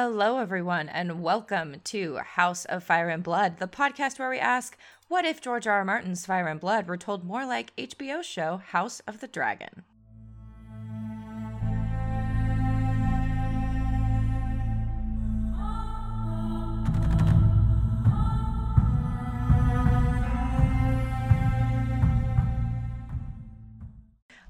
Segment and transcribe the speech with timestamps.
[0.00, 4.78] Hello, everyone, and welcome to House of Fire and Blood, the podcast where we ask,
[5.08, 5.78] what if George R.
[5.78, 5.84] R.
[5.84, 9.82] Martin's Fire and Blood were told more like HBO's show House of the Dragon?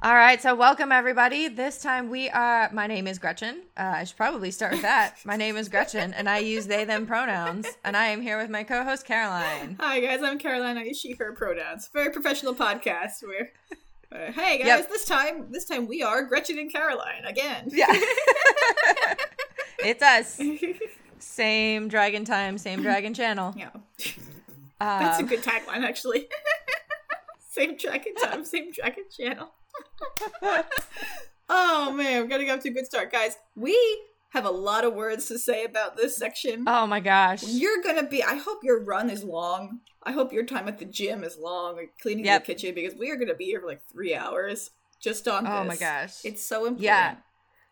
[0.00, 1.48] All right, so welcome everybody.
[1.48, 2.70] This time we are.
[2.72, 3.62] My name is Gretchen.
[3.76, 5.16] Uh, I should probably start with that.
[5.24, 7.66] My name is Gretchen, and I use they them pronouns.
[7.84, 9.76] And I am here with my co-host Caroline.
[9.80, 10.78] Hi guys, I'm Caroline.
[10.78, 11.90] I use she her pronouns.
[11.92, 13.22] Very professional podcast.
[13.26, 13.50] Where,
[14.12, 14.88] uh, hey guys, Yep.
[14.88, 17.64] this time this time we are Gretchen and Caroline again.
[17.66, 17.86] Yeah,
[19.80, 20.40] it's us.
[21.18, 23.52] Same dragon time, same dragon channel.
[23.56, 23.70] yeah,
[24.78, 26.28] that's a Um, good tagline actually.
[27.50, 29.50] same dragon time, same dragon channel.
[31.48, 33.36] oh man, we're getting up to a good start, guys.
[33.56, 33.76] We
[34.30, 36.64] have a lot of words to say about this section.
[36.66, 37.42] oh my gosh.
[37.46, 38.22] You're gonna be.
[38.22, 39.80] I hope your run is long.
[40.02, 42.46] I hope your time at the gym is long, cleaning Yep.
[42.46, 45.50] the kitchen, because we are gonna be here for like three hours just on Oh
[45.50, 45.60] this.
[45.60, 46.14] Oh my gosh.
[46.24, 46.82] It's so important.
[46.82, 47.16] Yeah.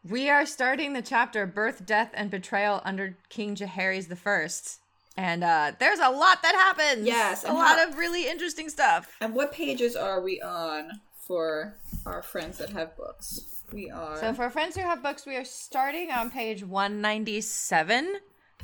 [0.09, 4.79] We are starting the chapter Birth, Death, and Betrayal under King Jaehaerys the First.
[5.17, 7.07] And uh, there's a lot that happens.
[7.07, 9.17] Yes, A lot how- of really interesting stuff.
[9.21, 10.91] And what pages are we on
[11.27, 13.41] for our friends that have books?
[13.73, 14.19] We are.
[14.21, 18.15] So for friends who have books, we are starting on page 197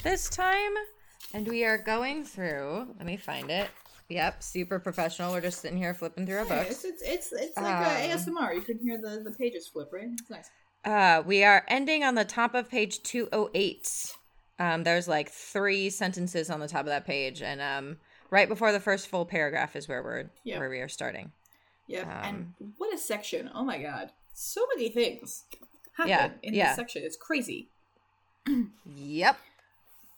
[0.02, 0.72] this time.
[1.34, 3.68] And we are going through, let me find it.
[4.08, 5.32] Yep, super professional.
[5.32, 6.70] We're just sitting here flipping through our books.
[6.70, 8.54] it's, it's, it's, it's like Um, uh, ASMR.
[8.54, 10.08] You can hear the, the pages flip, right?
[10.12, 10.50] It's nice.
[10.84, 14.14] Uh, we are ending on the top of page 208.
[14.58, 17.96] Um, there's like three sentences on the top of that page, and um,
[18.30, 20.58] right before the first full paragraph is where we're Yeah.
[20.58, 21.32] where we are starting.
[21.92, 22.20] Yeah.
[22.26, 23.50] Um, and what a section.
[23.54, 24.10] Oh my god.
[24.34, 25.44] So many things
[25.96, 26.68] happen Yeah, in yeah.
[26.68, 27.02] this section.
[27.04, 27.68] It's crazy.
[28.96, 29.36] Yep.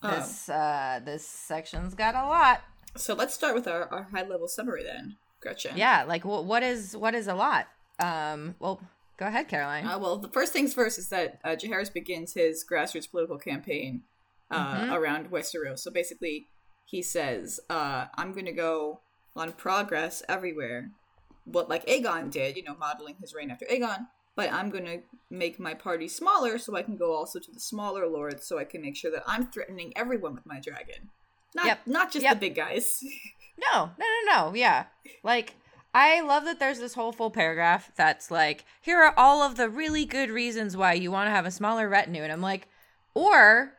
[0.02, 2.62] Um, This uh, this section's got a lot.
[2.96, 5.76] so let's start with our, our high level summary then, Gretchen.
[5.76, 7.66] Yeah, like wh- what is what is a lot?
[7.98, 8.80] Um, well,
[9.18, 9.86] go ahead, Caroline.
[9.86, 14.02] Uh, well, the first things first is that uh, Jaehaerys begins his grassroots political campaign
[14.50, 14.92] uh, Mhm.
[14.94, 15.78] around Westeros.
[15.80, 16.48] So basically,
[16.84, 19.00] he says, uh, "I'm going to go
[19.36, 20.90] on progress everywhere,
[21.44, 24.06] what like Aegon did, you know, modeling his reign after Aegon.
[24.36, 24.98] But I'm going to
[25.30, 28.64] make my party smaller so I can go also to the smaller lords, so I
[28.64, 31.10] can make sure that I'm threatening everyone with my dragon,
[31.54, 31.86] not Yep.
[31.86, 32.34] not just Yep.
[32.34, 33.02] the big guys."
[33.72, 34.54] No, no, no, no.
[34.56, 34.86] Yeah.
[35.22, 35.54] Like,
[35.94, 39.68] I love that there's this whole full paragraph that's like, here are all of the
[39.68, 42.24] really good reasons why you want to have a smaller retinue.
[42.24, 42.66] And I'm like,
[43.14, 43.74] or,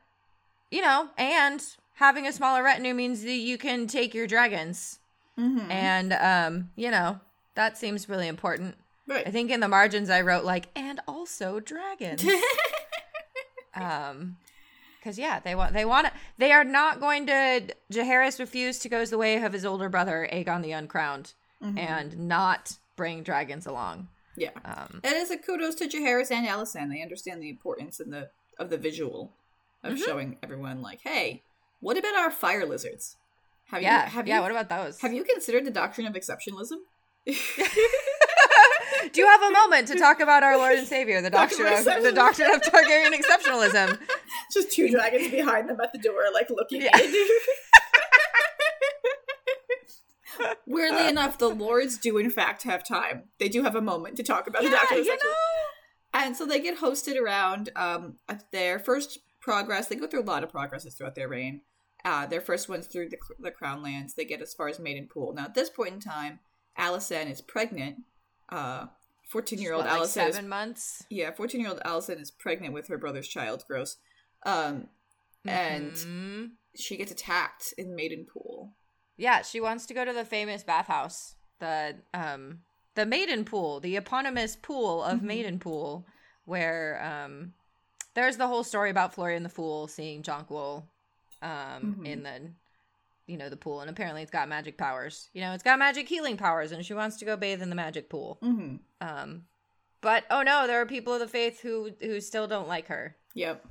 [0.71, 1.61] you know, and
[1.95, 4.99] having a smaller retinue means that you can take your dragons.
[5.37, 5.69] mm-hmm.
[5.69, 7.19] And, um, you know,
[7.55, 8.75] that seems really important.
[9.07, 9.25] right.
[9.27, 12.23] I think in the margins I wrote, like, and also dragons.
[13.75, 14.37] um
[14.99, 16.07] because yeah they want they want
[16.37, 17.61] they are not going to
[17.91, 21.33] Jaehaerys refused to go the way of his older brother Aegon the Uncrowned
[21.63, 21.79] Mhm.
[21.79, 24.49] and not bring dragons along yeah.
[24.65, 26.89] um and It is a kudos to Jaehaerys and Alicent.
[26.91, 28.29] They understand the importance and the
[28.59, 29.33] of the visual
[29.83, 30.05] of Mhm.
[30.05, 31.43] showing everyone like, hey,
[31.79, 33.15] what about our fire lizards?
[33.71, 36.13] Have yeah you have yeah you what about those have you considered the doctrine of
[36.13, 36.77] exceptionalism?
[37.33, 37.33] do
[39.15, 42.03] you have a moment to talk about our Lord and Savior the Doctrine doctrine of
[42.03, 43.97] the doctrine of Targaryen exceptionalism
[44.53, 46.97] Just two dragons behind them at the door, like looking Yeah.
[46.97, 47.13] in.
[50.65, 53.23] Weirdly enough, the lords do in fact have time.
[53.39, 55.33] They do have a moment to talk about the yeah doctrine of you know
[56.13, 58.15] And so they get hosted around um,
[58.51, 59.87] their first progress.
[59.87, 61.61] They go through a lot of progresses throughout their reign.
[62.03, 64.13] Uh, their first one's through the, the Crown Lands.
[64.13, 65.33] They get as far as Maiden Pool.
[65.33, 66.39] Now, at this point in time,
[66.77, 68.03] Alicent is pregnant.
[68.49, 68.87] Uh,
[69.29, 72.31] 14 year old What, like Alicent is seven months yeah, 14 year old Alicent is
[72.31, 73.63] pregnant with her brother's child.
[73.67, 73.97] Gross.
[74.45, 74.87] Um,
[75.45, 76.51] and Mhm.
[76.75, 78.75] she gets attacked in Maiden Pool.
[79.17, 82.61] Yeah, she wants to go to the famous bathhouse, the um
[82.95, 85.23] the Maiden Pool, the eponymous pool of Mhm.
[85.23, 86.05] Maiden Pool,
[86.45, 87.53] where um
[88.13, 90.87] there's the whole story about Florian the Fool seeing Jonquil
[91.41, 92.05] um Mhm.
[92.07, 92.53] in the
[93.27, 95.29] you know the pool and apparently it's got magic powers.
[95.33, 97.75] You know, it's got magic healing powers and she wants to go bathe in the
[97.75, 98.39] magic pool.
[98.43, 98.75] Mm-hmm.
[99.01, 99.43] Um
[100.01, 103.15] but oh no, there are people of the faith who who still don't like her.
[103.33, 103.65] Yep.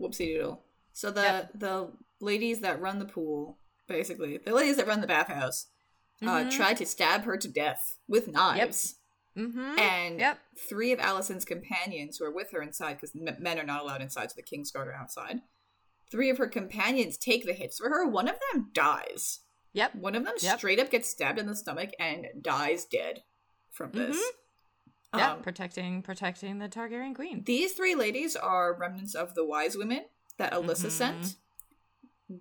[0.00, 0.62] Whoopsie doodle.
[0.92, 1.50] So the Yep.
[1.54, 3.58] the ladies that run the pool,
[3.88, 5.66] basically, the ladies that run the bathhouse,
[6.22, 6.50] uh, Mhm.
[6.52, 8.96] try to stab her to death with knives.
[9.36, 9.78] Mhm.
[9.78, 10.38] And Yep.
[10.56, 14.30] three of Alysanne's companions who are with her inside, because men are not allowed inside,
[14.30, 15.42] so the King's Guard are outside.
[16.10, 18.06] Three of her companions take the hits for her.
[18.06, 19.40] One of them dies.
[19.72, 19.96] Yep.
[19.96, 20.58] One of them Yep.
[20.58, 23.24] straight up gets stabbed in the stomach and dies dead
[23.70, 24.16] from this.
[25.16, 27.42] Yeah, Um, protecting protecting the Targaryen queen.
[27.44, 30.04] These three ladies are remnants of the wise women
[30.38, 30.90] that Alyssa Mhm.
[30.90, 31.36] sent.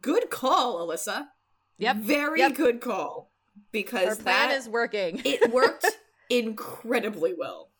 [0.01, 1.27] Good call, Alyssa.
[1.77, 1.97] Yep.
[1.97, 2.53] Very Yep.
[2.55, 3.31] good call.
[3.71, 5.21] Because plan that is working.
[5.25, 5.85] it worked
[6.29, 7.71] incredibly well.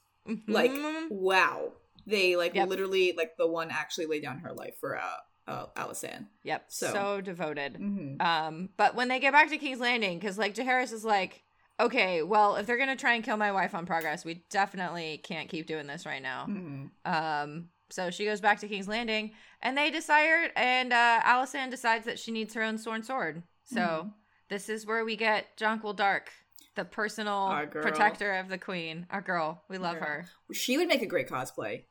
[0.47, 1.09] Like, Mhm.
[1.11, 1.73] wow.
[2.05, 2.69] They like Yep.
[2.69, 5.17] literally like the one actually laid down her life for uh,
[5.47, 6.27] uh Alysanne.
[6.43, 7.73] yep, so- so, devoted.
[7.75, 8.21] Mm-hmm.
[8.21, 11.43] Um, but when they get back to King's Landing, because like Jaehaerys is like,
[11.79, 15.49] okay, well, if they're gonna try and kill my wife on progress, we definitely can't
[15.49, 16.45] keep doing this right now.
[16.49, 16.85] Mm-hmm.
[17.11, 19.31] Um, so she goes back to King's Landing,
[19.61, 23.43] and they decide, and uh, Alysanne decides that she needs her own sworn sword.
[23.65, 24.13] So Mhm.
[24.49, 26.31] this is where we get Jonquil Darke,
[26.75, 29.05] the personal protector of the queen.
[29.11, 30.03] Our girl, we love Girl.
[30.07, 30.25] her.
[30.53, 31.83] She would make a great cosplay.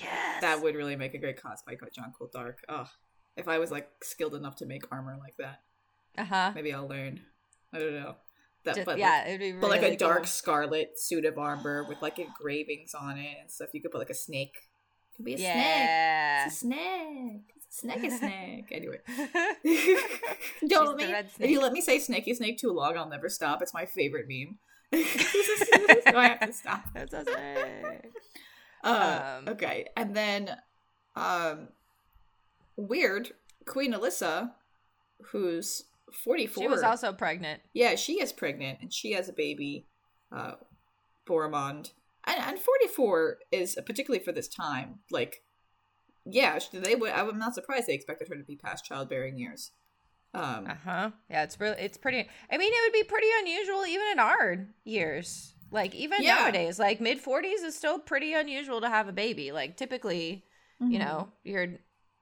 [0.00, 2.60] Yes, That would really make a great cosplay by Jonquil Darke.
[2.68, 2.88] Ugh.
[3.36, 5.60] If I was like skilled enough to make armor like that,
[6.16, 6.52] uh huh.
[6.54, 7.20] maybe I'll learn.
[7.72, 8.16] I don't know.
[8.64, 10.26] That, but yeah, it'd be really but like a dark cool.
[10.26, 13.68] scarlet suit of armor with like engravings on it and stuff.
[13.72, 14.56] You could put like a snake.
[15.12, 15.54] It could be a snake.
[15.54, 16.46] Yeah.
[16.46, 17.54] It's a snake.
[17.56, 18.04] It's a snake.
[18.04, 18.68] A snake.
[18.72, 18.98] Anyway,
[20.68, 21.04] don't me.
[21.38, 23.62] If you let me say snaky snake too long, I'll never stop.
[23.62, 24.58] It's my favorite meme.
[24.92, 26.84] so I have to stop.
[26.94, 28.12] That's a snake.
[28.84, 30.56] Uh, Um, okay, and then,
[31.16, 31.68] um,
[32.76, 33.32] weird
[33.66, 34.52] Queen Alyssa,
[35.32, 36.62] who's forty-four.
[36.62, 37.60] She was also pregnant.
[37.74, 39.86] yeah, she is pregnant and she has a baby,
[40.34, 40.52] uh,
[41.28, 41.92] Boremund,
[42.24, 45.42] and and forty-four is particularly for this time like,
[46.24, 47.10] yeah, they would.
[47.10, 49.72] I'm not surprised they expected her to be past childbearing years.
[50.34, 51.10] Um, Uh huh.
[51.30, 52.28] Yeah, it's really it's pretty.
[52.50, 55.54] I mean, it would be pretty unusual even in our years.
[55.70, 56.34] Like even Yeah.
[56.36, 59.52] nowadays, like mid forties is still pretty unusual to have a baby.
[59.52, 60.44] Like typically,
[60.88, 60.98] you mhm.
[60.98, 61.68] know, your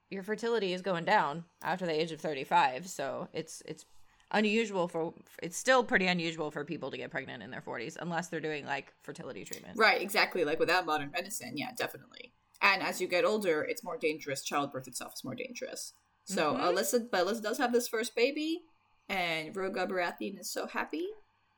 [0.09, 2.87] your fertility is going down after the age of thirty five.
[2.89, 3.85] So it's it's
[4.31, 8.27] unusual for it's still pretty unusual for people to get pregnant in their forties unless
[8.27, 9.77] they're doing like fertility treatment.
[9.77, 10.43] Right, exactly.
[10.43, 12.33] Like without modern medicine, yeah, definitely.
[12.61, 14.41] And as you get older, it's more dangerous.
[14.43, 15.93] Childbirth itself is more dangerous.
[16.23, 16.59] So Mhm.
[16.59, 18.63] Alyssa, but Alyssa does have this first baby,
[19.07, 21.07] and Rogar Baratheon is so happy,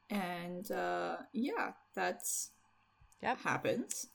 [0.10, 2.52] and uh yeah, that's
[3.22, 3.38] Yep.
[3.42, 4.08] happens.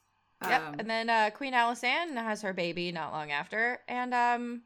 [0.42, 0.62] Yep.
[0.62, 4.62] Um, and then uh, Queen Alysanne has her baby not long after, and um,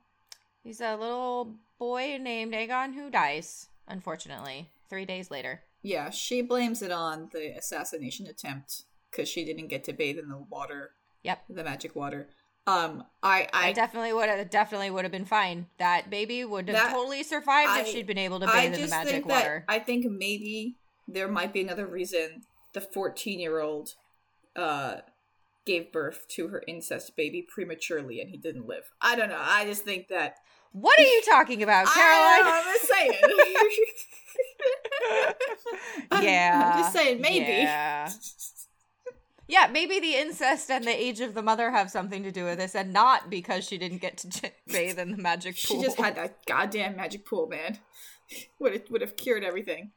[0.63, 5.63] he's a little boy named Aegon who dies, unfortunately, three days later.
[5.83, 10.29] yeah, she blames it on the assassination attempt because she didn't get to bathe in
[10.29, 10.93] the water,
[11.25, 11.45] Yep.
[11.51, 12.29] the magic water.
[12.67, 15.67] Um, I, I I definitely would have definitely would have been fine.
[15.79, 18.89] That baby would have totally survived I- if she'd been able to bathe in the
[18.89, 19.65] magic water.
[19.69, 20.77] I think maybe
[21.09, 22.43] there might be another reason
[22.75, 23.95] the 14 year old
[24.55, 24.97] uh,
[25.65, 28.91] gave birth to her incest baby prematurely and he didn't live.
[29.01, 29.41] I don't know.
[29.41, 30.37] I just think that
[30.73, 32.43] What are you talking about, Caroline?
[32.45, 33.13] I'm just saying.
[36.21, 36.73] Yeah.
[36.75, 37.45] I'm just saying maybe.
[37.45, 38.11] Yeah.
[39.51, 42.59] Yeah, maybe the incest and the age of the mother have something to do with
[42.59, 45.79] this, and not because she didn't get to j- bathe in the magic pool.
[45.79, 47.79] She just had that goddamn magic pool, man.
[48.59, 49.93] Would have would have cured everything.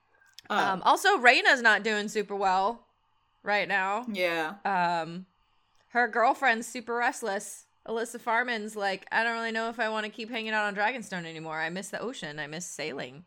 [0.49, 2.85] Um, Um, also, Rhaena's not doing super well
[3.43, 4.05] right now.
[4.11, 4.55] yeah.
[4.65, 5.25] Um,
[5.89, 7.65] her girlfriend's super restless.
[7.87, 10.75] Elissa Farman's like, I don't really know if I want to keep hanging out on
[10.75, 11.59] Dragonstone anymore.
[11.59, 12.39] I miss the ocean.
[12.39, 13.25] I miss sailing.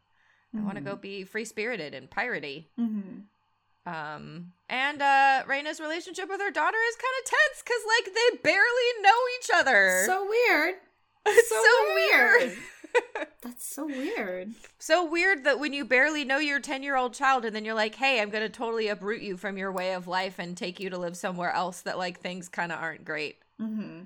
[0.56, 2.66] I want to go be free spirited and piratey.
[2.78, 3.92] Mm-hmm.
[3.92, 8.38] Um, and uh, Rhaena's relationship with her daughter is kind of tense because like they
[8.42, 10.04] barely know each other.
[10.06, 10.74] So weird.
[11.26, 12.56] it's so so, weird.
[13.42, 14.52] That's so weird.
[14.78, 17.74] so weird that when you barely know your 10 year old child and then you're
[17.74, 20.80] like, hey, I'm going to totally uproot you from your way of life and take
[20.80, 23.36] you to live somewhere else that like things kind of aren't great.
[23.60, 24.04] Mm-hmm.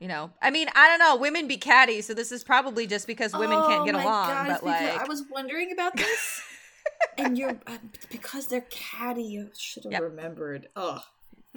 [0.00, 1.16] You know, I mean, I don't know.
[1.16, 4.46] Women be catty, so this is probably just because women can't get Oh my along.
[4.46, 6.40] But like, I was wondering about this,
[7.18, 7.78] and you're uh,
[8.08, 9.24] because they're catty.
[9.24, 10.02] You should have Yep.
[10.02, 10.68] remembered.
[10.76, 11.00] Ugh,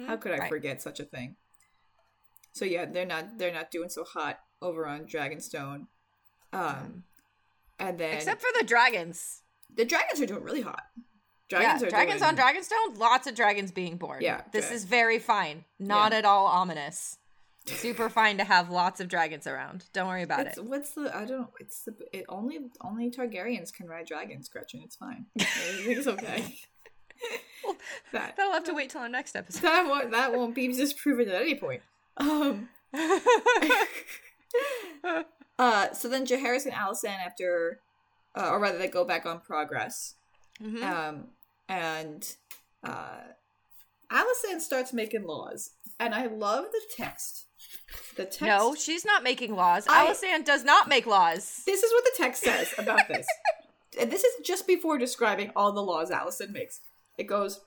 [0.08, 0.48] how could I Right.
[0.48, 1.36] forget such a thing?
[2.52, 5.86] So yeah, they're not they're not doing so hot over on Dragonstone,
[6.52, 7.04] um,
[7.78, 9.42] and then except for the dragons.
[9.74, 10.82] the dragons are doing really hot.
[11.50, 12.98] yeah, Dragons are dragons doing, on Dragonstone.
[12.98, 14.22] Lots of dragons being born.
[14.22, 15.64] Yeah, this dra- is very fine.
[15.78, 16.18] Not Yeah.
[16.18, 17.18] at all ominous.
[17.66, 19.84] Super fine to have lots of dragons around.
[19.92, 20.64] Don't worry about It's, it.
[20.64, 21.50] what's the I don't know.
[21.60, 24.80] It's the it only only Targaryens can ride dragons, Gretchen.
[24.84, 25.26] It's fine.
[25.36, 26.58] It's okay.
[28.12, 29.62] that That'll have to wait till our next episode.
[29.62, 31.82] that won't that won't be disproven at any point.
[32.16, 32.68] Um.
[35.62, 35.92] uh.
[35.94, 37.80] So then Jaehaerys and Alysanne, after,
[38.34, 40.14] uh, or rather, they go back on progress.
[40.60, 40.82] Mhm.
[40.82, 41.28] Um.
[41.68, 42.28] And
[42.84, 43.20] uh,
[44.10, 47.46] Alysanne starts making laws, and I love the text.
[48.16, 48.42] The text.
[48.42, 49.86] No, she's not making laws.
[49.88, 51.62] I- Alysanne does not make laws.
[51.64, 53.26] This is what the text says about this.
[54.00, 56.80] and this is just before describing all the laws Alysanne makes.
[57.18, 57.60] It goes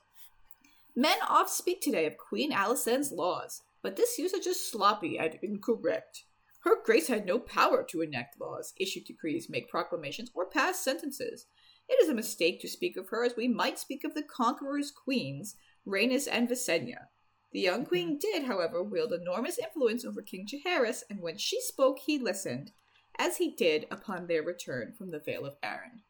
[0.96, 6.24] Men oft speak today of Queen Alysanne's laws, but this usage is sloppy and incorrect.
[6.66, 11.46] Her Grace had no power to enact laws, issue decrees, make proclamations, or pass sentences.
[11.88, 14.90] It is a mistake to speak of her as we might speak of the conqueror's
[14.90, 17.10] queens, Rhaenys and Visenya.
[17.52, 17.90] The young mm-hmm.
[17.90, 22.72] queen did, however, wield enormous influence over King Jaehaerys, and when she spoke, he listened,
[23.20, 26.02] as he did upon their return from the Vale of Arryn.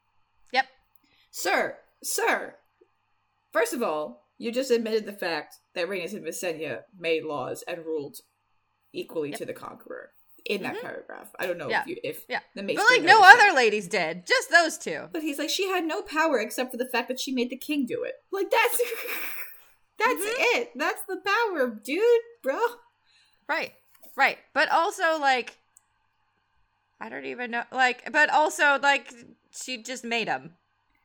[0.53, 0.67] Yep.
[1.31, 2.55] Sir, sir,
[3.51, 7.85] first of all, you just admitted the fact that Rhaenys and Visenya made laws and
[7.85, 8.19] ruled
[8.93, 10.11] equally to the conqueror
[10.45, 11.29] in that paragraph.
[11.39, 11.71] I don't know Mm-hmm.
[11.71, 11.81] Yeah.
[11.81, 12.39] if you if Yeah.
[12.55, 13.39] the But like no that.
[13.39, 14.25] other ladies did.
[14.27, 15.09] Just those two.
[15.11, 17.57] But he's like, she had no power except for the fact that she made the
[17.57, 18.13] king do it.
[18.31, 18.77] Like that's
[19.99, 20.57] that's Mm-hmm.
[20.59, 20.71] it.
[20.75, 22.01] That's the power, dude,
[22.43, 22.59] bro.
[23.47, 23.73] Right.
[24.15, 24.37] Right.
[24.53, 25.57] But also like
[26.99, 29.13] I don't even know like but also like
[29.51, 30.53] she just made them.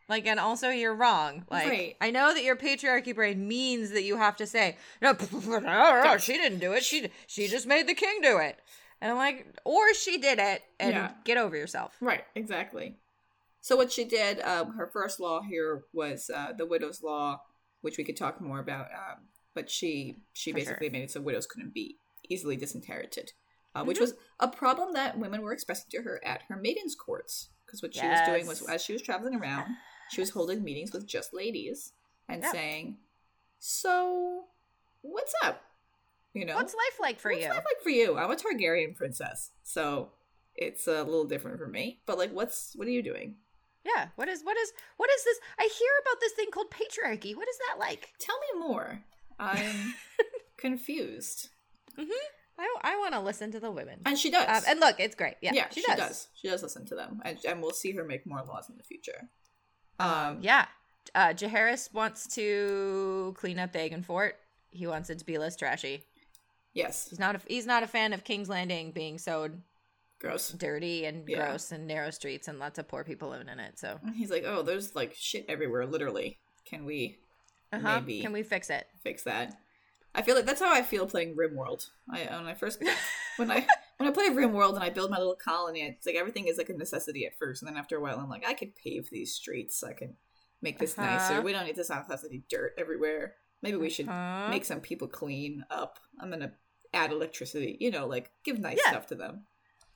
[0.08, 1.44] Like and also you're wrong.
[1.50, 1.96] Like Right.
[2.00, 5.14] I know that your patriarchy brain means that you have to say no,
[6.18, 6.82] she didn't do it.
[6.84, 8.58] She she just made the king do it.
[9.00, 11.12] And I'm like or she did it and Yeah.
[11.24, 11.96] get over yourself.
[12.00, 12.96] Right, exactly.
[13.62, 17.42] So what she did, um, her first law here was uh, the widow's law,
[17.82, 18.86] which we could talk more about.
[18.86, 20.92] Um, but she she For basically sure.
[20.92, 23.32] made it so widows couldn't be easily disinherited,
[23.74, 24.02] uh, which Mhm.
[24.02, 27.50] was a problem that women were expressing to her at her maidens' courts.
[27.66, 29.76] Because what she was doing was, as she was traveling around,
[30.10, 31.92] she was holding meetings with just ladies
[32.28, 32.50] and Yeah.
[32.50, 32.98] saying,
[33.58, 34.48] "So,
[35.02, 35.62] what's up?
[36.34, 37.48] You know, What's life like for what's you?
[37.50, 38.16] life like for you?
[38.16, 40.10] I'm a Targaryen princess, so
[40.54, 42.00] it's a little different for me.
[42.06, 43.34] But like, what's what are you doing?
[43.84, 44.08] Yeah.
[44.16, 45.38] What is what is what is this?
[45.58, 47.34] I hear about this thing called patriarchy.
[47.34, 48.10] What is that like?
[48.20, 49.02] Tell me more.
[49.38, 49.94] I'm
[50.56, 51.48] confused.
[51.98, 54.00] I I want to listen to the women.
[54.06, 54.46] And she does.
[54.46, 55.34] Um, and look, it's great.
[55.40, 55.98] Yeah, yeah, she, she, does.
[55.98, 56.28] does.
[56.34, 58.84] She does listen to them, and, and we'll see her make more laws in the
[58.84, 59.28] future.
[59.98, 60.66] Um, Yeah.
[61.14, 64.36] Uh, Jaehaerys wants to clean up the Aegon Fort.
[64.70, 66.04] He wants it to be less trashy.
[66.74, 69.50] Yes, He's not a he's not a fan of King's Landing being so
[70.20, 70.50] gross.
[70.50, 71.48] dirty and Yeah.
[71.48, 73.78] gross and narrow streets and lots of poor people living in it.
[73.78, 75.86] So, he's like, "Oh, there's like shit everywhere.
[75.86, 77.18] Literally, can we
[77.72, 78.00] uh-huh.
[78.00, 78.20] Maybe.
[78.20, 78.86] can we fix it?
[79.02, 79.54] fix that?"
[80.14, 81.88] I feel like that's how I feel playing RimWorld.
[82.12, 82.82] I when I first
[83.36, 83.66] when I
[83.98, 86.68] when I play RimWorld and I build my little colony, it's like everything is like
[86.68, 89.32] a necessity at first, and then after a while, I'm like, I could pave these
[89.34, 89.82] streets.
[89.84, 90.16] I can
[90.60, 91.06] make this Uh-huh.
[91.06, 91.40] nicer.
[91.42, 93.36] We don't need this necessity dirt everywhere.
[93.62, 94.48] Maybe we should Uh-huh.
[94.48, 95.98] make some people clean up.
[96.18, 96.52] I'm gonna
[96.94, 97.76] add electricity.
[97.80, 98.90] You know, like give nice Yeah.
[98.90, 99.46] stuff to them.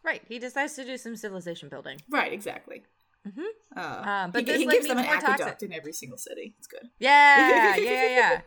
[0.03, 0.23] Right.
[0.29, 1.99] He decides to do some civilization building.
[2.11, 2.85] Right, exactly.
[3.27, 3.45] Mhm.
[3.75, 6.55] Uh, Um, but he, he gives them an aqueduct toxic- in every single city.
[6.59, 6.91] It's good.
[6.99, 8.41] Yeah, yeah, yeah, yeah.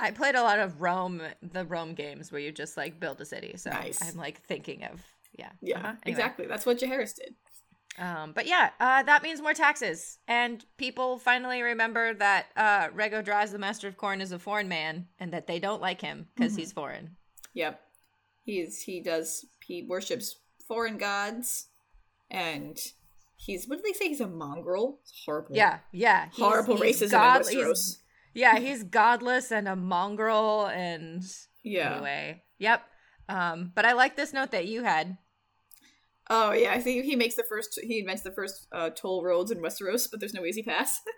[0.00, 3.24] I played a lot of Rome, the Rome games where you just like build a
[3.24, 3.56] city.
[3.56, 4.02] So Nice.
[4.02, 5.02] I'm like thinking of
[5.36, 5.88] yeah, Yeah, uh-huh.
[5.88, 5.98] Anyway.
[6.06, 6.46] exactly.
[6.46, 7.34] That's what Jaehaerys did.
[7.98, 13.24] Um, but yeah, uh, that means more taxes, and people finally remember that uh, Rego
[13.24, 16.26] Draz, the Master of Corn, is a foreign man, and that they don't like him
[16.34, 16.58] because Mhm.
[16.58, 17.16] he's foreign.
[17.52, 17.80] Yep.
[18.44, 20.36] He's he does he worships
[20.66, 21.68] foreign gods
[22.30, 22.76] and
[23.36, 24.08] he's what do they say?
[24.08, 24.98] He's a mongrel?
[25.02, 25.54] It's horrible.
[25.56, 27.98] Yeah, yeah, he's- Horrible he's racism god- in Westeros.
[28.34, 31.22] Yeah, he's godless and a mongrel, and
[31.62, 31.92] Yeah.
[31.94, 32.82] anyway, yep.
[33.28, 35.16] Um, but I like this note that you had.
[36.30, 39.50] Oh yeah, I think he makes the first he invents the first uh, toll roads
[39.50, 41.00] in Westeros, but there's no easy pass.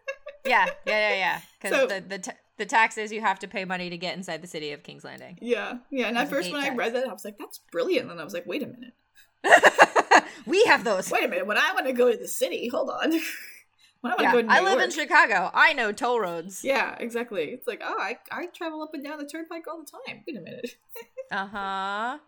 [0.45, 1.41] Yeah, yeah, yeah, yeah.
[1.61, 4.43] Because So- the the ta- the taxes you have to pay money to get inside
[4.43, 5.39] the city of King's Landing.
[5.43, 5.79] yeah.
[5.91, 6.07] Yeah.
[6.07, 8.03] And at first when I read that, I was like, that's brilliant.
[8.03, 8.95] And then I was like, wait a minute.
[10.47, 11.11] we have those.
[11.11, 11.47] Wait a minute.
[11.49, 13.11] When I want to go to the city, hold on.
[14.01, 15.51] when I want to Yeah, go to New I live in Chicago.
[15.53, 16.63] I know toll roads.
[16.63, 17.47] Yeah, exactly.
[17.47, 20.23] It's like, oh, I, I travel up and down the turnpike all the time.
[20.29, 20.77] Wait a minute.
[21.33, 22.19] Uh huh.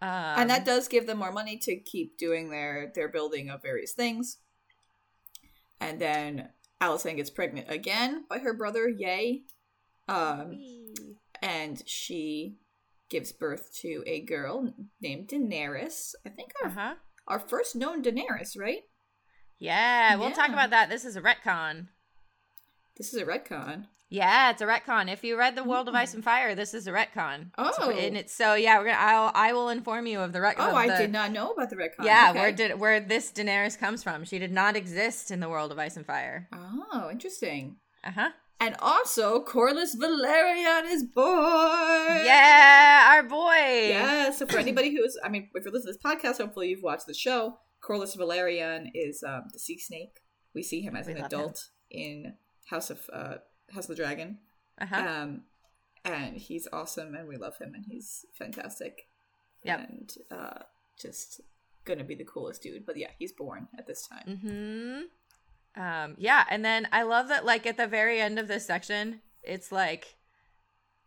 [0.00, 3.62] Um, and that does give them more money to keep doing their their building of
[3.62, 4.38] various things.
[5.80, 6.50] And then
[6.80, 9.42] Alicent gets pregnant again by her brother Yay,
[10.08, 10.58] um,
[11.42, 12.56] and she
[13.10, 16.14] gives birth to a girl named Daenerys.
[16.24, 16.94] I think our Uh huh.
[17.26, 18.82] our first known Daenerys, right?
[19.58, 20.88] Yeah, we'll talk about that.
[20.88, 21.88] This is a retcon.
[22.96, 23.86] This is a retcon.
[24.10, 25.12] Yeah, it's a retcon.
[25.12, 27.50] If you read the World of Ice and Fire, this is a retcon.
[27.58, 27.72] Oh.
[27.76, 28.78] So- and it's so yeah.
[28.78, 28.96] We're gonna.
[28.98, 29.30] I'll.
[29.34, 30.54] I will inform you of the retcon.
[30.58, 32.04] Oh, of I the- did not know about the retcon.
[32.04, 32.38] Yeah, Okay.
[32.40, 34.24] where did where this Daenerys comes from?
[34.24, 36.48] She did not exist in the World of Ice and Fire.
[36.52, 37.76] Oh, interesting.
[38.02, 38.30] Uh huh.
[38.60, 42.24] And also, Corlys Velaryon is born.
[42.24, 43.88] Yeah, our boy.
[43.90, 44.30] Yeah.
[44.32, 46.02] So for anybody who's, I mean, if you're listening to this
[46.34, 47.58] podcast, hopefully you've watched the show.
[47.86, 50.20] Corlys Velaryon is um, the sea snake.
[50.54, 51.38] We see him as We an love him.
[51.40, 52.34] adult in
[52.70, 53.34] House of uh,
[53.72, 54.38] House of the Dragon.
[54.80, 54.96] Uh huh.
[55.08, 55.42] Um,
[56.04, 59.08] and he's awesome, and we love him, and he's fantastic.
[59.64, 59.88] Yep.
[59.88, 60.62] And uh,
[61.00, 61.40] just
[61.84, 62.86] gonna be the coolest dude.
[62.86, 65.08] But yeah, he's born at this time.
[65.76, 65.82] Hmm.
[65.82, 66.14] Um.
[66.18, 67.44] Yeah, and then I love that.
[67.44, 70.16] Like at the very end of this section, it's like,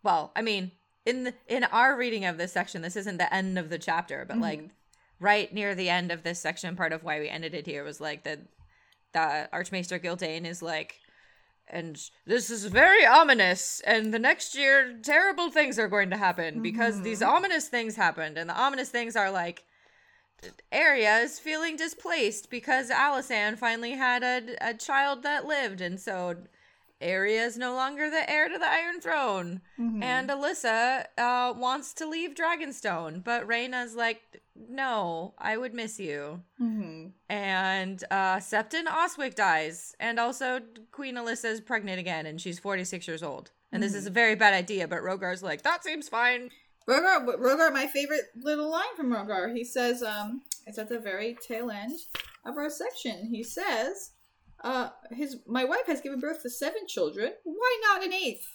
[0.03, 0.71] well, I mean,
[1.05, 4.25] in the, in our reading of this section, this isn't the end of the chapter,
[4.27, 4.69] but like
[5.19, 8.01] right near the end of this section, part of why we ended it here was
[8.01, 8.39] like that
[9.13, 10.99] the Archmaester Gyldayn is like,
[11.71, 16.61] and this is very ominous, and the next year terrible things are going to happen
[16.61, 19.63] because these ominous things happened, and the ominous things are like
[20.71, 26.35] Aerea is feeling displaced because Alysanne finally had a, a child that lived, and so
[27.01, 29.61] Aerea is no longer the heir to the Iron Throne.
[30.03, 36.41] And Alyssa uh, wants to leave Dragonstone, but Rhaena's like, no, I would miss you.
[36.61, 37.07] Mm-hmm.
[37.29, 40.59] And uh, Septon Oswick dies, and also
[40.91, 43.51] Queen Alyssa is pregnant again, and she's 46 years old.
[43.71, 46.49] And this is a very bad idea, but Rogar's like, that seems fine.
[46.89, 49.55] Rogar, Rogar, my favorite little line from Rogar.
[49.55, 51.97] He says, um, it's at the very tail end
[52.45, 53.27] of our section.
[53.31, 54.11] He says,
[54.63, 57.33] uh, his my wife has given birth to seven children.
[57.43, 58.47] Why not an eighth?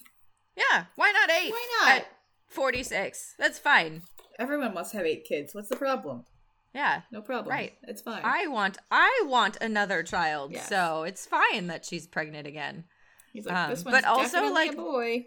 [0.57, 1.51] Yeah, why not eight?
[1.51, 1.91] Why not?
[1.99, 2.07] At
[2.49, 3.35] 46.
[3.39, 4.03] That's fine.
[4.39, 5.55] Everyone must have eight kids.
[5.55, 6.25] What's the problem?
[6.75, 7.03] Yeah.
[7.11, 7.51] No problem.
[7.55, 7.73] Right.
[7.85, 8.21] It's fine.
[8.23, 10.69] I want I want another child, Yes.
[10.69, 12.85] so it's fine that she's pregnant again.
[13.33, 15.27] He's like, um, this but also, like- a boy.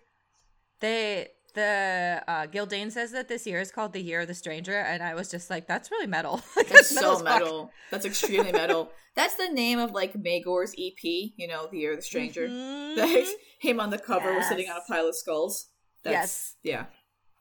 [0.79, 4.77] They the uh Gyldayn says that this year is called the year of the stranger,
[4.79, 6.41] and I was just like, that's really metal.
[6.55, 7.39] That's metal so as fuck.
[7.41, 7.71] metal.
[7.91, 8.91] That's extremely metal.
[9.15, 11.03] That's the name of like Maegor's EP.
[11.03, 12.47] You know, the year of the stranger.
[12.47, 12.95] Mhm.
[12.95, 15.69] That him on the cover was sitting on a pile of skulls.
[16.03, 16.55] That's, Yes.
[16.63, 16.85] Yeah.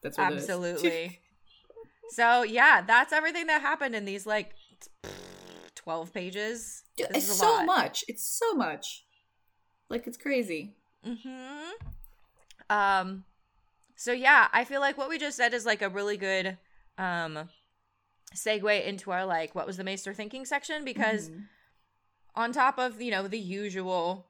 [0.02, 1.20] That's what It Absolutely.
[2.11, 4.55] So yeah, that's everything that happened in these like
[5.75, 6.83] twelve pages.
[6.97, 7.67] This it's so lot.
[7.67, 8.05] much.
[8.09, 9.05] It's so much.
[9.88, 10.75] Like it's crazy.
[11.05, 11.71] hmm
[12.71, 13.25] Um
[13.97, 16.59] so yeah, I feel like what we just said is like a really good
[16.99, 17.49] um
[18.35, 21.45] segue into our like what was the Maester thinking section because Mhm.
[22.35, 24.27] on top of, you know, the usual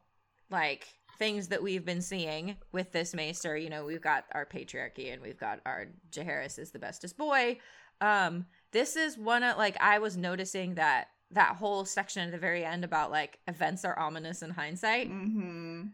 [0.51, 0.87] like
[1.19, 5.21] things that we've been seeing with this Maester, you know, we've got our patriarchy and
[5.21, 7.59] we've got our Jaehaerys is the bestest boy.
[8.01, 12.39] Um this is one of like I was noticing that that whole section at the
[12.39, 15.90] very end about like events are ominous in hindsight Mhm.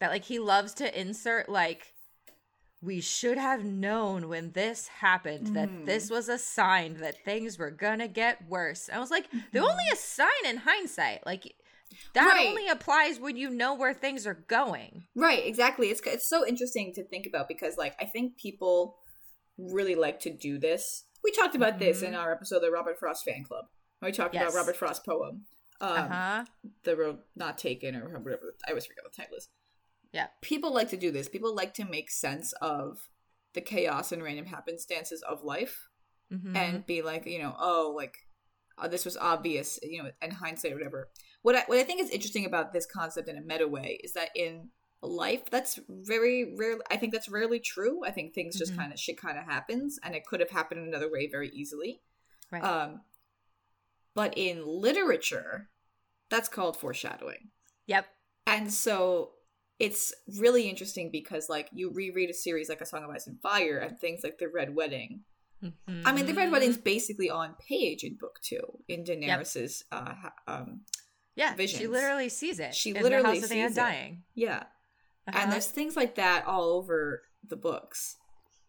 [0.00, 1.92] that like he loves to insert like
[2.80, 5.84] we should have known when this happened that Mhm.
[5.84, 8.88] this was a sign that things were gonna get worse.
[8.88, 9.70] I was like, they're Mhm.
[9.72, 11.26] only a sign in hindsight.
[11.26, 11.56] Like
[12.14, 12.48] that Right.
[12.48, 15.06] only applies when you know where things are going.
[15.14, 15.88] Right, exactly.
[15.90, 18.98] It's it's so interesting to think about because like I think people
[19.56, 21.04] really like to do this.
[21.24, 22.18] We talked about this in Mhm.
[22.18, 23.66] our episode of the Robert Frost fan club.
[24.00, 24.44] We talked Yes.
[24.44, 25.46] about Robert Frost poem.
[25.80, 26.44] Um, uh-huh.
[26.82, 29.48] the road not taken or whatever i always forget what the title is
[30.10, 30.26] Yeah.
[30.42, 33.08] people like to do this people like to make sense of
[33.52, 35.86] the chaos and random happenstances of life
[36.32, 36.56] Mhm.
[36.56, 38.16] and be like you know oh like
[38.76, 41.10] uh, this was obvious you know in hindsight or whatever
[41.48, 44.12] what I, what I think is interesting about this concept in a meta way is
[44.12, 44.68] that in
[45.00, 48.78] life that's very rare i think that's rarely true i think things just Mhm.
[48.78, 52.00] kind of shit kind of happens and it could have happened another way very easily
[52.50, 52.64] right.
[52.64, 53.02] um
[54.14, 55.70] but in literature
[56.30, 57.50] that's called foreshadowing
[57.86, 58.06] yep.
[58.44, 59.34] and so
[59.78, 63.40] it's really interesting because like you reread a series like a song of ice and
[63.40, 65.20] fire and things like the red wedding
[66.04, 66.52] i mean the red Mhm.
[66.52, 70.14] wedding's basically on page in book two in daenerys's uh
[70.48, 70.80] um
[71.38, 71.54] yeah.
[71.66, 72.74] She literally sees it.
[72.74, 73.80] She literally of the sees it.
[73.80, 74.22] Undying.
[74.34, 74.64] yeah
[75.26, 75.38] Uh-huh.
[75.40, 78.16] and there's things like that all over the books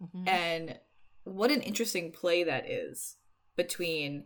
[0.02, 0.28] Mhm.
[0.30, 0.80] and
[1.24, 3.18] what an interesting play that is
[3.58, 4.26] between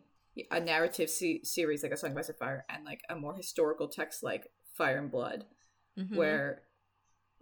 [0.52, 4.22] a narrative se- series like a song and fire and like a more historical text
[4.24, 5.46] like fire and blood
[5.98, 6.16] Mhm.
[6.16, 6.64] where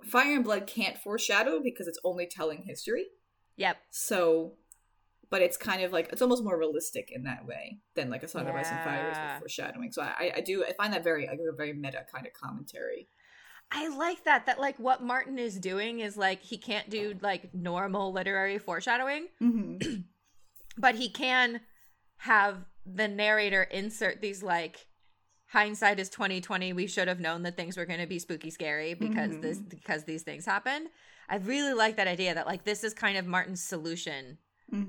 [0.04, 3.08] fire and blood can't foreshadow because it's only telling history
[3.58, 3.78] Yep.
[3.92, 4.58] so
[5.32, 8.28] but it's kind of like it's almost more realistic in that way than like a
[8.28, 11.04] song of ice and fire is with foreshadowing so I, I do i find that
[11.04, 13.08] very like a very meta kind of commentary
[13.74, 14.48] I like that.
[14.48, 19.28] That like what Martin is doing is like he can't do like normal literary foreshadowing,
[19.41, 20.02] mm-hmm.
[20.78, 21.62] but he can
[22.17, 24.88] have the narrator insert these like
[25.48, 28.94] hindsight is 2020 we should have known that things were going to be spooky scary
[28.94, 30.88] because this because these things happened
[31.30, 34.38] i really like that idea that like this is kind of martin's solution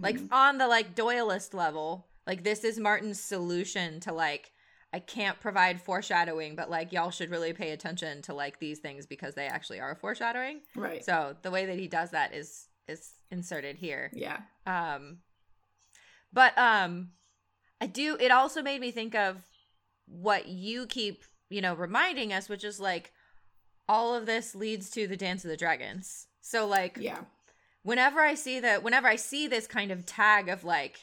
[0.01, 4.53] like on the like doyleist level like this is martin's solution to like
[4.92, 9.07] i can't provide foreshadowing but like y'all should really pay attention to like these things
[9.07, 10.61] because they actually are foreshadowing.
[10.77, 11.05] Right.
[11.05, 14.11] So the way that he does that is is inserted here.
[14.12, 14.40] Yeah.
[14.66, 15.18] Um
[16.33, 17.11] but um
[17.81, 19.42] i do it also made me think of
[20.07, 23.12] what you keep you know reminding us which is like
[23.88, 26.27] all of this leads to the dance of the dragons.
[26.40, 27.21] So like yeah
[27.83, 31.01] whenever i see that whenever i see this kind of tag of like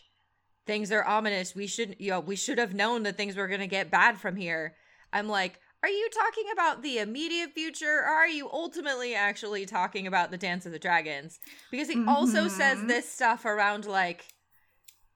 [0.65, 3.59] things are ominous we should you know we should have known that things were going
[3.59, 4.75] to get bad from here
[5.13, 10.07] i'm like are you talking about the immediate future or are you ultimately actually talking
[10.07, 11.39] about the Dance of the Dragons?
[11.71, 12.87] Because he also says Mhm.
[12.89, 14.25] this stuff around like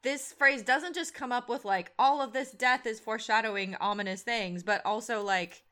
[0.04, 4.22] this phrase doesn't just come up with like all of this death is foreshadowing ominous
[4.22, 5.64] things, but also like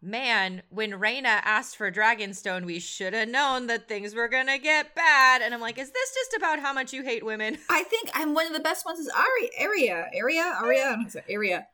[0.00, 4.94] man, when Rhaena asked for Dragonstone, we should have known that things were gonna get
[4.94, 5.42] bad.
[5.42, 7.58] And I'm like, is this just about how much you hate women?
[7.70, 11.66] I think I'm one of the best ones is Ari how to say Arya.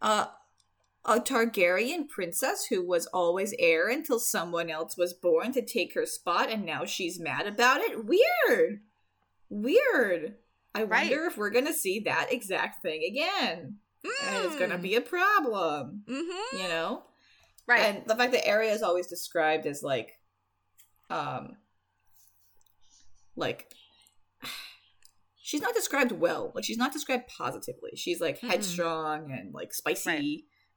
[0.00, 0.26] Uh
[1.04, 6.04] a Targaryen princess who was always heir until someone else was born to take her
[6.04, 8.04] spot and now she's mad about it.
[8.04, 8.80] Weird.
[9.48, 10.34] Weird.
[10.74, 11.08] I Right.
[11.10, 13.78] wonder if we're gonna see that exact thing again.
[14.24, 16.02] And it's gonna be a problem.
[16.08, 16.56] Mm-hmm.
[16.58, 17.02] You know?
[17.68, 17.80] Right.
[17.80, 20.12] And the fact that Arya is always described as like
[21.10, 21.56] um
[23.36, 23.70] like
[25.40, 26.52] she's not described well.
[26.54, 27.90] Like she's not described positively.
[27.96, 30.10] She's like headstrong and like spicy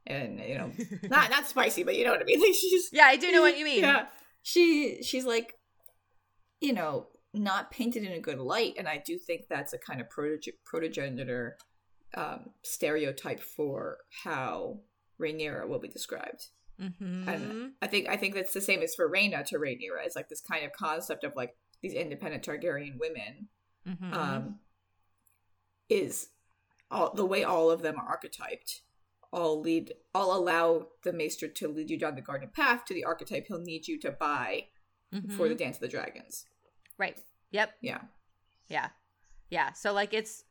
[0.09, 0.15] Right.
[0.15, 0.71] and you know
[1.09, 2.39] not not spicy, but you know what I mean.
[2.45, 3.81] Like she's yeah, I do know what you mean.
[3.81, 4.05] yeah.
[4.43, 5.53] She she's like
[6.59, 9.99] you know, not painted in a good light, and I do think that's a kind
[9.99, 11.51] of proto protogender
[12.15, 14.79] um stereotype for how
[15.19, 16.47] Rhaenyra will be described.
[16.81, 17.29] Mm-hmm.
[17.29, 20.05] And I think I think that's the same as for Rhaena to Rhaenyra.
[20.05, 23.47] It's like this kind of concept of like these independent Targaryen women
[23.87, 24.13] mm-hmm.
[24.13, 24.59] um,
[25.89, 26.29] is
[26.89, 28.81] all the way all of them are archetyped.
[29.33, 33.05] All lead, all allow the maester to lead you down the garden path to the
[33.05, 34.65] archetype he'll need you to buy
[35.37, 36.45] for the Dance of the Dragons.
[36.45, 37.03] Mm-hmm.
[37.03, 37.19] right.
[37.51, 37.71] Yep.
[37.81, 37.99] Yeah,
[38.67, 38.87] Yeah.
[39.49, 39.73] Yeah.
[39.73, 40.43] So like it's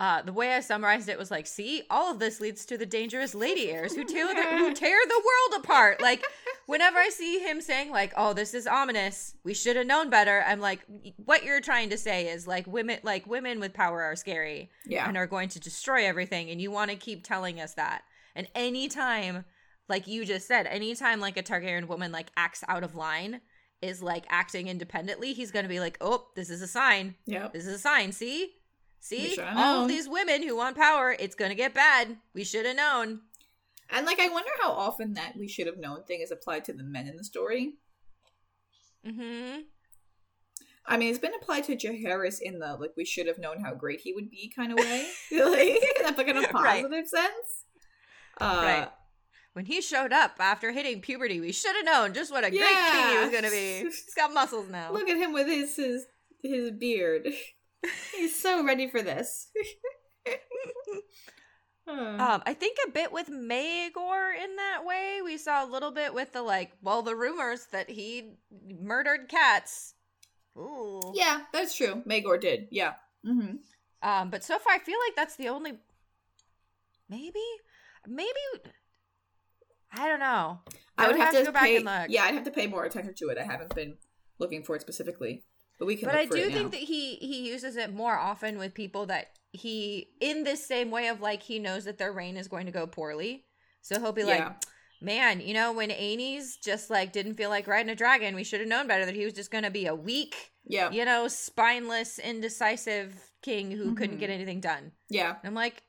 [0.00, 2.86] uh the way I summarized it was like, see, all of this leads to the
[2.86, 6.00] dangerous lady heirs who tear the who tear the world apart.
[6.00, 6.24] Like
[6.66, 9.34] whenever I see him saying like, "Oh, this is ominous.
[9.44, 10.80] We should have known better." I'm like,
[11.16, 15.06] what you're trying to say is like women like women with power are scary yeah,
[15.08, 18.02] and are going to destroy everything and you want to keep telling us that.
[18.34, 19.44] And anytime
[19.88, 23.40] like you just said, anytime like a Targaryen woman like acts out of line
[23.82, 27.16] is like acting independently, he's going to be like, "Oh, this is a sign.
[27.26, 27.52] yep.
[27.52, 28.12] This is a sign.
[28.12, 28.52] See?
[29.04, 29.38] See?
[29.38, 32.16] All of these women who want power, it's going to get bad.
[32.32, 33.20] We should have known."
[33.90, 36.72] And like, I wonder how often that we should have known thing is applied to
[36.72, 37.74] the men in the story.
[39.06, 39.64] Mhm.
[40.86, 43.74] I mean, it's been applied to Jaehaerys in the like we should have known how
[43.74, 46.82] great he would be kind of way, like in a of Right.
[46.82, 47.64] positive sense.
[48.40, 48.88] Uh, Right.
[49.52, 52.60] When he showed up after hitting puberty, we should have known just what a great
[52.62, 53.80] king he was going to be.
[53.84, 54.90] He's got muscles now.
[54.92, 56.06] Look at him with his his
[56.42, 57.28] his beard.
[58.16, 59.48] He's so ready for this.
[61.86, 65.20] Um, I think a bit with Maegor in that way.
[65.22, 68.36] We saw a little bit with the like, well, the rumors that he
[68.80, 69.94] murdered cats.
[70.56, 71.12] Ooh.
[71.14, 72.02] yeah, that's true.
[72.08, 72.68] Maegor did.
[72.70, 72.94] Yeah.
[73.22, 73.56] hmm
[74.02, 75.72] Um, but so far, I feel like that's the only.
[77.10, 77.44] Maybe,
[78.08, 78.30] maybe.
[79.92, 80.60] I don't know.
[80.96, 81.76] I would have, to, go back pay.
[81.76, 82.06] and look.
[82.08, 83.36] Yeah, I'd have to pay more attention to it.
[83.36, 83.96] I haven't been
[84.38, 85.44] looking for it specifically,
[85.78, 86.06] but we can.
[86.08, 86.54] but I do now.
[86.54, 90.90] think that he he uses it more often with people that he in this same
[90.90, 93.44] way of like he knows that their reign is going to go poorly,
[93.82, 94.26] so he'll be Yeah.
[94.48, 94.52] like,
[95.00, 98.60] "Man, you know when Aenys just like didn't feel like riding a dragon, we should
[98.60, 100.90] have known better that he was just going to be a weak, Yeah.
[100.90, 104.20] you know, spineless, indecisive king who couldn't Mhm.
[104.20, 105.30] get anything done." Yeah.
[105.30, 105.82] And I'm like,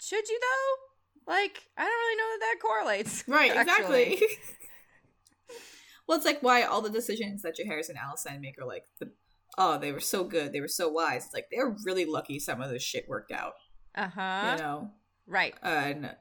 [0.00, 3.24] "Should you though?" Like, I don't really know that that correlates.
[3.28, 3.56] Right.
[3.56, 4.20] Exactly.
[6.06, 9.10] well, it's like why all the decisions that Jaehaerys and Alicent make are like the.
[9.56, 10.52] Oh, they were so good.
[10.52, 11.26] They were so wise.
[11.26, 13.52] It's like they're really lucky some of this shit worked out.
[13.94, 14.56] Uh huh.
[14.56, 14.90] You know,
[15.26, 15.54] Right.
[15.62, 16.14] and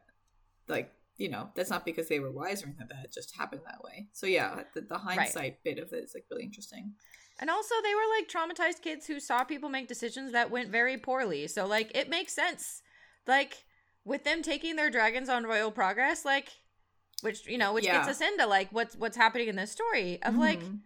[0.67, 3.61] like you know that's not because they were wise or anything that it just happened
[3.65, 6.93] that way so yeah the, the hindsight bit of it is like really interesting
[7.39, 10.97] And also, they were like traumatized kids who saw people make decisions that went very
[10.97, 11.47] poorly.
[11.47, 12.81] So, like, it makes sense.
[13.27, 13.65] Like,
[14.05, 16.49] with them taking their dragons on royal progress, like,
[17.21, 17.97] which you know, which Yeah.
[17.97, 20.79] gets us into like what's what's happening in this story of like, Mhm.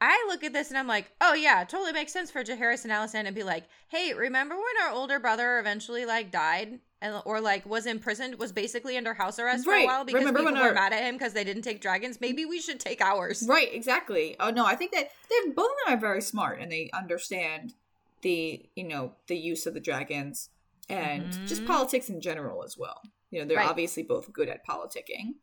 [0.00, 2.92] I look at this and I'm like, oh yeah, totally makes sense for Jaehaerys and
[2.92, 7.40] Alicent to be like, hey, remember when our older brother eventually like died and or
[7.40, 10.60] like was imprisoned, was basically under house arrest for a while because Remember people when
[10.62, 12.20] were our- mad at him because they didn't take dragons?
[12.20, 13.44] Maybe we should take ours.
[13.48, 16.70] right exactly oh no i think that they're both of them are very smart and
[16.70, 17.74] they understand
[18.22, 20.50] the you know the use of the dragons
[20.88, 21.66] and just Mhm.
[21.66, 23.68] politics in general as well you know they're Right.
[23.68, 25.34] obviously both good at politicking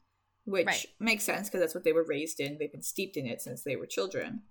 [0.45, 0.85] which Right.
[0.99, 3.63] makes sense because that's what they were raised in they've been steeped in it since
[3.63, 4.41] they were children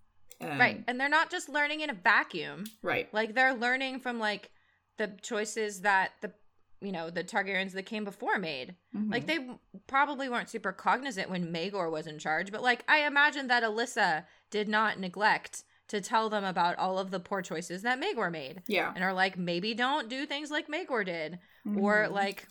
[0.41, 0.83] and, Right.
[0.89, 2.65] And they're not just learning in a vacuum.
[2.83, 4.51] right Like they're learning from like
[4.97, 6.33] the choices that the
[6.81, 8.75] you know the Targaryens that came before made.
[8.93, 9.13] Mhm.
[9.13, 9.39] Like they
[9.87, 14.25] probably weren't super cognizant when Maegor was in charge, but like I imagine that Alyssa
[14.51, 18.63] did not neglect to tell them about all of the poor choices that Maegor made,
[18.67, 21.39] yeah and are like maybe don't do things like Maegor did,
[21.77, 22.13] or Mhm.
[22.13, 22.49] like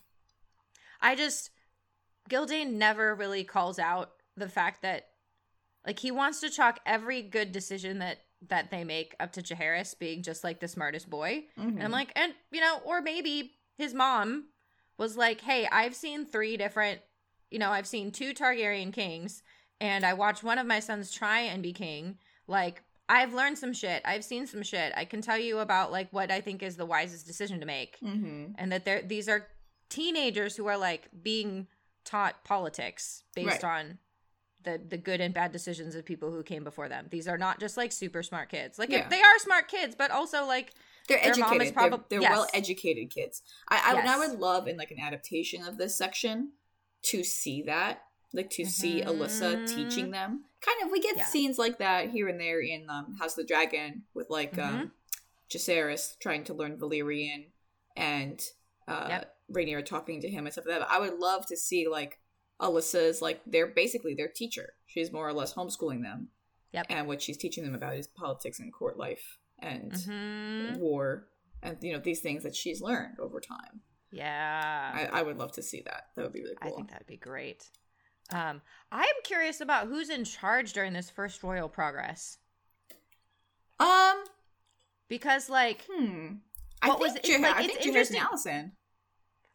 [1.02, 1.50] I just
[2.32, 5.10] Gyldayn never really calls out the fact that
[5.86, 9.98] like he wants to chalk every good decision that that they make up to Jaehaerys
[10.00, 11.44] being just like the smartest boy.
[11.58, 11.82] And Mm-hmm.
[11.82, 14.46] I'm like, and you know, or maybe his mom
[14.98, 17.02] was like, "Hey, I've seen three different,
[17.52, 19.44] you know, I've seen two Targaryen kings,
[19.80, 22.18] and I watched one of my sons try and be king.
[22.48, 24.02] Like, I've learned some shit.
[24.06, 24.94] I've seen some shit.
[24.96, 28.00] I can tell you about like what I think is the wisest decision to make,
[28.00, 28.54] mm-hmm.
[28.58, 29.48] and that they're these are
[29.90, 31.68] teenagers who are like being
[32.06, 33.80] taught politics based Right.
[33.80, 33.98] on."
[34.64, 37.08] The, the good and bad decisions of people who came before them.
[37.10, 38.78] These are not just like super smart kids.
[38.78, 39.10] Like Yeah.
[39.10, 40.72] they are smart kids, but also like
[41.08, 41.76] They're Their mom is educated.
[41.76, 42.32] probab- they're they're yes.
[42.32, 43.42] well educated kids.
[43.70, 46.52] I I, would- I would love in like an adaptation of this section
[47.06, 50.44] to see that, like to see Alyssa teaching them.
[50.62, 51.26] Kind of, we get Yeah.
[51.26, 54.76] scenes like that here and there in um, House of the Dragon with like Mm-hmm.
[54.82, 54.92] um,
[55.50, 57.48] Jacaerys trying to learn Valyrian
[57.98, 58.40] and
[58.88, 59.36] uh, Yep.
[59.52, 60.88] Rhaenyra talking to him and stuff like that.
[60.90, 62.20] But I would love to see like
[62.62, 64.74] Alyssa's like they're basically their teacher.
[64.88, 66.30] She's more or less homeschooling them.
[66.74, 66.86] Yep.
[66.90, 70.78] And what she's teaching them about is politics and court life and Mhm.
[70.78, 71.28] war
[71.62, 73.82] and you know these things that she's learned over time.
[74.12, 74.92] Yeah.
[75.14, 76.08] I, I would love to see that.
[76.16, 77.70] That would be really I think that'd be great.
[78.30, 78.62] Um,
[78.92, 82.38] I'm curious about who's in charge during this first royal progress
[83.80, 84.24] um,
[85.08, 86.36] because, like, hmm.
[86.82, 88.72] I What think was Jah- like, I it's think interesting- Alysanne.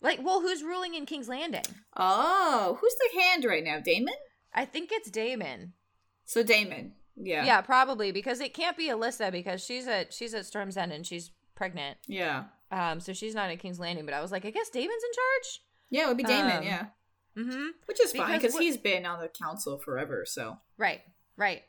[0.01, 1.63] Like, well, who's ruling in King's Landing?
[1.97, 3.81] Oh, who's the hand right now?
[3.81, 4.15] Daemon.
[4.55, 5.73] I think it's Daemon.
[6.25, 6.93] So Daemon.
[7.17, 7.45] Yeah.
[7.45, 7.61] Yeah.
[7.63, 11.31] probably because it can't be Alyssa because she's at she's at Storm's End and she's
[11.55, 11.97] pregnant.
[12.07, 12.45] Yeah.
[12.71, 14.05] Um, so she's not at King's Landing.
[14.05, 15.61] But I was like, I guess Daemon's in charge.
[15.91, 16.59] Yeah, it would be Daemon.
[16.59, 16.87] Um, yeah.
[17.39, 17.67] Mm-hmm.
[17.87, 20.25] Which is fine because because what- he's been on the council forever.
[20.27, 20.59] So.
[20.79, 21.01] Right,
[21.37, 21.63] right.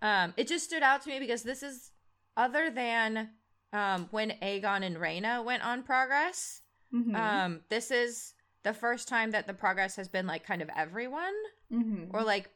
[0.00, 1.90] Um, it just stood out to me because this is
[2.36, 3.30] other than
[3.72, 6.60] um when Aegon and Rhaena went on progress.
[6.92, 7.14] Mhm.
[7.16, 11.34] Um, this is the first time that the progress has been like kind of everyone,
[11.70, 12.10] Mhm.
[12.12, 12.50] or like,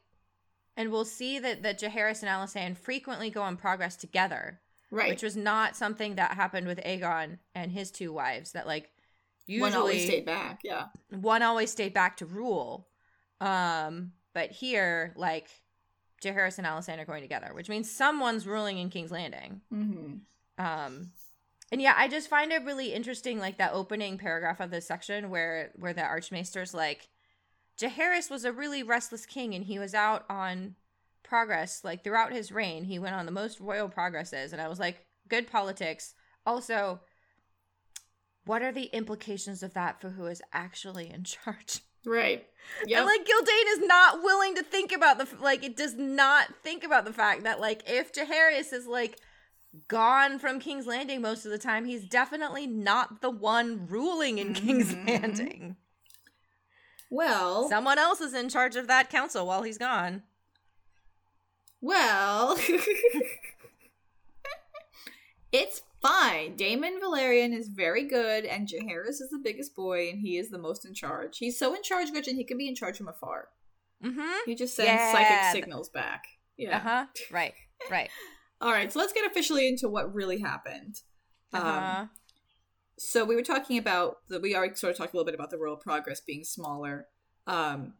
[0.75, 5.09] and we'll see that that Jaehaerys and Alysanne frequently go on progress together, Right.
[5.09, 8.51] which was not something that happened with Aegon and his two wives.
[8.53, 8.91] That like
[9.47, 10.59] usually One always stayed back.
[10.63, 10.89] Yeah.
[11.09, 12.87] one always stayed back to rule.
[13.41, 15.49] Um, but here, like,
[16.21, 19.61] Jaehaerys and Alysanne are going together, which means someone's ruling in King's Landing.
[19.71, 20.17] Mm-hmm.
[20.63, 21.11] Um,
[21.71, 25.29] and yeah, I just find it really interesting, like that opening paragraph of this section
[25.29, 27.09] where where the Archmaester's like,
[27.79, 30.75] Jaehaerys was a really restless king, and he was out on
[31.23, 32.85] progress like throughout his reign.
[32.85, 36.13] He went on the most royal progresses, and I was like, good politics.
[36.45, 37.01] Also,
[38.45, 41.81] what are the implications of that for who is actually in charge?
[42.05, 42.47] Right.
[42.85, 42.97] Yeah.
[42.99, 46.85] And like Gyldayn is not willing to think about the like it does not think
[46.85, 49.19] about the fact that like if Jaehaerys is like
[49.87, 54.53] gone from King's Landing most of the time, he's definitely not the one ruling in
[54.53, 55.07] King's Mhm.
[55.07, 55.75] Landing.
[57.09, 57.69] well.
[57.69, 60.23] Someone else is in charge of that council while he's gone.
[61.79, 62.57] Well,
[65.51, 66.55] it's fine.
[66.55, 70.57] Daemon Velaryon is very good, and Jaehaerys is the biggest boy, and he is the
[70.57, 71.37] most in charge.
[71.37, 73.49] He's so in charge, Gretchen, he can be in charge from afar.
[74.03, 74.29] Mm-hmm.
[74.45, 75.11] He just sends Yeah.
[75.11, 76.25] psychic signals back.
[76.57, 76.77] Yeah.
[76.77, 77.05] Uh-huh.
[77.31, 77.53] Right.
[77.89, 78.09] Right.
[78.59, 80.95] All right, so let's get officially into what really happened.
[81.53, 82.01] Uh-huh.
[82.01, 82.09] Um,
[82.97, 85.51] so we were talking about the we already sort of talked a little bit about
[85.51, 87.05] the royal progress being smaller,
[87.45, 87.93] um,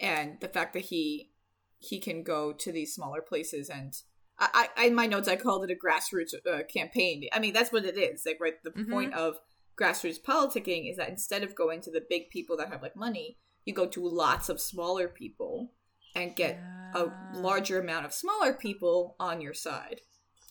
[0.00, 1.30] and the fact that he
[1.78, 3.94] he can go to these smaller places and.
[4.38, 7.26] I, I in my notes I called it a grassroots uh, campaign.
[7.32, 8.24] I mean that's what it is.
[8.26, 8.90] Like right, the Mhm.
[8.90, 9.38] point of
[9.80, 13.38] grassroots politicking is that instead of going to the big people that have like money,
[13.64, 15.72] you go to lots of smaller people
[16.16, 16.58] and get
[16.94, 20.00] a larger amount of smaller people on your side.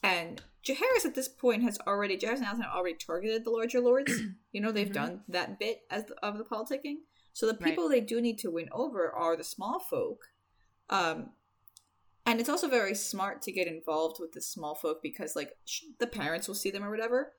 [0.04, 3.82] And Jaehaerys at this point has already Jaehaerys and Alicent have already targeted the larger
[3.82, 4.12] lords.
[4.52, 4.94] you know, they've Mhm.
[4.94, 6.98] done that bit as the, of the politicking.
[7.34, 7.64] So the Right.
[7.64, 10.22] people they do need to win over are the small folk.
[10.90, 11.32] Um
[12.28, 15.84] and it's also very smart to get involved with the small folk because like sh-
[16.00, 17.34] the parents will see them or whatever,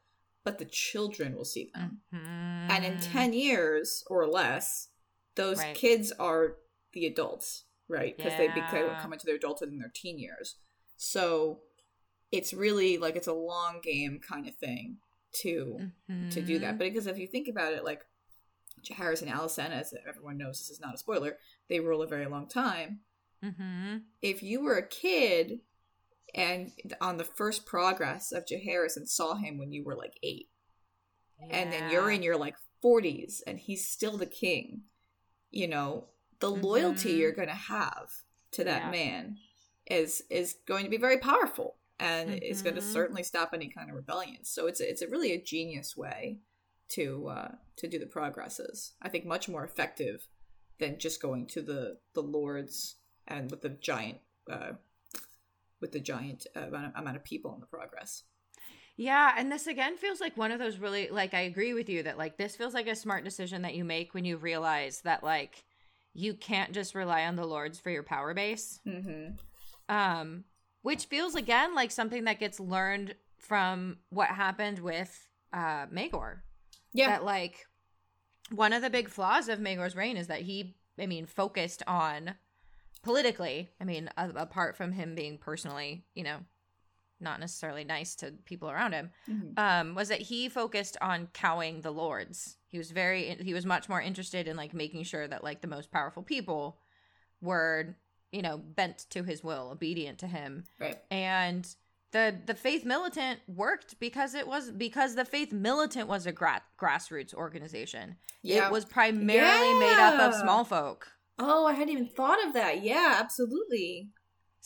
[0.44, 2.02] but the children will see them.
[2.12, 3.12] And in Mhm.
[3.12, 4.88] 10 years or less,
[5.34, 5.76] those Right.
[5.76, 6.58] kids are
[6.92, 8.16] the adults, right?
[8.16, 9.01] Because they become Yeah.
[9.01, 10.57] come into their adulthood in their teen years.
[10.96, 11.61] So
[12.33, 14.99] it's really like it's a long game kind of thing
[15.42, 15.90] to
[16.31, 16.79] to do that.
[16.79, 18.03] But because if you think about it, like
[18.83, 22.27] Jaehaerys and Alicent, as everyone knows, this is not a spoiler, they rule a very
[22.27, 23.01] long time.
[23.42, 24.05] Mhm.
[24.22, 25.61] If you were a kid
[26.35, 30.49] and on the first progress of Jaehaerys and saw him when you were like eight,
[31.51, 34.85] and then you're in your like 40s and he's still the king
[35.51, 36.09] you know
[36.40, 37.18] the loyalty Mhm.
[37.18, 38.90] you're going to have to that Yeah.
[38.90, 39.38] man
[39.87, 43.88] is is going to be very powerful and is going to certainly stop any kind
[43.88, 46.40] of rebellion so it's it's a really a genius way
[46.88, 50.27] to uh to do the progresses i think much more effective
[50.79, 52.96] than just going to the the lords
[53.27, 54.18] and with the giant
[54.51, 54.72] uh,
[55.81, 58.22] with the giant uh, amount of people in the progress.
[58.96, 62.03] Yeah, and this again feels like one of those really like I agree with you
[62.05, 65.22] that like this feels like a smart decision that you make when you realize that
[65.22, 65.64] like
[66.16, 68.81] you can't just rely on the lords for your power base.
[68.87, 69.35] Mm-hmm.
[69.88, 70.44] Um,
[70.83, 76.38] which feels again like something that gets learned from what happened with uh Maegor.
[76.92, 77.66] Yeah, That like
[78.50, 82.35] one of the big flaws of Maegor's reign is that he, I mean, focused on
[83.02, 83.70] politically.
[83.81, 86.38] I mean, a- apart from him being personally, you know,
[87.20, 89.59] not necessarily nice to people around him, Mhm.
[89.59, 92.59] um, was that he focused on cowing the lords.
[92.68, 95.66] He was very, he was much more interested in like making sure that like the
[95.68, 96.79] most powerful people
[97.40, 97.96] were,
[98.33, 100.98] you know, bent to his will, obedient to him right.
[101.11, 101.74] and
[102.12, 106.62] the the faith militant worked because it was because the faith militant was a gra-
[106.79, 108.66] grassroots organization Yeah.
[108.66, 112.83] it was primarily made up of small folk oh, I hadn't even thought of that.
[112.83, 114.09] Yeah, absolutely.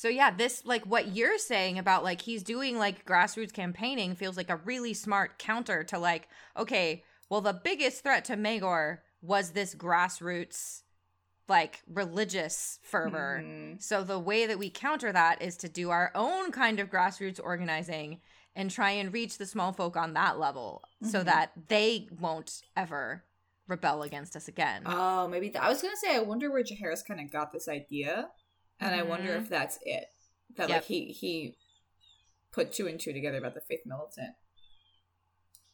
[0.01, 4.35] So yeah this like what you're saying about like he's doing like grassroots campaigning feels
[4.39, 9.51] like a really smart counter to like okay well the biggest threat to Maegor was
[9.51, 10.85] this grassroots
[11.49, 13.83] like religious fervor Mhm.
[13.83, 17.39] So the way that we counter that is to do our own kind of grassroots
[17.43, 18.23] organizing
[18.57, 21.25] and try and reach the small folk on that level so Mhm.
[21.27, 23.27] that they won't ever
[23.69, 24.83] rebel against us again.
[24.87, 26.17] Oh, maybe th- I was gonna say.
[26.17, 28.31] I wonder where Jaehaerys kind of got this idea,
[28.81, 29.43] and I wonder Mhm.
[29.43, 30.07] if that's it.
[30.57, 30.77] That Yep.
[30.83, 31.57] like he he
[32.53, 34.35] put two and two together about the faith militant.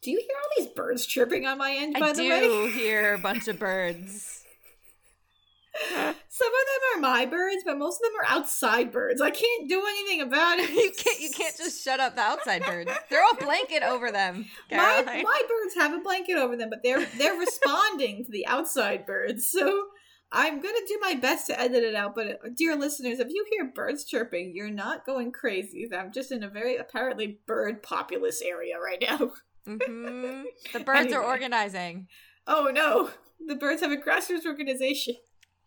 [0.02, 1.94] Do you hear all these birds chirping on my end?
[1.98, 4.42] By I the do hear a bunch of birds.
[5.90, 9.20] some of them are my birds, but most of them are outside birds.
[9.20, 10.70] I can't do anything about it.
[10.74, 12.90] you can't you can't just shut up the outside birds.
[13.08, 14.46] Throw a blanket over them.
[14.70, 19.06] My, my birds have a blanket over them, but they're they're responding to the outside
[19.06, 19.46] birds.
[19.50, 19.88] So
[20.32, 22.14] I'm gonna do my best to edit it out.
[22.14, 25.88] But dear listeners, if you hear birds chirping, you're not going crazy.
[25.96, 29.32] I'm just in a very apparently bird populous area right now.
[29.66, 30.44] Mhm.
[30.72, 32.08] The birds are organizing.
[32.46, 33.10] Oh no,
[33.46, 35.14] the birds have a grassroots organization.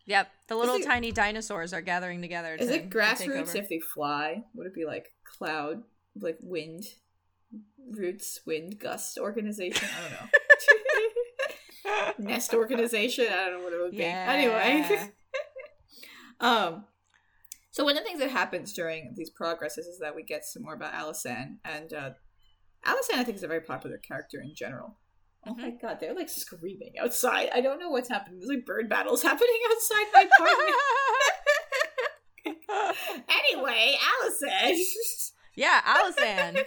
[0.06, 2.54] Yep, the little it- tiny dinosaurs are gathering together.
[2.54, 4.42] Is to- it to grassroots if they fly?
[4.54, 5.82] Would it be like cloud,
[6.18, 6.84] like wind,
[7.90, 9.88] roots, wind, gust organization?
[9.96, 10.28] I don't know.
[12.18, 13.26] Nest organization.
[13.30, 14.04] I don't know what it would be.
[14.04, 15.10] Anyway,
[16.40, 16.84] um,
[17.70, 20.62] so one of the things that happens during these progresses is that we get some
[20.62, 22.10] more about Alysanne, and uh,
[22.84, 24.96] Alysanne I think is a very popular character in general.
[25.46, 27.48] Oh my god, they're like screaming outside.
[27.54, 28.40] I don't know what's happening.
[28.40, 30.76] There's like bird battles happening outside my apartment.
[33.52, 34.78] anyway, Alysanne.
[35.56, 36.64] yeah, Alysanne.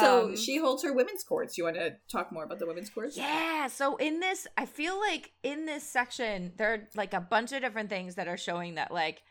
[0.00, 1.56] So Um, she holds her women's courts.
[1.58, 3.16] You want to talk more about the women's courts?
[3.16, 3.66] Yeah.
[3.68, 7.60] So in this, I feel like in this section, there are like a bunch of
[7.60, 9.22] different things that are showing that like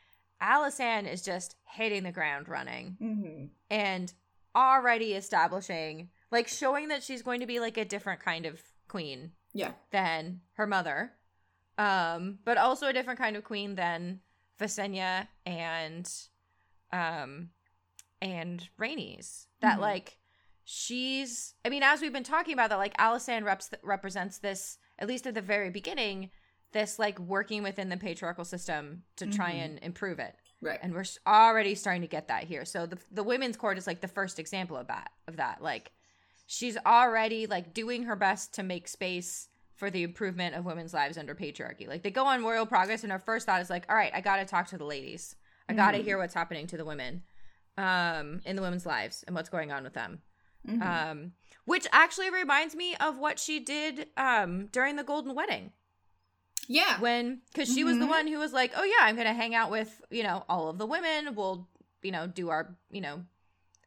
[0.42, 3.46] Alysanne is just hitting the ground running Mm-hmm.
[3.70, 4.14] and
[4.56, 9.32] already establishing, like showing that she's going to be like a different kind of queen
[9.54, 9.72] Yeah.
[9.92, 11.14] than her mother,
[11.78, 14.22] um, but also a different kind of queen than
[14.60, 16.10] Visenya and
[16.92, 17.50] um
[18.22, 19.48] and Rhaenys.
[19.62, 19.82] That Mhm.
[19.82, 20.18] like
[20.66, 25.08] she's I mean, as we've been talking about that, like Alysanne reps represents this, at
[25.08, 26.30] least at the very beginning,
[26.72, 29.66] this like working within the patriarchal system to try Mhm.
[29.66, 30.36] and improve it.
[30.62, 30.80] Right.
[30.82, 32.66] And we're already starting to get that here.
[32.66, 35.62] So the the women's court is like the first example of that of that.
[35.62, 35.92] Like
[36.48, 41.18] she's already like doing her best to make space for the improvement of women's lives
[41.18, 41.88] under patriarchy.
[41.88, 44.22] Like they go on royal progress and her first thought is like, "All right, I
[44.22, 45.36] got to talk to the ladies.
[45.68, 46.04] I got to Mhm.
[46.04, 47.24] hear what's happening to the women
[47.78, 50.22] um in the women's lives and what's going on with them."
[50.68, 50.82] Mhm.
[50.82, 51.34] Um
[51.66, 55.72] which actually reminds me of what she did um during the golden wedding
[56.68, 57.00] yeah.
[57.00, 58.10] when because she was the Mhm.
[58.10, 60.78] one who was like oh yeah i'm gonna hang out with you know all of
[60.78, 61.68] the women we'll
[62.02, 63.24] you know do our you know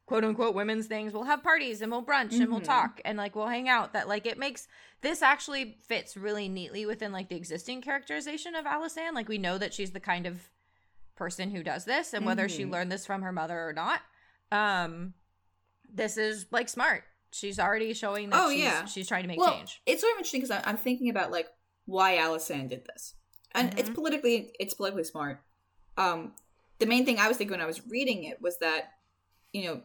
[0.06, 2.64] quote unquote women's things we'll have parties and we'll brunch and we'll Mhm.
[2.64, 4.68] talk and like we'll hang out that like it makes
[5.00, 9.58] this actually fits really neatly within like the existing characterization of Alysanne like we know
[9.58, 10.50] that she's the kind of
[11.14, 12.70] person who does this and whether she Mhm.
[12.72, 14.02] learned this from her mother or not
[14.52, 15.14] um
[15.96, 18.84] this is like smart she's already showing that Oh, she's, yeah.
[18.86, 21.48] she's trying to make well, change it's sort of interesting because I'm thinking about like
[21.86, 23.14] why Alysanne did this,
[23.54, 23.94] and it's Mhm.
[23.94, 25.40] politically it's politically smart.
[25.96, 26.34] Um,
[26.78, 28.92] the main thing I was thinking when I was reading it was that
[29.52, 29.82] you know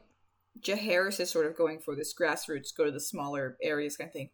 [0.61, 4.13] Jaehaerys is sort of going for this grassroots, go to the smaller areas kind of
[4.13, 4.29] thing.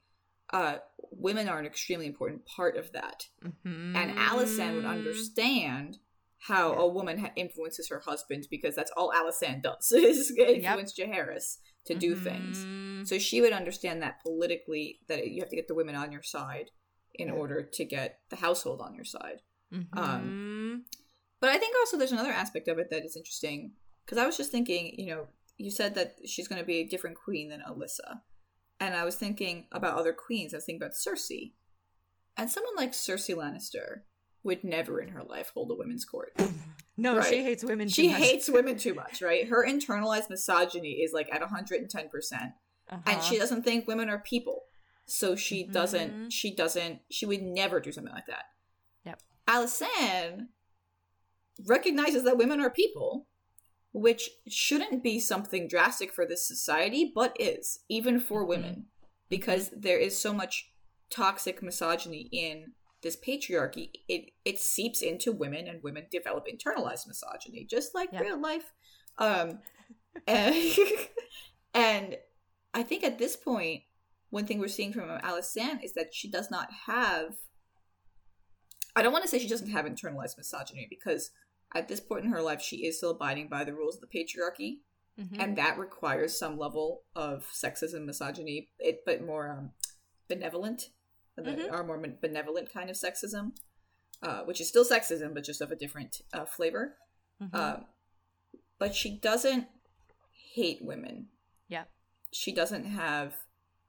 [0.51, 0.77] Uh,
[1.11, 3.27] women are an extremely important part of that,
[3.73, 4.89] and Alysanne would Mm.
[4.89, 5.99] understand
[6.39, 6.79] how Yeah.
[6.81, 11.95] a woman ha- influences her husband because that's all Alysanne does is influence Jaehaerys to
[11.95, 12.59] do things.
[12.59, 13.07] Mhm.
[13.07, 16.21] So she would understand that politically that you have to get the women on your
[16.23, 16.71] side
[17.15, 17.33] in Yeah.
[17.33, 19.41] order to get the household on your side.
[19.73, 20.83] Mhm.
[21.39, 23.75] But I think also there's another aspect of it that is interesting
[24.05, 25.27] because I was just thinking, you know,
[25.57, 28.21] you said that she's going to be a different queen than Alyssa,
[28.79, 30.53] and I was thinking about other queens.
[30.53, 31.53] I was thinking about Cersei,
[32.37, 34.03] and someone like Cersei Lannister
[34.47, 36.33] would never in her life hold a women's court.
[36.97, 37.87] no, she hates women.
[37.87, 38.21] she too much.
[38.21, 39.47] hates women too much, right?
[39.47, 42.53] Her internalized misogyny is like at 110 percent,
[42.89, 43.21] and Uh-huh.
[43.21, 44.63] she doesn't think women are people,
[45.05, 45.71] so she Mhm.
[45.73, 46.29] doesn't.
[46.31, 47.01] She doesn't.
[47.11, 48.45] She would never do something like that.
[49.05, 49.21] Yep.
[49.47, 50.47] Alysanne
[51.65, 53.27] recognizes that women are people,
[53.91, 58.47] which shouldn't be something drastic for this society, but is, even for Mhm.
[58.47, 58.85] women,
[59.29, 60.71] because there is so much
[61.09, 62.73] toxic misogyny in
[63.03, 63.91] this patriarchy.
[64.07, 68.73] It it seeps into women and women develop internalized misogyny, just like real life.
[69.17, 69.59] Um
[70.27, 70.55] and,
[71.73, 72.17] and
[72.73, 73.83] I think at this point,
[74.29, 77.35] one thing we're seeing from Alysanne is that she does not have
[78.95, 81.29] I don't want to say she doesn't have internalized misogyny because
[81.75, 84.07] at this point in her life she is still abiding by the rules of the
[84.07, 84.79] patriarchy
[85.19, 85.39] Mhm.
[85.39, 89.71] and that requires some level of sexism misogyny it but more um,
[90.27, 90.89] benevolent
[91.45, 91.71] Mhm.
[91.71, 93.51] or more benevolent kind of sexism
[94.23, 96.97] uh, which is still sexism but just of a different uh, flavor
[97.41, 97.53] Mhm.
[97.53, 97.85] um,
[98.79, 99.67] but she doesn't
[100.53, 101.27] hate women
[101.67, 101.83] yeah.
[102.31, 103.35] she doesn't have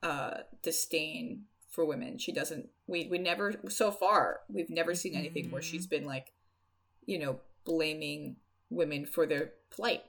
[0.03, 5.51] uh disdain for women she doesn't we we never so far we've never seen anything
[5.51, 5.65] where Mhm.
[5.65, 6.33] she's been like
[7.07, 8.37] you know blaming
[8.71, 10.05] women for their plight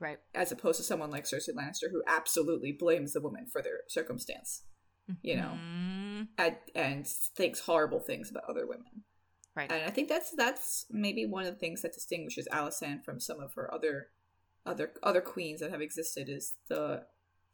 [0.00, 0.18] Right.
[0.34, 4.62] as opposed to someone like Cersei Lannister who absolutely blames the woman for their circumstance
[5.22, 5.52] you know
[6.24, 6.28] Mhm.
[6.38, 9.04] and, and thinks horrible things about other women
[9.56, 9.70] Right.
[9.70, 13.40] and I think that's that's maybe one of the things that distinguishes Alysanne from some
[13.40, 14.08] of her other
[14.66, 17.04] other other queens that have existed is the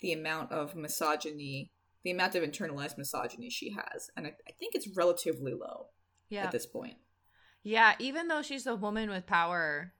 [0.01, 1.73] the amount of misogyny,
[2.05, 5.89] the amount of internalized misogyny she has, and I, I think it's relatively low
[6.31, 6.45] yeah.
[6.45, 6.97] at this point.
[7.63, 9.93] Yeah, even though she's a woman with power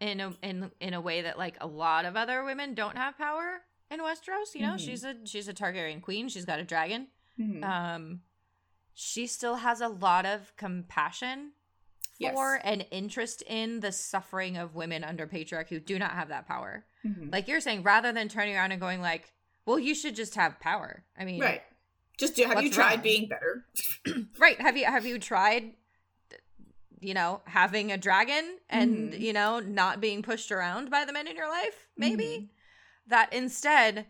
[0.00, 3.18] in a in in a way that like a lot of other women don't have
[3.18, 3.60] power
[3.90, 4.78] in Westeros, you know, Mhm.
[4.80, 7.08] she's a she's a Targaryen queen, she's got a dragon.
[7.38, 7.64] Mhm.
[7.64, 8.22] Um
[8.96, 11.52] she still has a lot of compassion
[12.18, 12.32] Yes.
[12.34, 16.46] for and interest in the suffering of women under patriarchy who do not have that
[16.46, 16.86] power.
[17.04, 17.32] Mhm.
[17.32, 19.32] Like you're saying rather than turning around and going like,
[19.66, 21.62] "Well, you should just have power." I mean, right.
[22.16, 23.02] Just do, have you tried wrong?
[23.02, 23.66] being better?
[24.38, 25.74] right have you have you tried
[27.00, 29.20] you know having a dragon and Mhm.
[29.20, 32.48] you know not being pushed around by the men in your life maybe Mhm.
[33.08, 34.06] that instead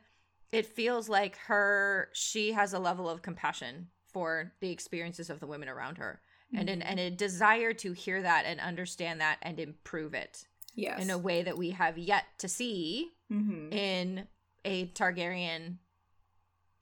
[0.55, 5.47] it feels like her she has a level of compassion for the experiences of the
[5.47, 6.21] women around her
[6.57, 6.85] and an, Mhm.
[6.87, 11.03] and a desire to hear that and understand that and improve it yes.
[11.03, 14.29] in a way that we have yet to see hmm in
[14.65, 15.79] a Targaryen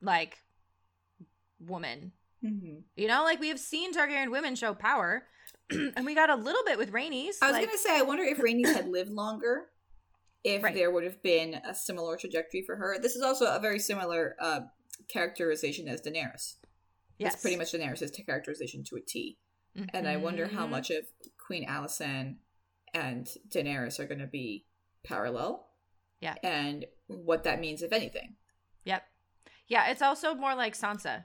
[0.00, 0.42] like
[1.60, 5.26] woman hmm you know, like we have seen Targaryen women show power,
[5.70, 7.36] and we got a little bit with Rhaenys.
[7.40, 9.66] I was like, gonna say, I wonder if Rhaenys had lived longer,
[10.45, 10.74] if Right.
[10.74, 12.99] there would have been a similar trajectory for her.
[12.99, 14.61] This is also a very similar uh,
[15.09, 16.57] characterization as Daenerys.
[17.18, 19.38] yes, It's pretty much Daenerys' characterization to a T.
[19.95, 20.70] And I wonder how Mhm.
[20.70, 21.07] much of
[21.38, 22.38] Queen Alysanne
[22.93, 24.66] and Daenerys are going to be
[25.03, 25.70] parallel.
[26.20, 26.34] Yeah.
[26.43, 28.36] And what that means, if anything.
[28.84, 29.09] Yep.
[29.68, 31.24] Yeah, it's also more like Sansa.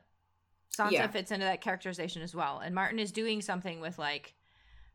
[0.76, 1.08] Sansa Yeah.
[1.08, 4.36] fits into that characterization as well, and Martin is doing something with like,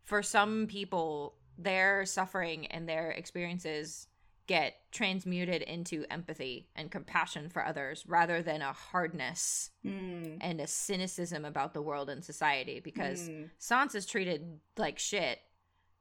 [0.04, 4.08] for some people, their suffering and their experiences
[4.52, 10.36] get transmuted into empathy and compassion for others rather than a hardness Mm.
[10.42, 13.50] and a cynicism about the world and society because Mm.
[13.58, 15.40] Sansa's treated like shit.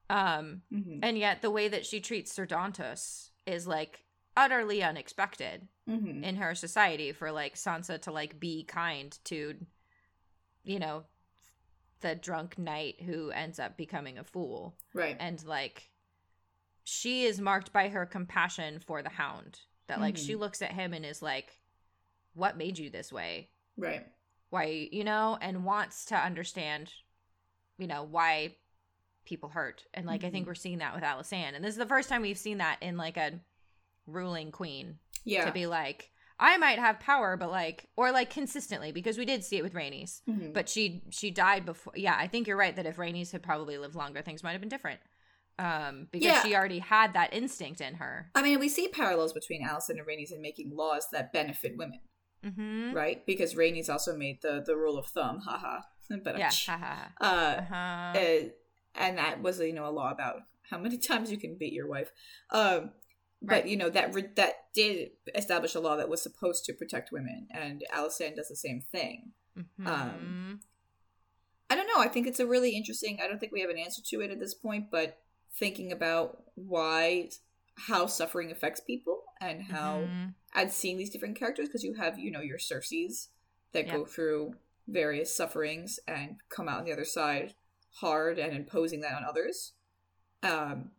[0.09, 0.99] Um, Mhm.
[1.01, 4.03] and yet the way that she treats Sir Dantos is like
[4.35, 6.21] utterly unexpected Mhm.
[6.21, 9.65] in her society for like Sansa to like be kind to,
[10.63, 11.05] you know,
[12.01, 14.75] the drunk knight who ends up becoming a fool.
[14.93, 15.15] Right.
[15.19, 15.90] And like,
[16.83, 19.59] she is marked by her compassion for the hound.
[19.87, 20.39] That like she Mhm.
[20.39, 21.59] looks at him and is like,
[22.33, 23.49] what made you this way?
[23.77, 24.05] right.
[24.49, 26.93] why you know and wants to understand
[27.77, 28.53] you know why
[29.23, 30.47] people hurt and like i think Mhm.
[30.49, 32.97] we're seeing that with Alysanne and this is the first time we've seen that in
[32.97, 33.39] like a
[34.05, 35.45] ruling queen Yeah.
[35.45, 39.43] to be like i might have power but like or like consistently because we did
[39.45, 40.51] see it with Rhaenys Mhm.
[40.53, 43.77] but she she died before yeah i think you're right that if Rhaenys had probably
[43.77, 44.99] lived longer things might have been different
[45.59, 46.41] um because Yeah.
[46.41, 50.07] she already had that instinct in her I mean, we see parallels between Alysanne and
[50.07, 51.99] Rhaenys in making laws that benefit women,
[52.45, 52.93] mm-hmm.
[52.93, 53.25] right?
[53.25, 55.81] Because Rhaenys also made the the rule of thumb, haha.
[56.23, 58.11] but yeah ha, ha, uh, ha.
[58.15, 58.19] uh-huh.
[58.19, 58.49] uh,
[58.95, 61.87] and that was you know a law about how many times you can beat your
[61.87, 62.11] wife.
[62.49, 62.91] Um,
[63.41, 63.67] but Right.
[63.67, 67.47] you know that re- that did establish a law that was supposed to protect women,
[67.51, 69.31] and Alysanne does the same thing.
[69.57, 69.87] Mhm.
[69.87, 70.59] um,
[71.69, 71.99] I don't know.
[72.03, 73.19] I think it's a really interesting.
[73.23, 75.17] I don't think we have an answer to it at this point, but
[75.53, 77.29] thinking about why,
[77.75, 80.35] how suffering affects people, and how Mhm.
[80.53, 83.29] and seeing these different characters because you have you know your Cerseis
[83.71, 84.55] that go through
[84.87, 87.55] various sufferings and come out on the other side
[87.95, 89.73] hard and imposing that on others,
[90.43, 90.91] um,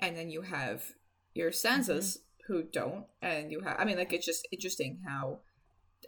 [0.00, 0.92] and then you have
[1.34, 5.40] your Sansas who don't, and you have I mean like it's just interesting how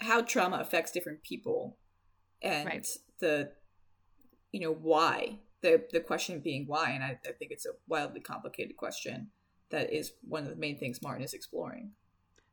[0.01, 1.79] how trauma affects different people
[2.43, 2.87] and Right.
[3.21, 3.53] the
[4.53, 8.21] you know why the the question being why and I, I think it's a wildly
[8.21, 9.29] complicated question
[9.71, 11.93] that is one of the main things martin is exploring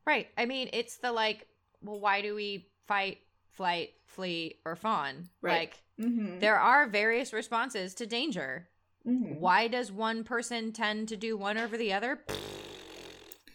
[0.06, 0.28] Right.
[0.38, 1.48] I mean, it's the like,
[1.82, 3.18] well, why do we fight,
[3.52, 5.28] flight, flee, or fawn?
[5.42, 5.58] Right.
[5.58, 6.38] Like, mm-hmm.
[6.38, 8.68] there are various responses to danger.
[9.06, 9.40] Mm-hmm.
[9.40, 12.20] Why does one person tend to do one over the other?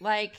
[0.02, 0.36] Like,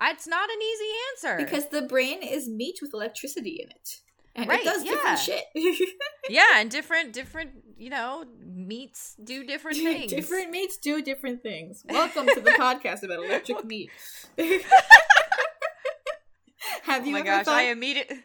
[0.00, 1.44] it's not an easy answer.
[1.44, 4.00] because the brain is meat with electricity in it
[4.34, 4.90] and Right, it does yeah.
[4.92, 5.44] different shit
[6.28, 10.12] yeah, and different, different, you know, meats do different things.
[10.12, 13.90] different meats do different things welcome to the podcast about electric meat
[16.84, 18.18] have Oh you my ever gosh, thought I immediately,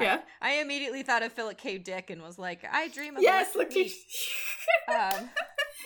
[0.00, 1.78] yeah I immediately thought of Philip K.
[1.78, 3.90] Dick and was like, I dream of yes electric.
[4.88, 5.30] Um,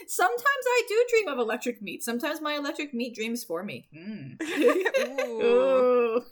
[0.06, 4.40] sometimes i do dream of electric meat sometimes my electric meat dreams for me mm.
[5.18, 5.42] ooh.
[5.42, 6.24] Ooh.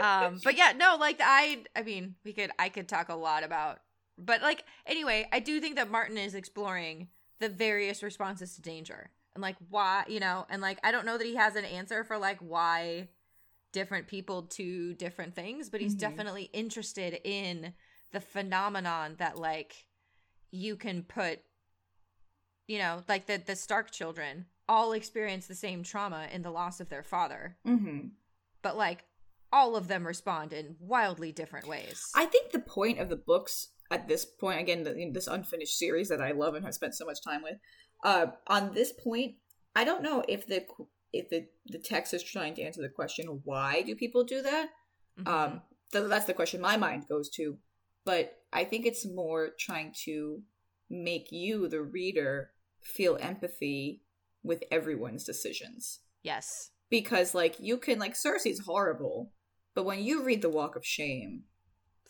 [0.00, 3.44] Um but yeah no like i i mean we could i could talk a lot
[3.44, 3.80] about
[4.18, 7.08] but like anyway i do think that martin is exploring
[7.40, 11.16] the various responses to danger and like why you know and like i don't know
[11.18, 13.08] that he has an answer for like why
[13.72, 16.00] different people do different things but he's Mhm.
[16.00, 17.72] definitely interested in
[18.12, 19.86] the phenomenon that like
[20.50, 21.40] you can put
[22.66, 26.80] you know like the the stark children all experience the same trauma in the loss
[26.80, 28.08] of their father mm-hmm.
[28.62, 29.04] but like
[29.52, 32.10] all of them respond in wildly different ways.
[32.14, 35.76] I think the point of the books at this point, again, the, in this unfinished
[35.76, 37.56] series that I love and have spent so much time with,
[38.04, 39.34] uh, on this point,
[39.74, 40.64] I don't know if the
[41.12, 44.68] if the the text is trying to answer the question why do people do that.
[45.18, 45.28] Mhm.
[45.28, 47.58] Um, th- that's the question my mind goes to,
[48.04, 50.42] but I think it's more trying to
[50.88, 54.02] make you, the reader, feel empathy
[54.42, 59.32] with everyone's decisions yes, because like you can like Cersei's horrible,
[59.74, 61.44] but when you read the Walk of Shame,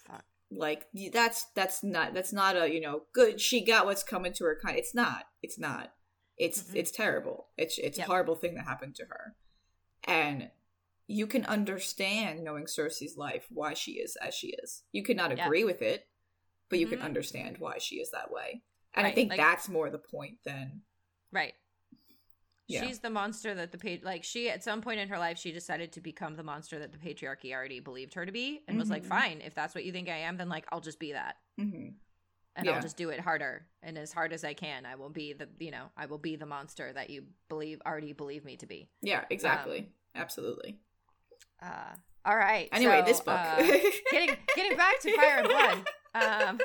[0.06, 0.24] fuck.
[0.50, 4.44] like that's that's not that's not a you know good she got what's coming to
[4.44, 4.78] her kind.
[4.78, 5.24] It's not.
[5.42, 5.92] It's not.
[6.36, 6.76] It's Mm-mm.
[6.76, 7.48] it's terrible.
[7.56, 8.06] It's it's Yep.
[8.06, 9.34] a horrible thing that happened to her,
[10.04, 10.50] and
[11.06, 14.82] you can understand knowing Cersei's life why she is as she is.
[14.92, 15.44] You cannot Yeah.
[15.44, 16.06] agree with it,
[16.68, 17.04] but you can Mhm.
[17.04, 18.62] understand why she is that way.
[18.94, 20.82] And I think like- that's more the point than
[21.32, 21.54] Right.
[22.70, 22.82] Yeah.
[22.86, 25.50] She's the monster that the page like she at some point in her life she
[25.52, 28.90] decided to become the monster that the patriarchy already believed her to be and was
[28.90, 29.08] like Mhm.
[29.08, 31.94] fine if that's what you think I am then like I'll just be that Mhm.
[32.56, 32.72] and Yeah.
[32.76, 35.48] I'll just do it harder and as hard as I can I will be the
[35.58, 38.88] you know I will be the monster that you believe already believe me to be
[39.02, 39.86] yeah exactly Um,
[40.22, 40.78] absolutely.
[41.62, 41.94] uh
[42.24, 43.38] all right Anyway, so, this book.
[43.40, 43.62] uh,
[44.12, 46.60] getting getting back to fire and blood um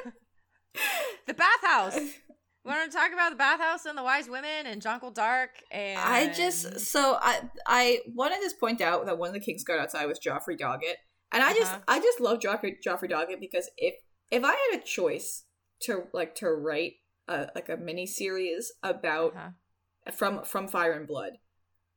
[1.28, 1.98] the bathhouse
[2.66, 6.00] We want to talk about the bathhouse and the wise women and Jonquil Darke and
[6.00, 9.80] I just so I I wanted to just point out that one of the Kingsguard
[9.80, 10.96] outside was Joffrey Doggett,
[11.32, 11.82] and I just Uh-huh.
[11.88, 13.96] I just love Joffrey Joffrey Doggett because if
[14.32, 15.44] if I had a choice
[15.82, 16.94] to like to write
[17.28, 20.12] a like a mini series about Uh-huh.
[20.12, 21.34] from from Fire and Blood,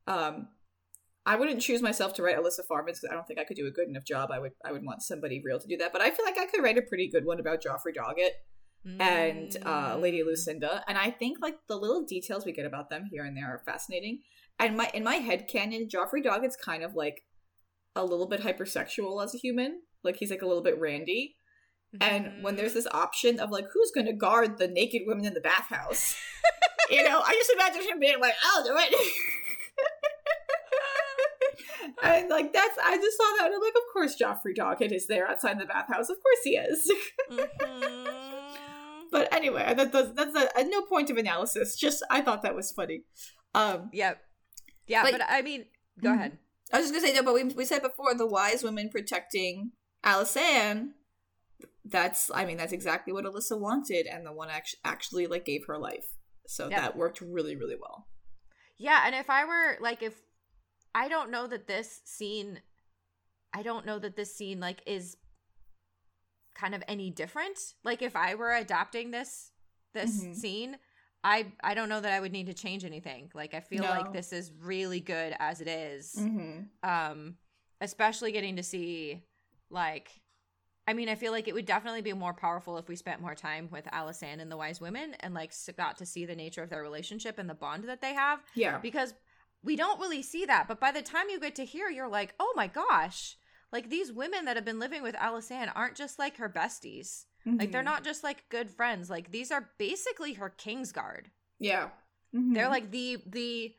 [0.06, 0.48] um,
[1.24, 3.66] I wouldn't choose myself to write Elissa Farman's because I don't think I could do
[3.66, 4.30] a good enough job.
[4.30, 6.44] I would I would want somebody real to do that, but I feel like I
[6.46, 8.32] could write a pretty good one about Joffrey Doggett
[8.84, 10.26] and uh, Lady Mm.
[10.26, 13.46] Lucinda, and I think like the little details we get about them here and there
[13.46, 14.20] are fascinating.
[14.58, 17.22] And my in my head canon, Joffrey Doggett's kind of like
[17.94, 21.36] a little bit hypersexual as a human, like he's like a little bit randy.
[22.00, 22.74] And when there's Mhm.
[22.74, 26.14] this option of like who's going to guard the naked women in the bathhouse,
[26.90, 28.94] you know, I just imagine him being like, "I'll do it."
[32.02, 35.06] and like that's I just saw that and I'm like, of course Joffrey Doggett is
[35.06, 36.10] there outside the bathhouse.
[36.10, 36.90] Of course he is.
[37.30, 38.27] Mhm.
[39.10, 41.76] But anyway, that does that's a, no point of analysis.
[41.76, 43.04] Just I thought that was funny.
[43.54, 44.20] Um, Yep.
[44.86, 45.66] Yeah, But- but, I mean,
[46.02, 46.14] go Mhm.
[46.14, 46.38] ahead.
[46.72, 49.72] I was just gonna say no, but we we said before the wise women protecting
[50.04, 50.92] Alysanne.
[51.84, 55.64] That's I mean that's exactly what Alyssa wanted, and the one actually actually like gave
[55.66, 56.06] her life.
[56.46, 56.80] So Yeah.
[56.82, 58.08] that worked really really well.
[58.76, 60.20] Yeah, and if I were like if
[60.94, 62.62] I don't know that this scene
[63.54, 65.16] I don't know that this scene like is
[66.58, 67.58] kind of any different.
[67.84, 69.52] Like if I were adapting this
[69.94, 70.34] this Mhm.
[70.36, 70.78] scene,
[71.24, 73.30] I I don't know that I would need to change anything.
[73.34, 73.90] Like I feel No.
[73.90, 76.14] like this is really good as it is.
[76.18, 76.88] Mm-hmm.
[76.88, 77.38] um
[77.80, 79.22] especially getting to see
[79.70, 80.10] like
[80.86, 83.34] I mean, I feel like it would definitely be more powerful if we spent more
[83.34, 86.70] time with Alysanne and the Wise Women and like got to see the nature of
[86.70, 88.78] their relationship and the bond that they have Yeah.
[88.78, 89.12] because
[89.62, 90.66] we don't really see that.
[90.66, 93.36] But by the time you get to here, you're like, oh my gosh,
[93.72, 97.24] like these women that have been living with Alysanne aren't just like her besties.
[97.46, 97.86] Like they're Mhm.
[97.86, 99.08] not just like good friends.
[99.08, 101.26] Like these are basically her Kingsguard.
[101.58, 101.90] Yeah.
[102.34, 102.54] Mhm.
[102.54, 103.74] They're like the the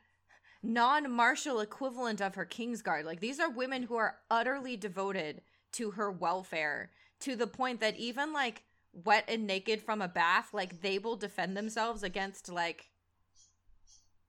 [0.62, 3.04] non-martial equivalent of her Kingsguard.
[3.04, 7.96] Like these are women who are utterly devoted to her welfare to the point that
[7.96, 8.62] even like
[8.92, 12.89] wet and naked from a bath, like they will defend themselves against like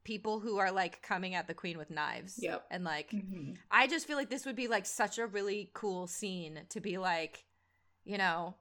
[0.04, 2.40] people who are like coming at the queen with knives.
[2.42, 2.66] Yep.
[2.72, 3.58] And like Mhm.
[3.70, 6.98] I just feel like this would be like such a really cool scene to be
[6.98, 7.46] like,
[8.04, 8.56] you know,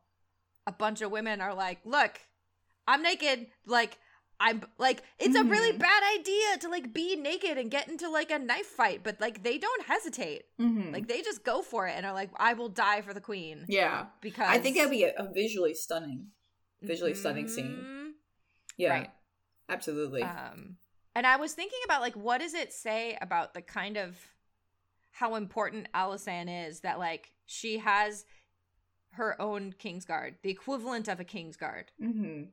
[0.67, 2.21] a bunch of women are like, look,
[2.87, 3.47] I'm naked.
[3.65, 3.99] Like,
[4.43, 5.81] I'm like, it's a really Mhm.
[5.81, 9.43] bad idea to like be naked and get into like a knife fight, but like
[9.43, 10.45] they don't hesitate.
[10.59, 10.93] Mhm.
[10.93, 13.65] Like they just go for it and are like, I will die for the queen.
[13.69, 14.07] yeah.
[14.21, 16.33] Because I think that'd be a, a visually stunning,
[16.83, 17.77] visually stunning scene.
[17.85, 18.13] Mhm.
[18.77, 18.91] Yeah.
[18.91, 19.11] Right.
[19.69, 20.23] Absolutely.
[20.23, 20.79] Um,
[21.15, 24.17] and I was thinking about like, what does it say about the kind of
[25.13, 28.25] how important Alysanne is that like she has
[29.15, 31.87] her own Kingsguard, the equivalent of a Kingsguard.
[32.01, 32.45] hmm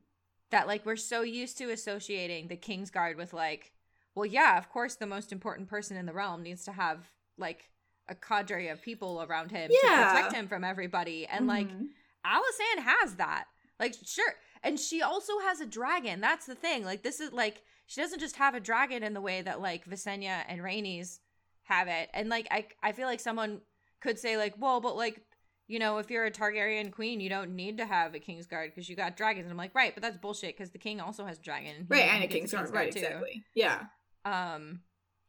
[0.49, 3.71] That like we're so used to associating the Kingsguard with like,
[4.15, 7.05] well, yeah, of course, the most important person in the realm needs to have
[7.37, 7.69] like
[8.09, 11.89] a cadre of people around him to protect him from everybody, and like Mhm.
[12.25, 13.45] Alysanne has that.
[13.79, 14.33] Like, sure.
[14.63, 16.19] And she also has a dragon.
[16.19, 16.83] That's the thing.
[16.83, 19.85] Like, this is like, she doesn't just have a dragon in the way that, like,
[19.85, 21.19] Visenya and Rhaenys
[21.63, 22.09] have it.
[22.13, 23.61] And, like, I, I feel like someone
[24.01, 25.23] could say, like, well, but, like,
[25.67, 28.87] you know, if you're a Targaryen queen, you don't need to have a Kingsguard because
[28.87, 29.45] you got dragons.
[29.45, 31.87] And I'm like, right, but that's bullshit because the king also has a dragon.
[31.89, 32.91] Right, and a gets Kingsguard, right?
[32.91, 32.99] too.
[32.99, 33.43] Exactly.
[33.53, 33.83] Yeah.
[34.23, 34.81] Um,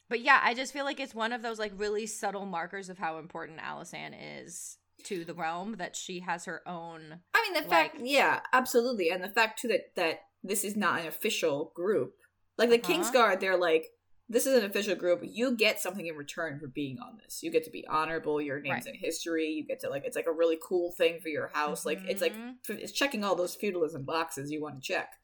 [0.08, 2.98] but yeah, I just feel like it's one of those like really subtle markers of
[2.98, 7.20] how important Alysanne is to the realm that she has her own.
[7.34, 11.00] I mean, the fact, yeah, absolutely, and the fact too that that this is not
[11.00, 12.14] an official group.
[12.58, 12.92] Like the Uh-huh.
[12.92, 13.90] Kingsguard, they're like,
[14.28, 15.20] this is an official group.
[15.24, 17.42] You get something in return for being on this.
[17.42, 18.42] You get to be honorable.
[18.42, 18.94] Your name's Right.
[18.94, 19.46] in history.
[19.48, 21.86] You get to like, it's like a really cool thing for your house.
[21.86, 22.56] Like it's like Mhm.
[22.68, 25.14] it's checking all those feudalism boxes you want to check.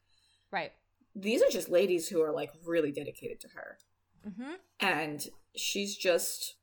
[0.49, 0.71] Right.
[1.13, 3.77] These are just ladies who are like really dedicated to her,
[4.27, 4.53] Mm-hmm.
[4.79, 6.55] and she's just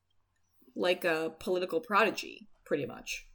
[0.75, 3.27] like a political prodigy, pretty much.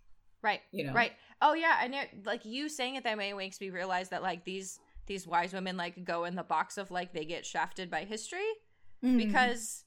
[0.42, 0.62] Right.
[0.72, 1.14] You know, Right.
[1.42, 4.44] Oh yeah, and it, like you saying it that way makes me realize that like
[4.44, 8.04] these these wise women like go in the box of like they get shafted by
[8.04, 8.48] history
[9.04, 9.18] Mhm.
[9.18, 9.84] because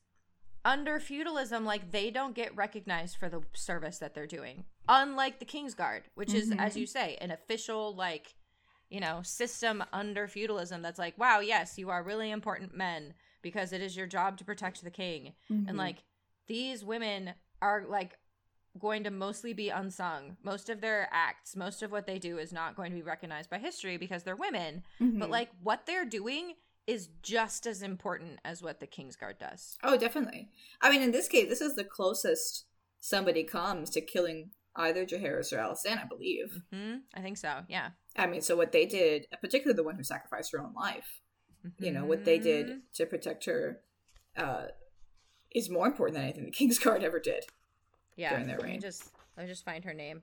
[0.65, 4.65] under feudalism like they don't get recognized for the service that they're doing.
[4.89, 6.81] Unlike the Kingsguard, which is as Mhm.
[6.81, 8.35] you say, an official like
[8.93, 13.73] you know, system under feudalism that's like, wow, yes, you are really important men because
[13.73, 15.37] it is your job to protect the king.
[15.49, 15.69] Mhm.
[15.69, 16.03] and like
[16.49, 18.19] these women are like
[18.79, 22.53] going to mostly be unsung most of their acts most of what they do is
[22.53, 25.19] not going to be recognized by history because they're women Mhm.
[25.19, 26.55] but like what they're doing
[26.87, 30.49] is just as important as what the kingsguard does Oh, definitely.
[30.81, 32.67] I mean, in this case, this is the closest
[33.01, 36.63] somebody comes to killing either Jaehaerys or Alysanne, I believe.
[36.73, 40.03] hmm i think so yeah I mean, so what they did, particularly the one who
[40.03, 41.21] sacrificed her own life,
[41.79, 43.83] you know, what they did to protect her,
[44.37, 44.67] uh,
[45.53, 47.45] is more important than anything the Kingsguard ever did.
[48.21, 48.81] Yeah during their let me reign.
[48.81, 50.23] just let me just find her name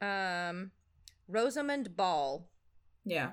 [0.00, 0.70] um
[1.28, 2.48] rosamund ball
[3.04, 3.32] Yeah.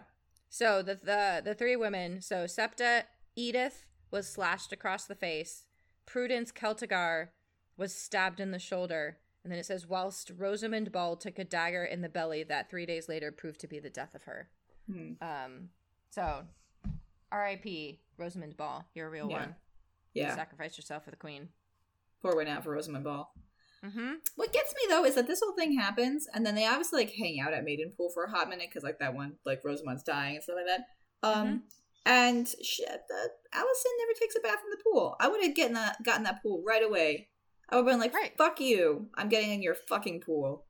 [0.49, 3.05] So the the the three women, so Septa
[3.35, 5.65] Edith was slashed across the face.
[6.07, 7.29] Prudence Celtigar
[7.77, 9.19] was stabbed in the shoulder.
[9.43, 12.85] And then it says, whilst Rosamund Ball took a dagger in the belly that three
[12.87, 14.49] days later proved to be the death of her.
[14.91, 15.11] Hmm.
[15.21, 15.69] Um,
[16.09, 16.41] so
[17.31, 17.99] R.I.P.
[18.17, 19.39] Rosamund Ball, you're a real Yeah.
[19.39, 19.55] one.
[20.13, 20.35] You Yeah.
[20.35, 21.49] sacrificed yourself for the queen.
[22.21, 23.31] Pour one out for Rosamund Ball.
[23.85, 24.11] Mm-hmm.
[24.35, 27.13] What gets me though is that this whole thing happens, and then they obviously like
[27.13, 30.35] hang out at Maidenpool for a hot minute because like that one, like Rosamund's dying
[30.35, 31.27] and stuff like that.
[31.27, 31.57] Um, Mm-hmm.
[32.05, 35.15] and shit, the, Alysanne never takes a bath in the pool.
[35.19, 37.29] I would have gotten that gotten that pool right away.
[37.69, 38.33] I would have been like, Right.
[38.37, 39.07] "Fuck you!
[39.15, 40.65] I'm getting in your fucking pool.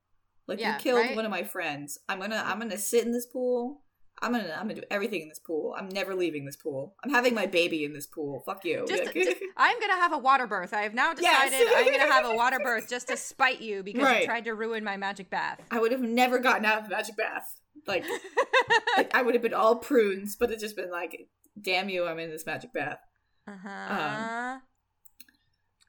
[0.47, 1.15] Like Yeah, you killed right?
[1.15, 1.97] one of my friends.
[2.09, 3.83] I'm gonna I'm gonna sit in this pool.
[4.21, 5.73] I'm gonna I'm gonna do everything in this pool.
[5.77, 6.95] I'm never leaving this pool.
[7.03, 8.43] I'm having my baby in this pool.
[8.45, 8.85] Fuck you.
[8.87, 10.73] Just, Like- just- I'm gonna have a water birth.
[10.73, 11.49] I have now Yes.
[11.51, 14.21] decided I'm gonna have a water birth just to spite you because Right.
[14.21, 15.61] you tried to ruin my magic bath.
[15.71, 17.59] I would have never gotten out of the magic bath.
[17.87, 18.03] Like
[18.97, 21.27] Like, I would have been all prunes, but it's just been like,
[21.61, 22.99] damn you, I'm in this magic bath.
[23.47, 24.59] Uh-huh.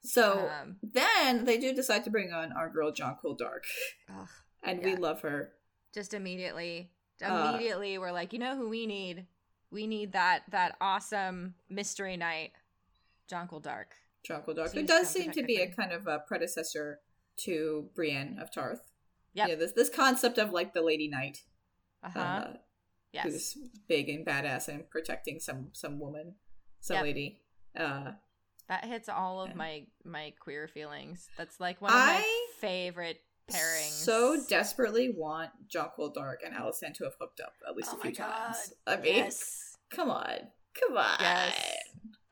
[0.02, 3.64] So Um, then they do decide to bring on our girl Jonquil Darke,
[4.08, 4.28] ugh,
[4.62, 5.52] and we love her.
[5.92, 6.92] just immediately,
[7.22, 9.26] Uh, immediately, we're like, you know who we need?
[9.70, 12.52] We need that that awesome mystery knight,
[13.28, 13.94] Jonquil Darke.
[14.26, 17.00] Jonquil Darke, who does seem to be a kind of a predecessor
[17.38, 18.90] to Brienne of Tarth.
[19.34, 19.48] Yep.
[19.48, 21.38] Yeah, this this concept of like the lady knight,
[22.02, 22.18] Uh-huh.
[22.18, 22.52] uh,
[23.12, 23.24] yes.
[23.24, 23.56] who's
[23.88, 26.34] big and badass and protecting some some woman,
[26.80, 27.04] some Yep.
[27.04, 27.40] lady.
[27.76, 28.12] Uh,
[28.68, 29.54] That hits all of Yeah.
[29.56, 31.28] my my queer feelings.
[31.36, 33.22] That's like one of my favorite
[33.54, 33.90] pairings.
[34.04, 38.02] so desperately want Jonquil Darke and Alysanne to have hooked up at least Oh a
[38.02, 38.72] few times.
[38.86, 39.76] I mean, yes.
[39.94, 40.36] come on,
[40.78, 41.16] come on.
[41.20, 41.74] Yes.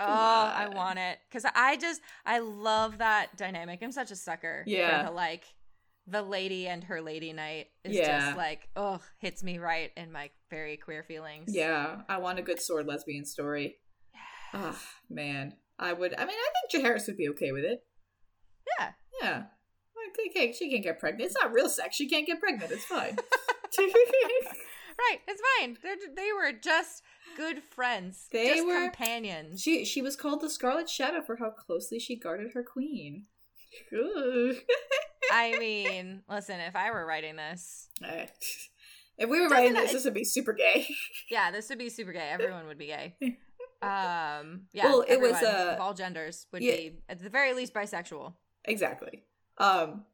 [0.01, 3.81] Oh, Come I want it because I just I love that dynamic.
[3.83, 4.63] I'm such a sucker.
[4.65, 5.07] for Yeah.
[5.07, 5.45] the, like
[6.07, 8.21] the lady and her lady knight is Yeah.
[8.27, 11.53] just like oh hits me right in my very queer feelings.
[11.55, 13.77] Yeah, I want a good sword lesbian story.
[14.55, 16.15] Ah, man, I would.
[16.15, 17.81] I mean, I think Jaehaerys would be okay with it.
[18.79, 18.91] Yeah.
[19.21, 19.43] Yeah,
[20.19, 21.31] they can't- she can't get pregnant.
[21.31, 21.97] It's not real sex.
[21.97, 22.71] She can't get pregnant.
[22.73, 23.17] It's fine.
[24.99, 25.21] Right.
[25.29, 25.77] It's fine.
[25.81, 27.05] They're, they were just
[27.37, 28.27] good friends.
[28.33, 29.61] They just were- companions.
[29.63, 33.27] she she was called the Scarlet Shadow for how closely she guarded her queen.
[33.93, 34.57] Ooh.
[35.33, 37.91] I mean, listen, if I were writing this,
[39.19, 40.89] if we were writing it- this, this would be super gay.
[41.31, 42.31] yeah, this would be super gay.
[42.33, 43.15] Everyone would be gay.
[43.81, 44.87] Um, yeah.
[44.87, 46.73] Well, it was, everyone uh, all genders would yeah.
[46.75, 48.33] be at the very least bisexual.
[48.65, 49.23] exactly.
[49.59, 50.05] Um,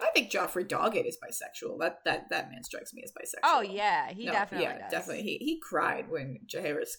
[0.00, 1.80] I think Joffrey Doggett is bisexual.
[1.80, 3.40] That that that man strikes me as bisexual.
[3.44, 4.90] Oh yeah, he No, definitely yeah, does.
[4.92, 5.22] definitely.
[5.24, 6.96] He he cried when Jaehaerys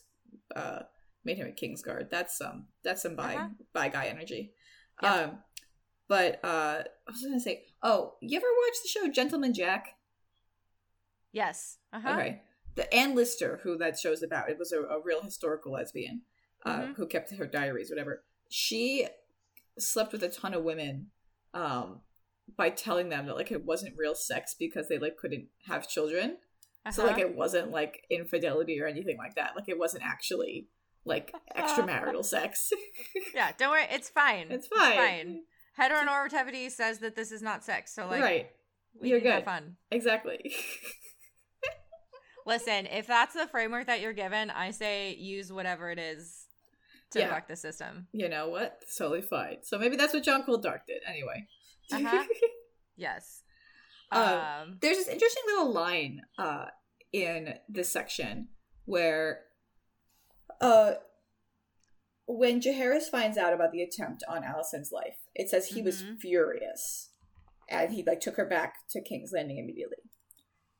[0.56, 0.80] uh
[1.24, 2.10] made him a Kingsguard.
[2.10, 3.48] That's some that's some bi Uh-huh.
[3.74, 4.54] bi guy energy.
[5.02, 5.14] Yeah.
[5.14, 5.38] Um,
[6.10, 9.96] but uh, I was gonna say, oh, you ever watch the show Gentleman Jack?
[11.32, 11.78] Yes.
[11.94, 12.10] Uh huh.
[12.14, 12.42] Okay,
[12.76, 16.24] the Ann Lister, who that show's about, it was a, a real historical lesbian
[16.66, 16.96] uh, Mhm.
[16.96, 18.24] who kept her diaries, whatever.
[18.50, 19.08] She
[19.78, 21.12] slept with a ton of women.
[21.54, 22.02] Um.
[22.58, 26.38] By telling them that like it wasn't real sex because they like couldn't have children,
[26.92, 27.12] so Uh-huh.
[27.12, 29.52] like it wasn't like infidelity or anything like that.
[29.56, 30.68] Like it wasn't actually
[31.06, 32.72] like extramarital sex.
[33.36, 34.48] yeah, don't worry, it's fine.
[34.50, 34.92] it's fine.
[34.92, 35.42] It's fine.
[35.80, 38.50] Heteronormativity says that this is not sex, so like right.
[39.00, 39.46] You're good.
[39.46, 39.76] fun.
[39.92, 40.52] Exactly.
[42.46, 46.48] Listen, if that's the framework that you're given, I say use whatever it is
[47.12, 47.40] to Yeah.
[47.48, 48.08] the system.
[48.12, 48.78] you know what?
[48.82, 49.58] It's totally fine.
[49.64, 51.02] So maybe that's what Jonquil Darke did.
[51.08, 51.48] Anyway.
[51.92, 52.24] Uh-huh.
[52.96, 53.44] Yes.
[54.12, 56.66] Uh, Um There's this interesting little line uh
[57.14, 58.50] in this section
[58.86, 59.46] where
[60.60, 60.96] uh
[62.26, 66.20] when Jaehaerys finds out about the attempt on Alysanne's life, it says he was Mhm.
[66.20, 67.10] furious.
[67.70, 69.98] And he like took her back to King's Landing immediately.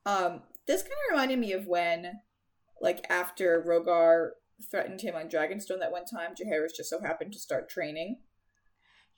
[0.06, 2.20] Um, this kind of reminded me of when
[2.82, 4.32] like after Rogar
[4.70, 8.20] threatened him on Dragonstone that one time, Jaehaerys just so happened to start training.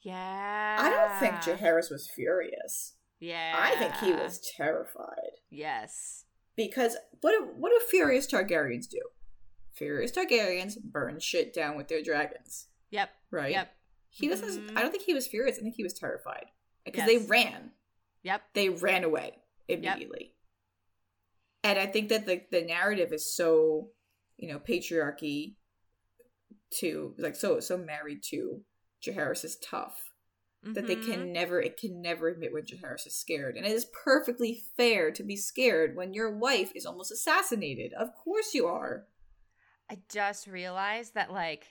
[0.01, 0.77] Yeah.
[0.79, 2.93] I don't think Jaehaerys was furious.
[3.19, 3.55] Yeah.
[3.57, 5.39] I think he was terrified.
[5.49, 6.25] Yes.
[6.55, 9.01] Because what do, what do furious Targaryens do?
[9.73, 13.09] Furious Targaryens burn shit down with their dragons, Yep.
[13.31, 13.51] right?
[13.51, 13.73] Yep.
[14.09, 14.67] He doesn't.
[14.67, 14.77] Mhm.
[14.77, 15.57] I don't think he was furious.
[15.57, 16.47] I think he was terrified
[16.83, 17.07] because Yes.
[17.07, 17.71] they ran.
[18.23, 18.41] Yep.
[18.53, 19.37] They ran away
[19.69, 20.35] immediately.
[21.63, 23.91] And I think that the the narrative is so,
[24.41, 25.55] you know, patriarchy
[26.79, 28.61] to like so so married to
[29.05, 30.11] Jaehaerys is tough
[30.63, 33.55] that they can never it can never admit when Jaehaerys is scared.
[33.55, 37.93] And it is perfectly fair to be scared when your wife is almost assassinated.
[37.93, 39.07] Of course you are.
[39.89, 41.67] I just realized that like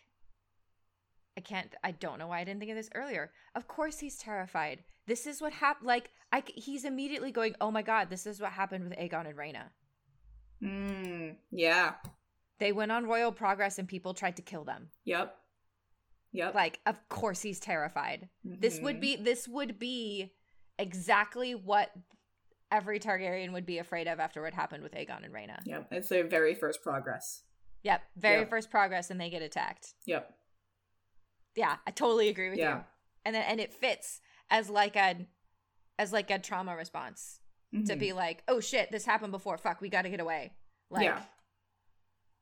[1.36, 3.30] I can't I don't know why I didn't think of this earlier.
[3.54, 4.82] Of course he's terrified.
[5.06, 8.52] This is what happened like I he's immediately going, "Oh my god, this is what
[8.52, 9.64] happened with Aegon and Rhaena.
[10.62, 11.94] Mm, yeah.
[12.60, 15.36] They went on royal progress and people tried to kill them." Yep.
[16.32, 16.54] Yep.
[16.54, 18.28] Like, of course he's terrified.
[18.44, 19.00] This would Mhm.
[19.00, 20.32] be this would be
[20.78, 21.92] exactly what
[22.70, 25.58] every Targaryen would be afraid of after what happened with Aegon and Rhaena.
[25.66, 25.88] Yep.
[25.92, 27.42] It's their very first progress.
[27.82, 28.48] Yep, very Yep.
[28.50, 29.94] first progress and they get attacked.
[30.04, 30.32] Yep.
[31.56, 32.78] Yeah, I totally agree with Yeah.
[32.78, 32.84] you.
[33.24, 35.26] And then and it fits as like a
[35.98, 37.40] as like a trauma response
[37.72, 37.98] to Mhm.
[37.98, 39.58] be like, "Oh shit, this happened before.
[39.58, 40.54] Fuck, we got to get away."
[40.90, 41.24] Like yeah.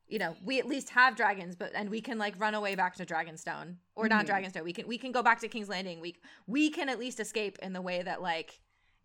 [0.09, 2.95] You know, we at least have dragons, but and we can like run away back
[2.97, 4.31] to Dragonstone or not Mhm.
[4.31, 4.65] Dragonstone.
[4.65, 6.01] We can we can go back to King's Landing.
[6.01, 8.61] We we can at least escape in the way that like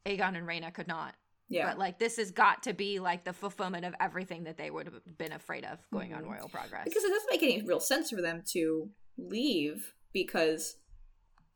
[0.06, 1.16] Aegon and Rhaena could not.
[1.50, 1.68] Yeah.
[1.68, 4.86] But like this has got to be like the fulfillment of everything that they would
[4.88, 6.30] have been afraid of going on Mhm.
[6.32, 6.86] Royal Progress.
[6.86, 10.78] because it doesn't make any real sense for them to leave because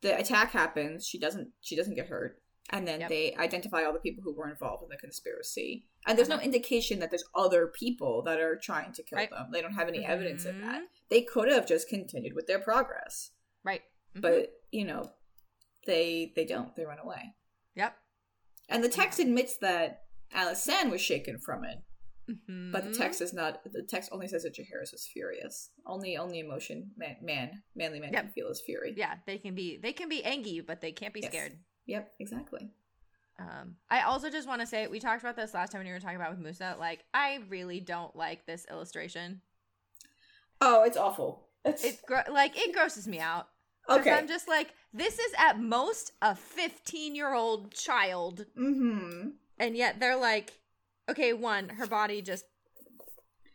[0.02, 2.40] the attack happens she doesn't she doesn't get hurt
[2.70, 3.08] and then Yep.
[3.08, 6.44] they identify all the people who were involved in the conspiracy and there's no Uh-huh.
[6.44, 9.30] indication that there's other people that are trying to kill Right.
[9.30, 10.86] them they don't have any evidence of that Mhm.
[11.08, 13.30] they could have just continued with their progress
[13.64, 13.82] right.
[14.14, 14.20] Mhm.
[14.20, 15.12] but you know
[15.86, 17.34] they they don't they run away
[17.74, 17.96] yep.
[18.68, 21.78] and the text admits that Alysanne was shaken from it
[22.46, 26.40] but the text is not the text only says that Jaehaerys was furious only only
[26.40, 28.22] emotion man, man manly man Yep.
[28.24, 31.14] can feel is fury Yeah, they can be they can be angry, but they can't
[31.14, 31.30] be Yes.
[31.32, 31.58] scared.
[31.88, 32.70] Yep, exactly.
[33.40, 35.92] Um, I also just want to say we talked about this last time when you
[35.92, 36.76] were talking about with Musa.
[36.78, 39.40] Like, I really don't like this illustration.
[40.60, 41.46] Oh, it's awful.
[41.64, 43.48] It's, It's gro- like it grosses me out.
[43.88, 44.10] okay.
[44.10, 49.30] I'm just like, this is at most a 15 year old child, mm-hmm.
[49.58, 50.52] and yet they're like,
[51.08, 52.44] okay, one, her body just.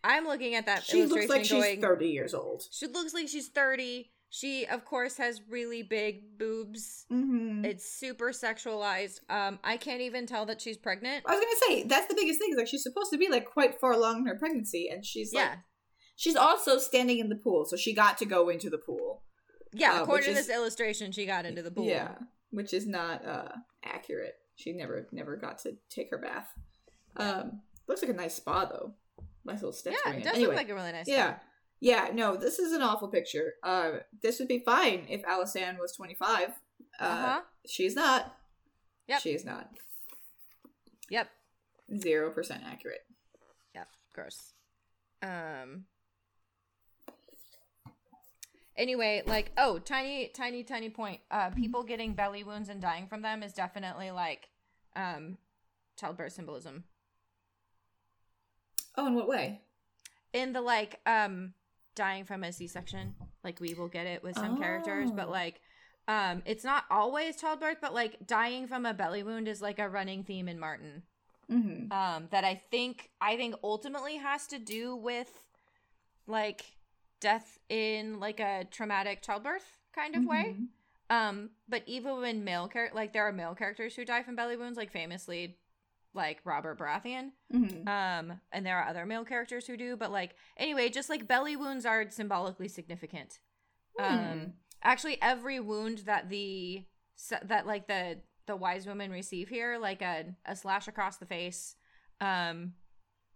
[0.05, 2.63] I'm looking at that She looks like she's going, 30 years old.
[2.71, 4.11] she looks like she's 30.
[4.35, 7.05] She, of course, has really big boobs.
[7.11, 7.65] Mm-hmm.
[7.65, 9.19] It's super sexualized.
[9.29, 11.23] Um, I can't even tell that she's pregnant.
[11.27, 12.49] I was gonna say that's the biggest thing.
[12.51, 15.31] Is like she's supposed to be like quite far along in her pregnancy, and she's
[15.35, 15.55] like, Yeah,
[16.15, 19.21] she's also standing in the pool, so she got to go into the pool.
[19.71, 19.99] yeah.
[19.99, 21.85] uh, according to is- this illustration, she got into the pool.
[21.85, 22.15] Yeah,
[22.49, 23.49] which is not uh
[23.85, 24.33] accurate.
[24.55, 26.49] She never never got to take her bath.
[27.17, 28.95] Um, looks like a nice spa though.
[29.45, 30.13] Nice little steps yeah.
[30.13, 31.07] It does Anyway, look like a really nice.
[31.07, 31.35] yeah.
[31.35, 31.43] spot.
[31.83, 33.55] Yeah, no, this is an awful picture.
[33.61, 36.47] Uh, this would be fine if Alysanne was 25.
[36.97, 37.41] Uh, Uh-huh.
[37.67, 38.37] She's not.
[39.09, 39.19] Yep.
[39.19, 39.69] She is not.
[41.09, 41.29] Yep.
[41.91, 43.05] 0% accurate.
[43.75, 43.87] Yep.
[44.13, 44.53] Gross.
[45.21, 45.83] Um.
[48.77, 51.19] Anyway, like, oh, tiny, tiny, tiny point.
[51.29, 54.47] Uh, people getting belly wounds and dying from them is definitely like,
[54.95, 55.37] um,
[55.99, 56.85] childbirth symbolism.
[58.95, 59.59] Oh, in what way?
[60.31, 61.53] in the like um
[61.95, 63.13] dying from a c-section
[63.43, 65.31] like we will get it with some characters but Oh.
[65.31, 65.61] like
[66.07, 69.87] um it's not always childbirth but like dying from a belly wound is like a
[69.87, 71.03] running theme in martin
[71.51, 71.91] Mm-hmm.
[71.91, 75.29] um that i think i think ultimately has to do with
[76.25, 76.63] like
[77.19, 80.67] death in like a traumatic childbirth kind of way Mhm.
[81.15, 84.55] um but even when male char- like there are male characters who die from belly
[84.57, 85.57] wounds like famously
[86.13, 87.87] like robert baratheon Mhm.
[87.87, 91.55] um, and there are other male characters who do, but like anyway, just like belly
[91.55, 93.39] wounds are symbolically significant.
[93.99, 94.03] Hmm.
[94.05, 94.53] Um,
[94.83, 96.85] actually, every wound that the
[97.43, 101.75] that like the the wise women receive here, like a a slash across the face,
[102.21, 102.73] um,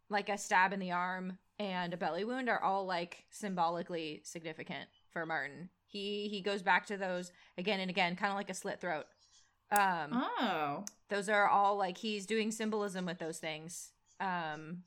[0.09, 4.89] like a stab in the arm, and a belly wound are all like symbolically significant
[5.11, 5.69] for Martin.
[5.85, 9.05] He he goes back to those again and again, kind of like a slit throat.
[9.71, 10.09] Um,
[10.39, 10.85] Oh.
[11.09, 14.83] those are all like he's doing symbolism with those things um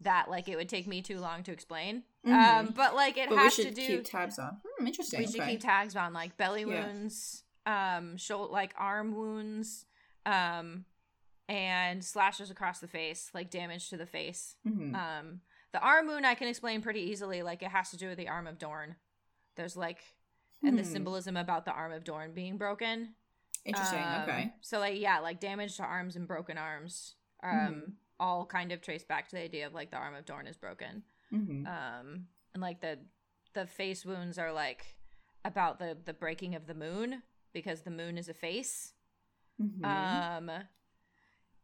[0.00, 2.74] that like it would take me too long to explain um Mhm.
[2.74, 4.60] but like it But has to do keep tabs on.
[4.64, 5.20] Hmm, interesting.
[5.20, 5.52] we should okay.
[5.52, 6.86] keep tags on like belly Yeah.
[6.86, 9.86] wounds um shoulder like arm wounds
[10.26, 10.84] um
[11.48, 14.94] and slashes across the face like damage to the face Mhm.
[14.94, 15.40] um
[15.72, 18.28] the arm wound i can explain pretty easily like it has to do with the
[18.28, 18.96] arm of dorn
[19.56, 19.98] there's like
[20.64, 20.92] and the Hmm.
[20.92, 23.14] symbolism about the arm of dorn being broken
[23.64, 24.02] Interesting.
[24.04, 24.52] um, okay.
[24.60, 27.92] So like yeah, like damage to arms and broken arms, um, Mhm.
[28.20, 30.56] all kind of trace back to the idea of like the arm of Dorn is
[30.56, 31.02] broken.
[31.30, 32.98] hmm Um, and like the
[33.54, 34.96] the face wounds are like
[35.44, 38.94] about the the breaking of the moon because the moon is a face.
[39.58, 40.50] hmm Um,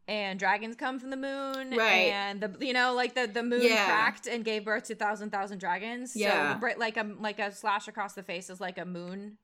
[0.06, 2.12] and dragons come from the moon, Right.
[2.12, 3.86] And the you know like the the moon Yeah.
[3.86, 6.14] cracked and gave birth to thousand thousand dragons.
[6.16, 6.58] Yeah.
[6.60, 9.36] so like a like a slash across the face is like a moon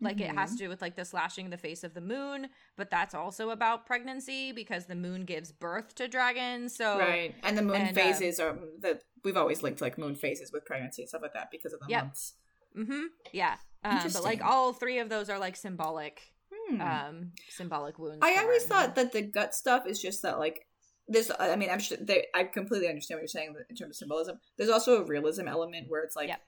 [0.00, 0.52] like it has Mhm.
[0.52, 3.84] to do with like the slashing the face of the moon but that's also about
[3.86, 8.00] pregnancy because the moon gives birth to dragons so right, and the moon and, uh,
[8.00, 11.50] phases are that we've always linked like moon phases with pregnancy and stuff like that
[11.50, 12.02] because of the Yep.
[12.04, 12.34] months.
[12.74, 16.20] hmm yeah um, but like all three of those are like symbolic
[16.52, 16.80] Hmm.
[16.80, 18.68] um symbolic wounds I always Martin.
[18.68, 20.66] thought that the gut stuff is just that like
[21.08, 23.96] there's I mean I'm sure they, I completely understand what you're saying in terms of
[23.96, 24.38] symbolism.
[24.58, 26.40] There's also a realism element where it's like Yep.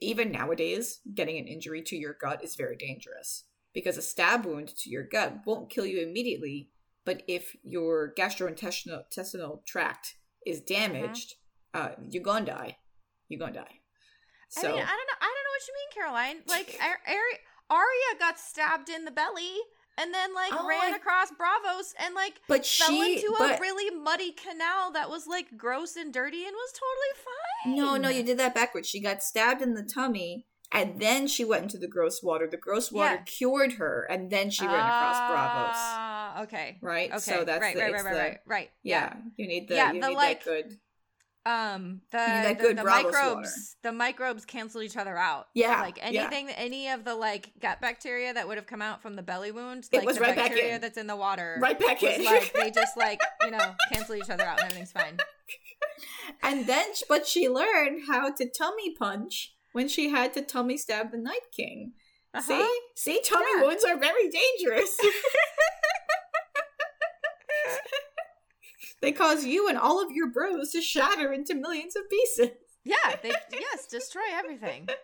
[0.00, 4.68] Even nowadays getting an injury to your gut is very dangerous because a stab wound
[4.68, 6.70] to your gut won't kill you immediately,
[7.04, 10.14] but if your gastrointestinal intestinal tract
[10.46, 11.34] is damaged,
[11.74, 12.76] uh, you're gonna die.
[13.28, 13.60] You're gonna die.
[13.62, 15.20] I So mean, I don't know.
[15.20, 16.36] I don't know what you mean, Caroline.
[16.46, 19.58] Like, Ar- Ar- Arya got stabbed in the belly
[19.98, 23.58] and then like Oh, ran I- across Braavos and like but fell she into but
[23.58, 27.76] a really muddy canal that was like gross and dirty and was totally fine.
[27.76, 28.88] No, no, you did that backwards.
[28.88, 32.46] She got stabbed in the tummy, and then she went into the gross water.
[32.50, 33.22] The gross water Yeah.
[33.22, 35.74] cured her, and then she ran across Braavos.
[35.74, 36.78] Ah, Okay.
[36.80, 37.10] Right.
[37.10, 37.18] Okay.
[37.18, 38.70] So that's right, the, right, right, right, the- right, right.
[38.82, 40.78] Yeah, you need the Yeah, you the, need like, that good.
[41.50, 45.46] Um, the the, the microbes, the microbes cancel each other out.
[45.54, 46.04] Yeah, like yeah.
[46.22, 49.50] anything, any of the like gut bacteria that would have come out from the belly
[49.52, 50.80] wound, It like was the right bacteria in.
[50.80, 52.24] that's in the water, Right back in.
[52.24, 55.16] like they just like you know cancel each other out and everything's fine.
[56.42, 61.10] and then, but she learned how to tummy punch when she had to tummy stab
[61.10, 61.92] the Night King.
[62.32, 62.42] Uh-huh.
[62.46, 62.78] See,
[63.14, 63.62] see, tummy Yeah.
[63.66, 64.96] wounds are very dangerous.
[69.00, 72.50] they cause you and all of your bros to shatter into millions of pieces.
[72.84, 74.88] Yeah, they yes destroy everything.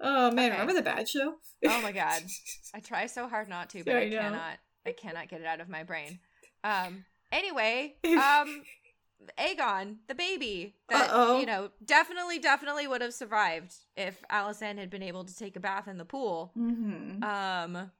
[0.00, 0.60] Oh man, Okay.
[0.60, 1.34] remember the bad show?
[1.66, 2.22] Oh my god,
[2.74, 4.58] I try so hard not to, but I, I cannot.
[4.84, 6.18] I cannot get it out of my brain.
[6.64, 7.04] Um.
[7.30, 8.62] Anyway, um,
[9.38, 11.38] Aegon, the baby, that Uh-oh.
[11.40, 15.60] you know, definitely, definitely would have survived if Alysanne had been able to take a
[15.60, 16.52] bath in the pool.
[16.58, 17.22] Mm-hmm.
[17.22, 17.90] Um.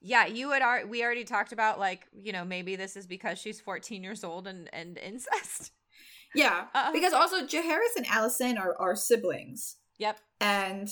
[0.00, 3.38] Yeah, you had ar- we already talked about like you know maybe this is because
[3.38, 5.72] she's 14 years old and and incest.
[6.34, 10.20] Yeah, Uh, because also Jaehaerys and Alysanne are are siblings, Yep.
[10.40, 10.88] and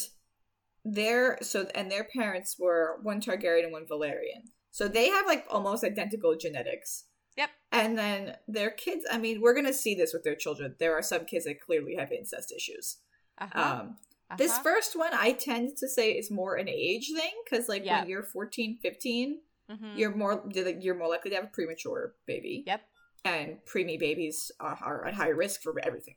[0.85, 5.45] their so and their parents were one Targaryen and one Velaryon, so they have like
[5.51, 7.05] almost identical genetics.
[7.37, 7.51] Yep.
[7.71, 9.05] And then their kids.
[9.11, 10.75] I mean, we're gonna see this with their children.
[10.79, 12.99] There are some kids that clearly have incest issues.
[13.39, 13.61] Uh-huh.
[13.83, 13.97] Um,
[14.37, 14.63] This uh-huh.
[14.63, 18.01] first one, I tend to say is more an age thing because, like, Yeah.
[18.01, 19.97] when you're 14, 15, Mhm.
[19.99, 20.45] you're more
[20.81, 22.65] you're more likely to have a premature baby.
[22.67, 22.83] Yep.
[23.25, 26.17] And preemie babies are, are at higher risk for everything.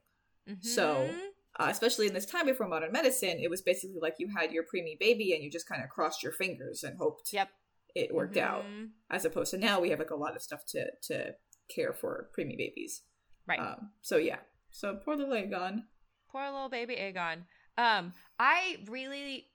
[0.62, 1.30] So- Mhm.
[1.60, 4.64] Uh, especially in this time before modern medicine, it was basically like you had your
[4.64, 7.50] preemie baby and you just kind of crossed your fingers and hoped Yep.
[7.96, 8.64] it worked out.
[8.66, 8.92] Mhm.
[9.10, 11.36] As opposed to now, we have like a lot of stuff to to
[11.68, 13.04] care for preemie babies.
[13.48, 13.60] Right.
[13.60, 14.40] Um, so yeah.
[14.72, 15.88] So poor little Aegon.
[16.30, 17.46] Poor little baby Aegon.
[17.80, 19.48] Um, I really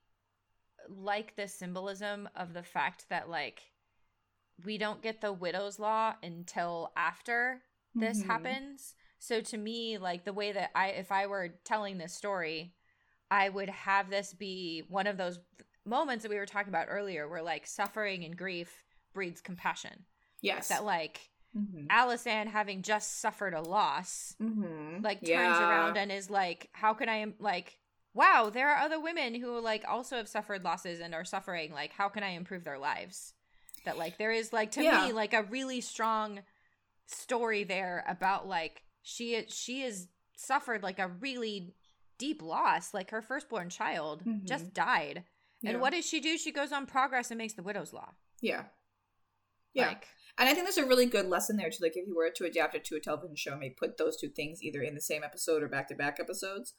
[0.89, 3.61] like the symbolism of the fact that like
[4.65, 7.63] we don't get the widow's law until after
[7.95, 8.27] this Mhm.
[8.27, 8.95] happens.
[9.19, 12.75] So to me, like the way that I if I were telling this story,
[13.31, 15.39] I would have this be one of those
[15.85, 20.07] moments that we were talking about earlier where like suffering and grief breeds compassion.
[20.41, 20.69] Yes.
[20.69, 21.89] That like Mhm.
[21.89, 25.05] Alysanne having just suffered a loss Mhm.
[25.05, 25.69] like turns Yeah.
[25.69, 27.79] around and is like how can i like
[28.15, 31.93] wow there are other women who like also have suffered losses and are suffering like
[31.93, 33.35] how can i improve their lives
[33.85, 35.07] that like there is like to Yeah.
[35.07, 36.41] me like a really strong
[37.07, 41.75] story there about like she she has suffered like a really
[42.19, 44.47] deep loss like her firstborn child Mhm.
[44.47, 45.25] just died
[45.61, 45.73] Yeah.
[45.73, 48.65] and what does she do she goes on progress and makes the widow's law Yeah.
[49.75, 49.89] Yeah.
[49.89, 50.07] like
[50.39, 52.45] And I think there's a really good lesson there to like if you were to
[52.45, 55.23] adapt it to a television show, maybe put those two things either in the same
[55.23, 56.75] episode or back to back episodes.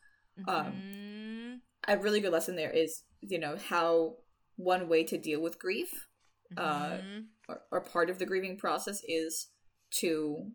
[0.48, 4.18] Um, mhm, A really good lesson there is, you know, how
[4.58, 6.08] one way to deal with grief
[6.58, 7.26] uh, mhm.
[7.48, 9.48] or, or part of the grieving process is
[9.92, 10.52] to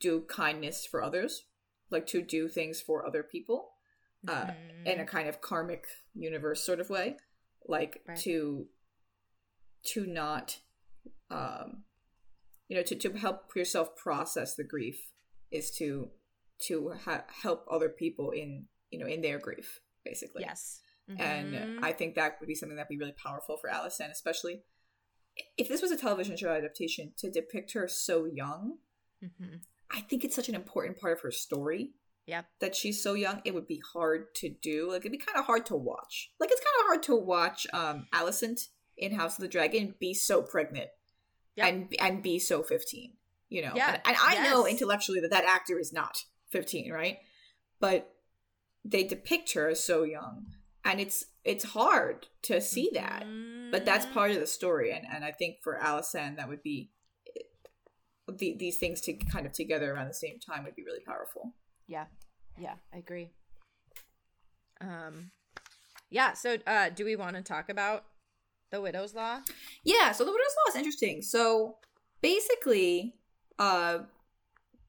[0.00, 1.44] do kindness for others,
[1.90, 3.70] like to do things for other people
[4.26, 4.50] uh,
[4.84, 7.16] in a kind of karmic universe sort of way,
[7.66, 8.18] like Right.
[8.18, 8.66] to
[9.84, 10.58] to not,
[11.30, 11.84] um,
[12.68, 15.12] you know, to to help yourself process the grief
[15.50, 16.10] is to
[16.66, 20.42] to ha- help other people in you know in their grief basically.
[20.42, 21.78] yes And Mhm.
[21.82, 24.62] I think that would be something that'd be really powerful for Alicent, especially
[25.56, 28.78] if this was a television show adaptation to depict her so young.
[29.22, 29.62] Mhm.
[29.90, 31.94] I think it's such an important part of her story
[32.26, 32.44] Yep.
[32.58, 33.40] that she's so young.
[33.46, 34.90] It would be hard to do.
[34.90, 36.30] Like it'd be kind of hard to watch.
[36.38, 38.68] Like it's kind of hard to watch um Alicent
[38.98, 40.90] in House of the Dragon be so pregnant
[41.56, 41.66] Yep.
[41.68, 43.16] and and be so fifteen.
[43.48, 43.94] You know, Yeah.
[43.94, 47.18] and, and I know intellectually that that actor is not fifteen, right?
[47.80, 48.14] But
[48.84, 50.46] they depict her as so young,
[50.84, 53.24] and it's it's hard to see that.
[53.70, 54.12] But that's Mhm.
[54.12, 56.90] part of the story, and and I think for Alicent that would be
[58.28, 61.54] the, these things to kind of together around the same time would be really powerful.
[61.86, 62.06] Yeah.
[62.58, 63.30] Yeah, I agree.
[64.80, 65.30] Um
[66.10, 68.04] Yeah, so uh do we want to talk about
[68.70, 69.40] the widow's law?
[69.84, 71.22] Yeah, so the widow's law is interesting.
[71.22, 71.78] So
[72.20, 73.14] basically,
[73.58, 74.00] uh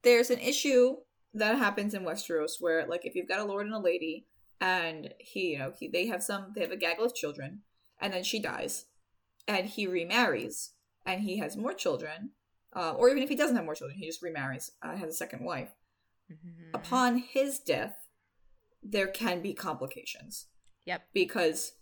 [0.03, 0.97] there's an issue
[1.34, 4.25] that happens in Westeros where like if you've got a lord and a lady
[4.61, 7.61] and he, you know, he, they have some they have a gaggle of children
[8.01, 8.86] and then she dies
[9.47, 10.71] and he remarries
[11.05, 12.32] and he has more children.
[12.75, 15.13] Uh, or even if he doesn't have more children, he just remarries, uh, has a
[15.17, 15.69] second wife.
[16.32, 16.69] Mhm.
[16.75, 17.95] Upon his death,
[18.84, 20.47] there can be complications.
[20.86, 21.03] Yep.
[21.13, 21.73] because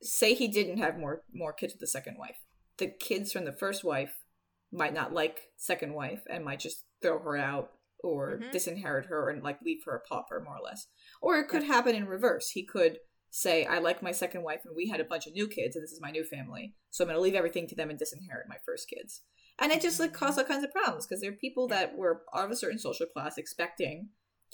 [0.00, 2.38] say he didn't have more more kids with the second wife
[2.78, 4.24] the kids from the first wife
[4.72, 7.72] might not like second wife and might just throw her out
[8.02, 8.52] or Mhm.
[8.52, 10.86] disinherit her and like leave her a pauper more or less
[11.20, 12.98] or it could happen in reverse he could
[13.30, 15.82] say i like my second wife and we had a bunch of new kids and
[15.82, 18.48] this is my new family so i'm going to leave everything to them and disinherit
[18.48, 19.22] my first kids
[19.58, 22.22] and it just like caused all kinds of problems because there are people that were
[22.32, 24.08] of a certain social class expecting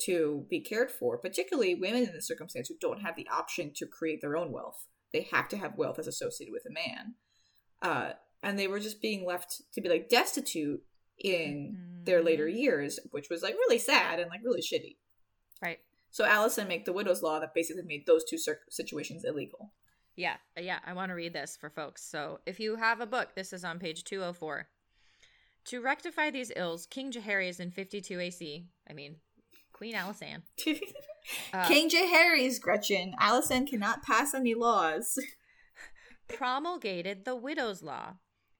[0.05, 3.85] to be cared for, particularly women in this circumstance who don't have the option to
[3.85, 4.87] create their own wealth.
[5.11, 7.15] They have to have wealth as associated with a man.
[7.81, 10.81] Uh, and they were just being left to be like destitute
[11.19, 12.57] in their later Mhm.
[12.57, 14.97] years, which was like really sad and like really shitty.
[15.61, 15.79] Right.
[16.11, 18.37] So Alysanne make the widow's law that basically made those two
[18.69, 19.73] situations illegal.
[20.15, 22.03] Yeah, uh, yeah, I want to read this for folks.
[22.03, 24.67] So, if you have a book, this is on page 204.
[25.65, 29.17] To rectify these ills, King Jaehaerys in 52 AC, I mean,
[29.71, 30.41] Queen Alysanne,
[31.53, 33.13] uh, King Jaehaerys, Gretchen.
[33.21, 35.17] Alysanne cannot pass any laws.
[36.27, 38.15] promulgated the widow's law,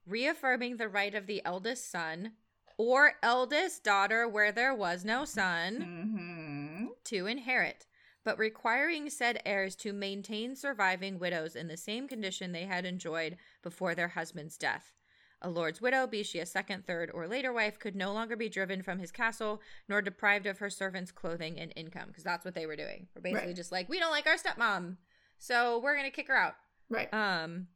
[0.05, 2.33] reaffirming the right of the eldest son
[2.79, 5.75] or eldest daughter where there was no son
[6.17, 6.85] Mm-hmm.
[7.03, 7.85] to inherit,
[8.23, 13.35] but requiring said heirs to maintain surviving widows in the same condition they had enjoyed
[13.61, 14.93] before their husband's death.
[15.41, 18.47] A lord's widow, be she a second, third, or later wife, could no longer be
[18.49, 22.55] driven from his castle, nor deprived of her servants' clothing and income, because that's what
[22.55, 23.07] they were doing.
[23.15, 23.55] We're basically Right.
[23.55, 24.97] just like, we don't like our stepmom,
[25.37, 26.55] so we're gonna kick her out.
[26.89, 27.13] Right.
[27.13, 27.67] Um,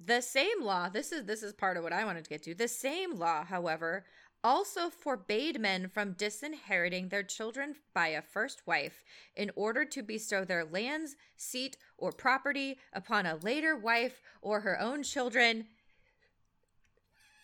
[0.00, 0.88] the same law.
[0.88, 2.54] This is this is part of what I wanted to get to.
[2.54, 4.04] The same law, however,
[4.44, 9.02] also forbade men from disinheriting their children by a first wife
[9.34, 14.78] in order to bestow their lands, seat, or property upon a later wife or her
[14.78, 15.64] own children.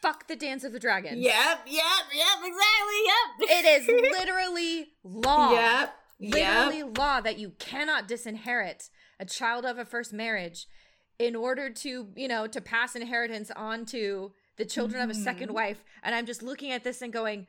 [0.03, 1.19] Fuck the dance of the dragons.
[1.19, 1.85] Yep, yep,
[2.15, 3.51] yep, exactly, yep.
[3.51, 3.89] It is
[4.19, 5.53] literally law.
[5.53, 6.99] Yep, Literally yep.
[6.99, 10.67] law that you cannot disinherit a child of a first marriage
[11.19, 15.49] in order to, you know, to pass inheritance on to the children of a second
[15.49, 15.55] Mhm.
[15.55, 15.83] wife.
[16.05, 17.47] And I'm just looking at this and going,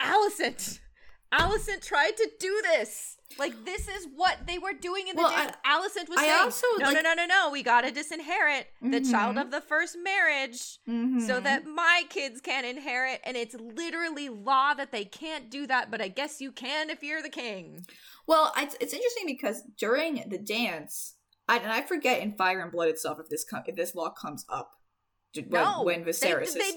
[0.00, 0.78] Alicent,
[1.32, 3.16] Alicent tried to do this.
[3.38, 5.56] Like this is what they were doing in the Well, dance.
[5.64, 7.50] I- Alicent was I saying, also, no, like- no, no, no, no.
[7.50, 9.40] We got to disinherit the child Mhm.
[9.42, 11.42] of the first marriage so Mhm.
[11.44, 13.22] that my kids can inherit.
[13.24, 15.90] And it's literally law that they can't do that.
[15.90, 17.86] But I guess you can if you're the king.
[18.26, 21.16] Well, it's, it's interesting because during the dance,
[21.48, 24.10] I, and I forget in Fire and Blood itself if this com- if this law
[24.10, 24.72] comes up
[25.48, 26.76] no, when they- Viserys they, is.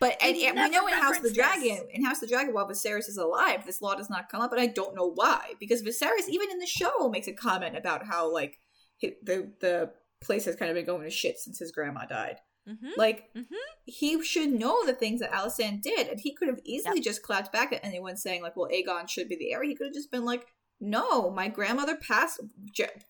[0.00, 1.66] But and, and we know in House of the reference this.
[1.68, 4.40] Dragon, in House of the Dragon, while Viserys is alive, this law does not come
[4.40, 5.52] up, and I don't know why.
[5.60, 8.58] Because Viserys, even in the show, makes a comment about how like
[9.00, 9.90] the the
[10.20, 12.36] place has kind of been going to shit since his grandma died.
[12.68, 12.96] Mhm.
[12.96, 13.44] Like Mhm.
[13.84, 17.52] he should know the things that Alicent did, and he could have easily just clapped
[17.52, 20.10] back at anyone saying like, "Well, Aegon should be the heir." He could have just
[20.10, 20.46] been like,
[20.80, 22.40] "No, my grandmother passed,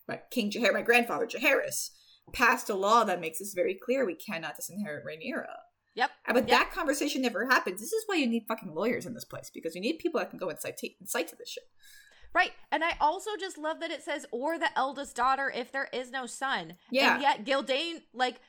[0.09, 1.90] my King Jaehaerys, my grandfather Jaehaerys
[2.33, 5.57] passed a law that makes this very clear: we cannot disinherit Rhaenyra."
[5.95, 6.11] Yep.
[6.27, 6.59] Uh, But Yep.
[6.59, 7.81] that conversation never happens.
[7.81, 10.31] This is why you need fucking lawyers in this place because you need people that
[10.31, 11.64] can go and cite, cite to this shit.
[12.33, 12.51] Right.
[12.72, 16.11] And I also just love that it says, or the eldest daughter if there is
[16.11, 16.79] no son.
[16.91, 17.12] Yeah.
[17.14, 18.41] And yet Gyldayn, like,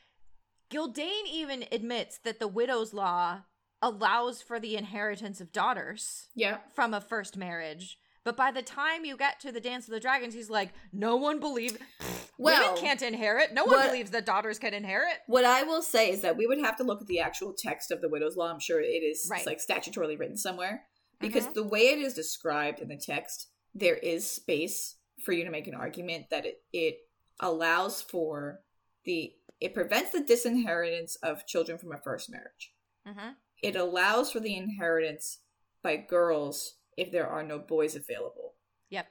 [0.72, 3.42] Gyldayn even admits that the widow's law
[3.84, 6.62] allows for the inheritance of daughters Yeah.
[6.74, 8.00] from a first marriage.
[8.26, 11.16] But by the time you get to the Dance of the Dragons, he's like, no
[11.16, 11.78] one believes
[12.38, 13.54] Well, women can't inherit.
[13.54, 15.14] No one what- believes that daughters can inherit.
[15.28, 17.92] What I will say is that we would have to look at the actual text
[17.92, 18.52] of the widow's law.
[18.52, 19.46] I'm sure it is Right.
[19.46, 20.86] like statutorily written somewhere
[21.22, 21.54] because Mhm.
[21.54, 25.68] the way it is described in the text, there is space for you to make
[25.68, 26.98] an argument that it it
[27.40, 28.62] allows for
[29.06, 32.74] the it prevents the disinheritance of children from a first marriage.
[33.08, 33.30] Mm-hmm.
[33.64, 35.40] It allows for the inheritance
[35.82, 38.54] by girls if there are no boys available.
[38.90, 39.08] Yep.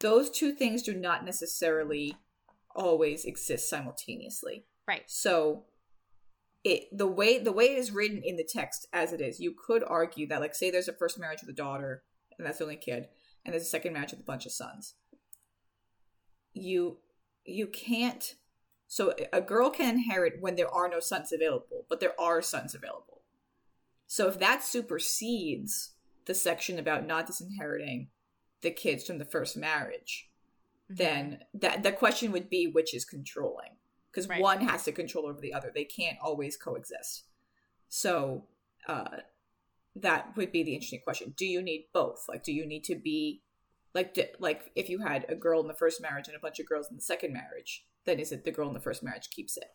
[0.00, 2.16] Those two things do not necessarily
[2.74, 4.66] always exist simultaneously.
[4.86, 5.02] Right.
[5.06, 5.64] So
[6.64, 9.54] it the way the way it is written in the text as it is, you
[9.54, 12.02] could argue that like say there's a first marriage with a daughter
[12.38, 13.08] and that's the only kid,
[13.44, 14.94] and there's a second marriage with a bunch of sons.
[16.52, 16.98] You
[17.44, 18.34] you can't
[18.88, 22.74] so a girl can inherit when there are no sons available, but there are sons
[22.74, 23.22] available.
[24.06, 25.94] So if that supersedes
[26.26, 28.08] the section about not disinheriting
[28.62, 30.28] the kids from the first marriage,
[30.88, 31.02] Mm-hmm.
[31.02, 33.72] then that the question would be which is controlling
[34.12, 34.40] because Right.
[34.40, 35.72] one has to control over the other.
[35.74, 37.24] They can't always coexist.
[37.88, 38.44] So
[38.86, 39.18] uh
[39.96, 41.34] that would be the interesting question.
[41.36, 42.26] Do you need both?
[42.28, 43.42] Like do you need to be
[43.94, 46.60] like d like if you had a girl in the first marriage and a bunch
[46.60, 49.30] of girls in the second marriage then is it the girl in the first marriage
[49.30, 49.70] keeps it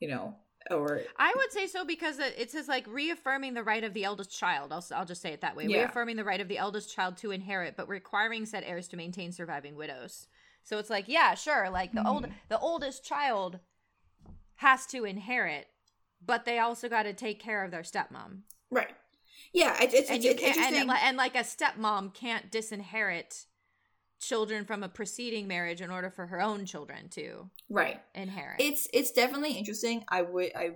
[0.00, 0.36] you know
[0.70, 4.30] or I would say so because it says like reaffirming the right of the eldest
[4.36, 4.72] child.
[4.72, 5.66] I'll, I'll just say it that way.
[5.66, 5.82] Yeah.
[5.82, 9.32] Reaffirming the right of the eldest child to inherit, but requiring said heirs to maintain
[9.32, 10.26] surviving widows.
[10.64, 12.32] So it's like, yeah, sure, like the old Mhm.
[12.48, 13.60] the oldest child
[14.56, 15.68] has to inherit,
[16.24, 18.42] but they also got to take care of their stepmom.
[18.70, 18.90] right
[19.54, 23.46] yeah it's, it's, And it's, can't, and, interesting and like a stepmom can't disinherit
[24.20, 28.00] children from a preceding marriage in order for her own children to right.
[28.14, 28.60] inherit.
[28.60, 30.04] it's it's definitely interesting.
[30.08, 30.70] I would i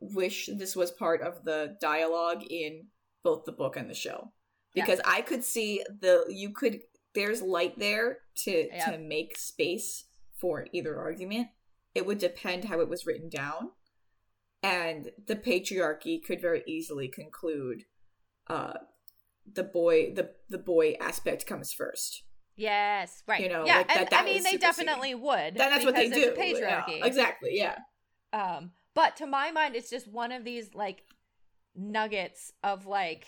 [0.00, 2.86] wish this was part of the dialogue in
[3.22, 4.32] both the book and the show.
[4.74, 6.80] Because i could see the you could
[7.14, 8.90] there's light there to Yeah.
[8.90, 10.06] to make space
[10.36, 11.48] for either argument.
[11.94, 13.70] It would depend how it was written down.
[14.64, 17.84] And the patriarchy could very easily conclude
[18.48, 18.74] uh
[19.50, 22.24] the boy the the boy aspect comes first
[22.56, 23.40] Yes, right.
[23.40, 25.54] You know, yeah, like, and that- that I mean they definitely would.
[25.56, 27.04] then that's what they do a Yeah, patriarchy.
[27.04, 27.78] exactly yeah
[28.32, 31.02] Um, but to my mind, it's just one of these like
[31.74, 33.26] nuggets of like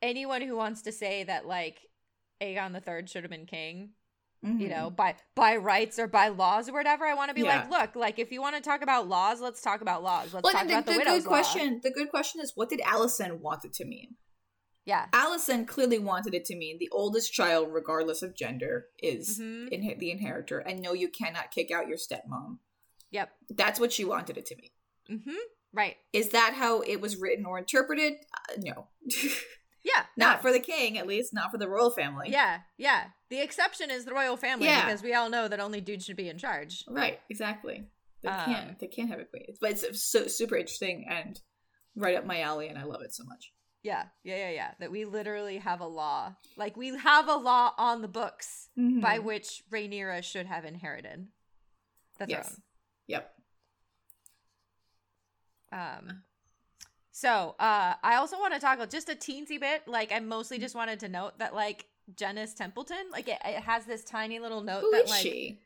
[0.00, 1.78] anyone who wants to say that like
[2.40, 3.90] Aegon the Third should have been king
[4.40, 7.04] you know, by by rights or by laws or whatever.
[7.04, 7.62] I want to be Yeah.
[7.62, 10.32] like, look, like if you want to talk about laws, let's talk about laws.
[10.32, 11.30] Let's Well, talk the, about the, the widow's good law.
[11.30, 11.80] question.
[11.82, 14.14] The good question is, what did Alysanne want it to mean?
[14.88, 15.06] Yeah.
[15.12, 19.68] Alysanne clearly wanted it to mean the oldest child, regardless of gender, is Mhm.
[19.70, 22.58] inhe- the inheritor, and no, you cannot kick out your stepmom.
[23.10, 23.30] Yep.
[23.50, 24.70] That's what she wanted it to mean.
[25.10, 25.36] Mm-hmm.
[25.74, 25.98] Right.
[26.14, 28.14] Is that how it was written or interpreted?
[28.34, 28.88] Uh, no,
[29.84, 30.06] Yeah.
[30.16, 30.42] not no.
[30.42, 32.30] for the king, at least, not for the royal family.
[32.30, 32.60] Yeah.
[32.78, 33.10] Yeah.
[33.28, 34.86] The exception is the royal family Yeah.
[34.86, 36.84] because we all know that only dudes should be in charge.
[36.88, 37.84] right, exactly.
[38.22, 38.78] They Um, can't.
[38.78, 41.38] They can't have it queens, but it's so super interesting and
[41.94, 43.52] right up my alley, and I love it so much.
[43.82, 44.04] Yeah.
[44.24, 44.36] Yeah.
[44.36, 44.50] Yeah.
[44.50, 44.70] Yeah.
[44.80, 46.34] That we literally have a law.
[46.56, 49.00] Like we have a law on the books Mm-hmm.
[49.00, 51.26] by which Rhaenyra should have inherited
[52.18, 52.30] the throne.
[52.30, 52.60] yes,
[53.08, 53.34] yep.
[55.72, 56.22] Um,
[57.10, 59.82] so uh, I also want to talk about just a teensy bit.
[59.86, 61.86] Like I mostly just wanted to note that like
[62.16, 65.58] Janice Templeton, like it, it has this tiny little note Who that is like she?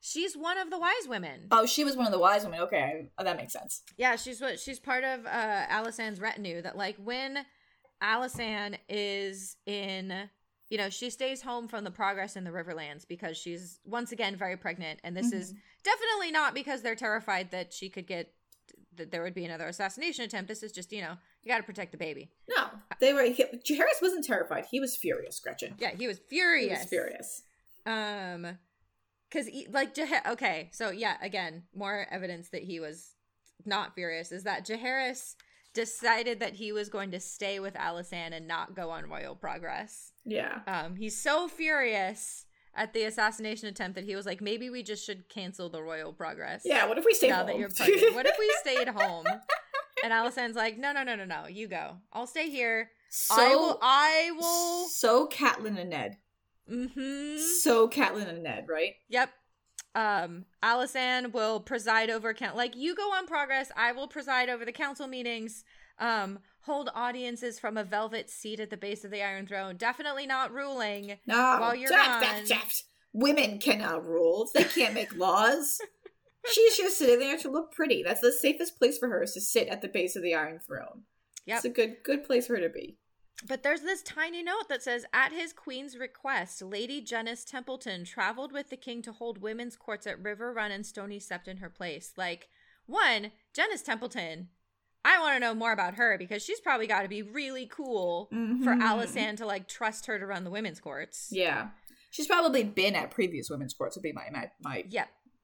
[0.00, 1.48] She's one of the wise women.
[1.50, 2.60] Oh, she was one of the wise women.
[2.60, 3.82] Okay, oh, that makes sense.
[3.96, 6.62] Yeah, she's what she's part of uh Alysanne's retinue.
[6.62, 7.38] That like when
[8.02, 10.30] Alysanne is in,
[10.70, 14.36] you know, she stays home from the progress in the Riverlands because she's once again
[14.36, 15.52] very pregnant, and this is
[15.82, 18.32] definitely not because they're terrified that she could get
[18.96, 20.48] that there would be another assassination attempt.
[20.48, 22.30] This is just you know you got to protect the baby.
[22.48, 22.68] No,
[23.00, 23.22] they were.
[23.22, 23.44] He,
[23.76, 24.66] Harris wasn't terrified.
[24.70, 25.40] He was furious.
[25.40, 25.74] Gretchen.
[25.78, 26.70] Yeah, he was furious.
[26.70, 27.42] He was furious.
[27.86, 28.58] Um,
[29.30, 33.14] because like Jah- okay, so yeah, again, more evidence that he was
[33.64, 35.34] not furious is that Jaehaerys
[35.74, 40.12] decided that he was going to stay with Alysanne and not go on royal progress.
[40.24, 40.60] Yeah.
[40.66, 45.04] Um, he's so furious at the assassination attempt that he was like, maybe we just
[45.04, 46.62] should cancel the royal progress.
[46.64, 46.86] Yeah.
[46.86, 47.46] What if we stay now home?
[47.48, 49.26] that you're pregnant, what if we stayed home?
[50.04, 51.96] And Alysanne's like, no, no, no, no, no, you go.
[52.12, 52.90] I'll stay here.
[53.10, 53.78] so I will.
[53.82, 54.88] I will.
[54.88, 56.16] so Catelyn and Ned.
[56.70, 57.38] Mm-hmm.
[57.62, 58.94] So Catelyn and Ned, right?
[59.08, 59.30] Yep.
[59.94, 62.56] Um, Alysanne will preside over count.
[62.56, 65.64] Like you go on progress, I will preside over the council meetings.
[65.98, 69.76] Um, hold audiences from a velvet seat at the base of the Iron Throne.
[69.76, 71.18] Definitely not ruling.
[71.26, 71.56] No.
[71.60, 72.70] While you're Jack, gone- Jack.
[73.14, 74.48] Women cannot rule.
[74.54, 75.78] They can't make laws.
[76.52, 78.02] She's just sitting there to look pretty.
[78.02, 80.60] That's the safest place for her is to sit at the base of the Iron
[80.60, 81.02] Throne.
[81.46, 81.56] Yep.
[81.56, 82.97] It's a good good place for her to be.
[83.46, 88.52] But there's this tiny note that says, at his queen's request, Lady Janice Templeton traveled
[88.52, 92.14] with the king to hold women's courts at Riverrun and Stony Sept in her place.
[92.16, 92.48] Like,
[92.86, 94.48] one, Janice Templeton,
[95.04, 98.26] I want to know more about her because she's probably got to be really cool
[98.30, 98.82] for Mhm.
[98.82, 101.28] Alysanne to like trust her to run the women's courts.
[101.30, 101.70] Yeah.
[102.10, 104.84] She's probably been at previous women's courts would be my my my,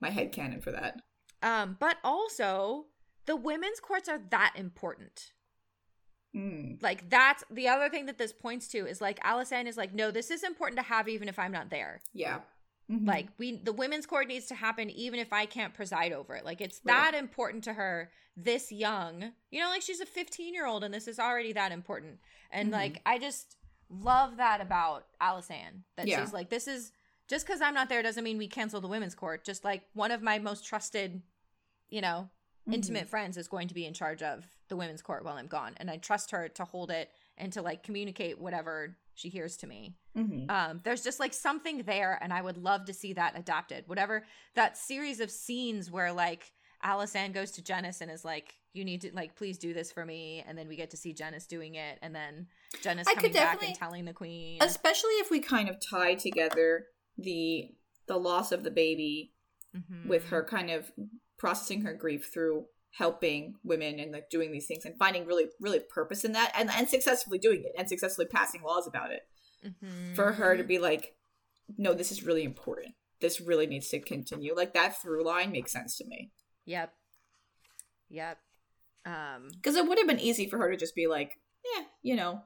[0.00, 1.00] my head canon for that.
[1.42, 2.86] Um, but also
[3.26, 5.32] the women's courts are that important.
[6.34, 6.82] Mm.
[6.82, 10.10] Like that's the other thing that this points to is like Alysanne is like, no,
[10.10, 12.00] this is important to have even if I'm not there.
[12.12, 12.40] Yeah.
[12.90, 13.06] Mhm.
[13.06, 16.44] Like we the women's court needs to happen even if I can't preside over it.
[16.44, 16.94] Like it's Right.
[17.12, 19.32] that important to her this young.
[19.50, 22.18] You know, like she's a 15-year-old and this is already that important.
[22.50, 22.72] And Mhm.
[22.72, 23.56] like I just
[23.88, 25.82] love that about Alysanne.
[25.96, 26.20] That Yeah.
[26.20, 26.90] she's like this is
[27.28, 29.44] just cuz I'm not there doesn't mean we cancel the women's court.
[29.44, 31.22] Just like one of my most trusted,
[31.88, 32.28] you know,
[32.72, 35.74] Intimate friends is going to be in charge of the women's court while I'm gone
[35.76, 39.66] and I trust her to hold it and to like communicate whatever she hears to
[39.66, 40.50] me Mhm.
[40.50, 44.24] um there's just like something there and i would love to see that adapted whatever
[44.54, 46.52] that series of scenes where like
[46.84, 50.04] Alysanne goes to Janice and is like you need to like please do this for
[50.04, 52.48] me and then we get to see Janice doing it and then
[52.82, 56.86] Janice I coming back and telling the queen especially if we kind of tie together
[57.16, 57.70] the
[58.06, 59.32] the loss of the baby
[59.76, 60.06] Mhm.
[60.08, 60.90] with her kind of
[61.44, 65.78] processing her grief through helping women and like doing these things and finding really really
[65.80, 69.22] purpose in that and and successfully doing it and successfully passing laws about it.
[69.66, 70.14] Mhm.
[70.14, 71.14] for her to be like
[71.76, 72.94] no this is really important.
[73.20, 74.54] This really needs to continue.
[74.54, 76.30] Like that through line makes sense to me.
[76.64, 76.94] Yep.
[78.08, 78.38] Yep.
[79.04, 81.38] Um because it would have been easy for her to just be like
[81.74, 82.42] yeah you know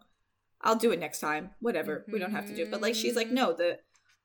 [0.61, 1.51] i'll do it next time.
[1.61, 2.05] Whatever.
[2.13, 2.71] We don't have to do it.
[2.71, 3.79] But like she's like no the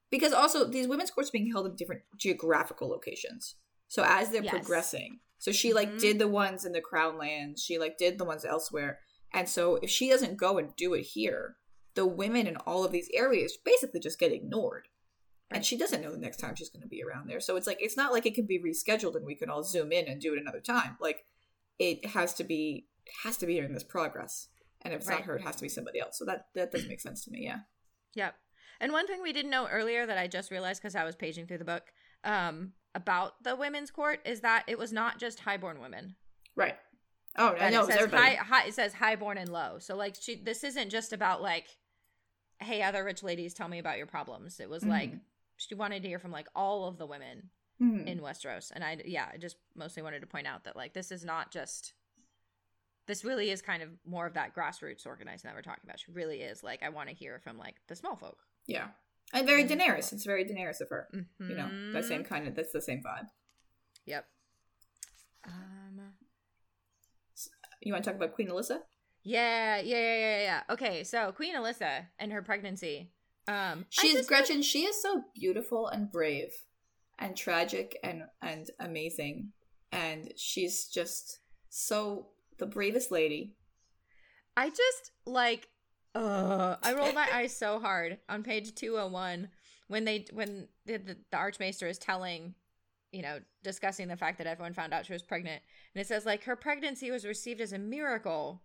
[0.10, 3.56] because also these women's courts are being held in different geographical locations
[3.94, 4.54] so as they're Yes.
[4.56, 6.00] progressing so she like Mhm.
[6.00, 9.00] did the ones in the crown lands she like did the ones elsewhere
[9.32, 11.58] and so if she doesn't go and do it here
[11.94, 14.88] the women in all of these areas basically just get ignored
[15.52, 17.68] and she doesn't know the next time she's going to be around there so it's
[17.68, 20.20] like it's not like it can be rescheduled and we can all zoom in and
[20.22, 21.20] do it another time like
[21.78, 22.88] it has to be
[23.24, 24.48] has to be during this progress
[24.82, 25.20] and if it's Right.
[25.20, 27.32] not her it has to be somebody else so that that does make sense to
[27.32, 27.60] me yeah
[28.16, 28.36] Yep.
[28.80, 31.48] And one thing we didn't know earlier that I just realized because I was paging
[31.48, 31.84] through the book
[32.24, 36.16] um, about the women's court is that it was not just highborn women.
[36.56, 36.76] right
[37.38, 38.66] oh i know it says everybody high, high.
[38.68, 39.80] It says highborn and low.
[39.80, 41.66] So like she, this isn't just about like,
[42.60, 44.60] hey, other rich ladies, tell me about your problems.
[44.60, 45.20] It was like Mhm.
[45.58, 47.50] she wanted to hear from like all of the women
[47.82, 48.06] Mhm.
[48.06, 48.72] in Westeros.
[48.72, 51.52] And I, yeah, I just mostly wanted to point out that like this is not
[51.52, 51.94] just,
[53.08, 56.00] this really is kind of more of that grassroots organizing that we're talking about.
[56.00, 58.38] She really is like, I want to hear from like the small folk.
[58.68, 58.90] yeah,
[59.34, 59.64] and very.
[59.66, 60.14] Daenerys.
[60.14, 61.08] It's very Daenerys of her.
[61.40, 62.56] You know, that same kind of.
[62.56, 63.28] That's the same vibe.
[64.06, 64.26] Yep.
[65.48, 66.02] Um.
[67.82, 68.80] You want to talk about Queen Alyssa?
[69.24, 70.62] Yeah, yeah, yeah, yeah, yeah.
[70.70, 73.12] Okay, so Queen Alyssa and her pregnancy.
[73.48, 74.62] Um, I She's just- Gretchen.
[74.62, 76.52] She is so beautiful and brave,
[77.20, 79.52] and tragic and and amazing,
[79.92, 81.40] and she's just
[81.70, 82.28] so
[82.58, 83.56] the bravest lady.
[84.56, 85.68] I just like
[86.16, 89.50] uh I rolled my eyes so hard on page 201
[89.88, 92.54] when they when the, the, the archmaester is telling
[93.12, 95.62] you know discussing the fact that everyone found out she was pregnant
[95.96, 98.62] and it says like her pregnancy was received as a miracle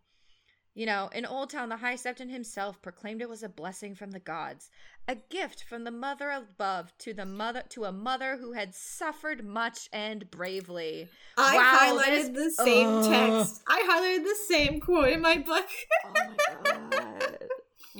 [0.74, 4.20] you know in Oldtown the high septon himself proclaimed it was a blessing from the
[4.20, 4.70] gods
[5.06, 9.44] a gift from the mother above to the mother to a mother who had suffered
[9.44, 13.04] much and bravely I Wow, highlighted this- the same Ugh.
[13.08, 13.62] text.
[13.68, 15.66] I highlighted the same quote in my book.
[16.04, 16.57] Oh my god.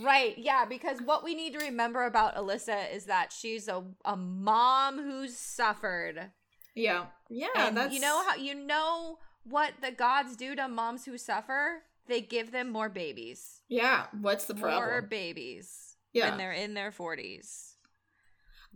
[0.03, 4.17] Right, yeah, because what we need to remember about Alyssa is that she's a, a
[4.17, 6.31] mom who's suffered.
[6.75, 7.49] yeah, yeah.
[7.57, 11.83] and that's you know how you know what the gods do to moms who suffer?
[12.07, 13.63] They give them more babies.
[13.69, 14.83] Yeah, what's the problem?
[14.91, 16.29] More babies Yeah.
[16.31, 17.75] when they're in their 40s.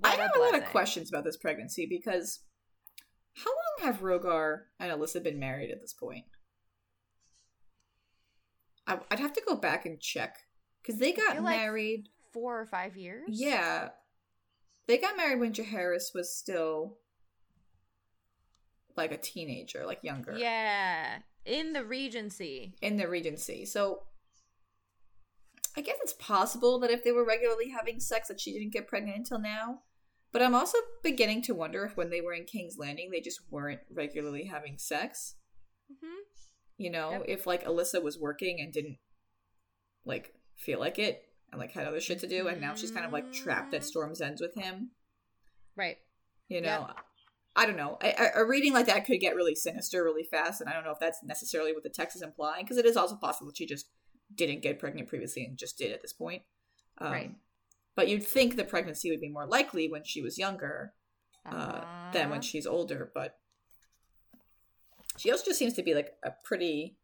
[0.04, 2.40] I have a lot of questions about this pregnancy because
[3.36, 6.24] how long have Rogar and Alyssa been married at this point?
[8.86, 10.36] I'd have to go back and check
[10.82, 12.08] because they got feel like- married.
[12.32, 13.28] 4 or 5 years?
[13.28, 13.90] Yeah,
[14.86, 16.96] they got married when Jaehaerys was still
[18.96, 20.32] like a teenager, like younger.
[20.36, 22.74] Yeah, in the regency.
[22.80, 23.64] in the Regency.
[23.66, 24.04] So
[25.76, 28.86] I guess it's possible that if they were regularly having sex that she didn't get
[28.88, 29.80] pregnant until now.
[30.32, 33.40] But I'm also beginning to wonder if when they were in King's Landing they just
[33.50, 35.36] weren't regularly having sex.
[35.90, 36.18] Mhm.
[36.78, 37.24] You know, Yep.
[37.28, 38.98] if like Alyssa was working and didn't
[40.04, 43.04] like feel like it and like had other shit to do and now she's kind
[43.06, 43.84] of like trapped at.
[43.84, 44.90] Storm's ends with him.
[45.76, 45.96] Right.
[46.48, 46.96] You know, Yep.
[47.54, 47.98] I don't know.
[48.02, 50.90] A, a- reading like that could get really sinister really fast, and I don't know
[50.92, 53.66] if that's necessarily what the text is implying because it is also possible that she
[53.66, 53.88] just
[54.34, 56.42] didn't get pregnant previously and just did at this point.
[56.98, 57.30] Um, Right.
[57.94, 60.94] But you'd think the pregnancy would be more likely when she was younger
[61.44, 62.40] uh, than when Uh-huh.
[62.40, 63.38] she's older, but
[65.18, 66.96] she also just seems to be like a pretty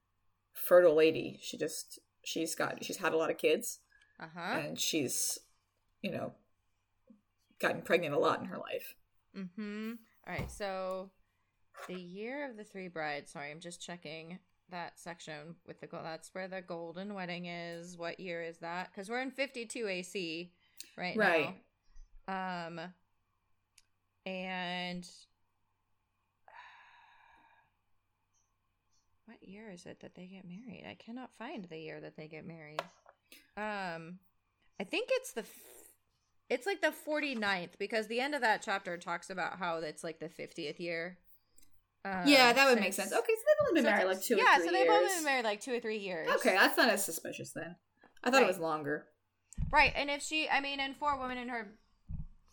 [0.55, 1.39] fertile lady.
[1.43, 3.79] She just she's got she's had a lot of kids
[4.21, 4.59] Uh-huh.
[4.61, 5.39] and she's
[6.03, 6.33] you know
[7.61, 8.95] gotten pregnant a lot in her life.
[9.37, 9.93] Mm-hmm.
[10.27, 11.11] All right, so
[11.89, 13.33] the year of the three brides.
[13.33, 14.39] Sorry, I'm just checking
[14.71, 16.05] that section with the gold.
[16.05, 17.97] That's where the golden wedding is.
[17.97, 18.91] What year is that?
[18.91, 20.53] Because we're in 52 AC
[20.97, 21.55] right, Right.
[22.29, 22.67] now.
[22.67, 22.81] Um,
[24.27, 25.09] and
[29.29, 30.87] what year is it that they get married?
[30.89, 32.81] I cannot find the year that they get married.
[33.59, 34.19] Um,
[34.81, 35.43] I think it's the.
[35.43, 35.49] F-
[36.49, 40.19] it's like the 49th because the end of that chapter talks about how it's like
[40.19, 41.19] the 50th year.
[42.07, 43.13] Um, yeah, that would make sense.
[43.13, 44.97] Okay, so they've only been so married like two yeah, or three so they've years.
[44.97, 46.27] only been married like two or three years.
[46.37, 47.77] Okay, that's not as suspicious then.
[48.25, 49.05] I thought it was longer.
[49.71, 51.69] Right, and if she, I mean, and for a woman in her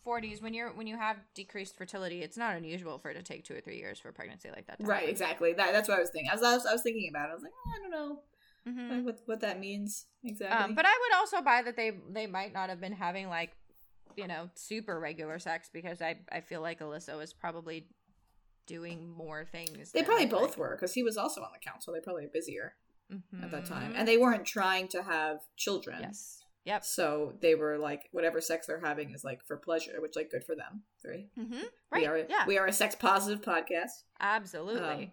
[0.06, 3.44] forties, when you're when you have decreased fertility, it's not unusual for it to take
[3.44, 4.78] two or three years for pregnancy like that.
[4.78, 5.10] To Right, happen.
[5.10, 5.52] exactly.
[5.52, 6.30] That that's what I was thinking.
[6.32, 8.22] As I was, I was thinking about it, I was like, oh, I don't know
[8.68, 9.04] Mhm.
[9.04, 10.56] what what that means exactly.
[10.64, 13.50] Um, but I would also buy that they they might not have been having like,
[14.16, 17.88] you know, super regular sex because I I feel like Alyssa was probably
[18.66, 19.92] doing more things.
[19.92, 21.92] they probably like- both were because he was also on the council.
[21.92, 22.74] They probably were busier
[23.42, 25.98] at that time, and they weren't trying to have children.
[26.02, 26.84] yes, yep.
[26.84, 30.44] So they were like, whatever sex they're having is like for pleasure, which like good
[30.44, 30.82] for them.
[31.06, 31.62] Mm-hmm.
[31.90, 32.02] Right.
[32.02, 32.18] We are.
[32.28, 32.46] yeah.
[32.46, 34.02] We are a sex positive podcast.
[34.20, 35.04] absolutely.
[35.04, 35.12] Um,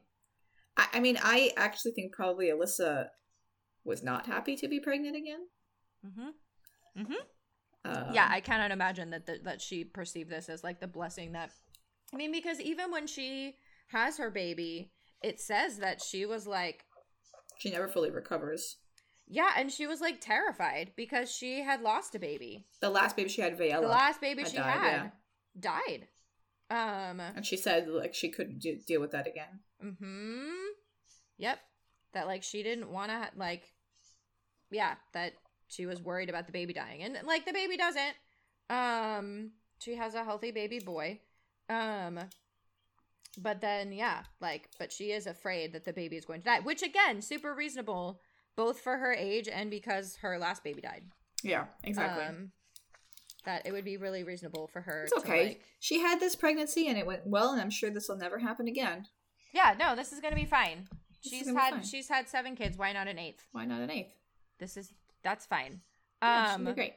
[0.75, 3.07] I, I mean, I actually think probably Alyssa
[3.85, 5.47] was not happy to be pregnant again.
[6.05, 7.01] mm-hmm.
[7.01, 7.13] Mm-hmm.
[7.85, 11.33] Um, yeah, I cannot imagine that the, that she perceived this as like the blessing
[11.33, 11.51] that.
[12.13, 13.55] I mean, because even when she
[13.87, 16.85] has her baby, it says that she was like,
[17.59, 18.77] she never fully recovers.
[19.27, 22.65] Yeah, and she was like terrified because she had lost a baby.
[22.81, 25.11] The last baby she had, Vaella, The last baby she died, had
[25.59, 26.07] died.
[26.69, 27.19] Um.
[27.19, 29.59] and she said like she couldn't do, deal with that again.
[29.81, 30.71] Hmm.
[31.37, 31.59] Yep.
[32.13, 33.63] That like she didn't want to like.
[34.71, 35.33] Yeah, that
[35.67, 38.15] she was worried about the baby dying, and like the baby doesn't.
[38.69, 39.51] Um.
[39.79, 41.19] She has a healthy baby boy.
[41.69, 42.19] Um.
[43.37, 46.59] But then, yeah, like, but she is afraid that the baby is going to die,
[46.59, 48.21] which again, super reasonable,
[48.55, 51.03] both for her age and because her last baby died.
[51.43, 52.23] Yeah, exactly.
[52.25, 52.51] Um,
[53.45, 55.03] that it would be really reasonable for her.
[55.03, 55.45] It's to, okay.
[55.47, 58.39] like- she had this pregnancy and it went well, and I'm sure this will never
[58.39, 59.05] happen again.
[59.53, 60.87] yeah, no, this is gonna be fine.
[61.23, 61.83] This She's had fine.
[61.83, 62.77] she's had seven kids.
[62.77, 63.45] Why not an eighth?
[63.51, 64.13] Why not an eighth?
[64.59, 64.93] This is
[65.23, 65.81] that's fine.
[66.21, 66.93] Yeah, Um, be great.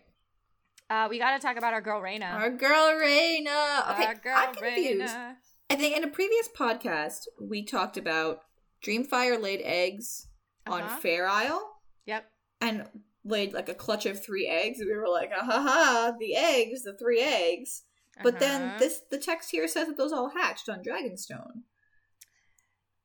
[0.90, 2.32] uh, we got to talk about our girl Rhaena.
[2.32, 3.92] Our girl Rhaena.
[3.92, 5.14] Okay, our girl I'm confused.
[5.14, 5.34] Rhaena.
[5.70, 8.40] I think in a previous podcast we talked about
[8.84, 10.28] Dreamfire laid eggs
[10.66, 10.82] Uh-huh.
[10.94, 11.76] on Fair Isle
[12.06, 12.30] Yep.
[12.60, 12.88] and
[13.24, 14.78] laid like a clutch of three eggs.
[14.80, 17.82] We were like, ah ha ha, the eggs, the three eggs.
[18.22, 18.78] But then Uh-huh.
[18.78, 21.62] this the text here says that those all hatched on Dragonstone.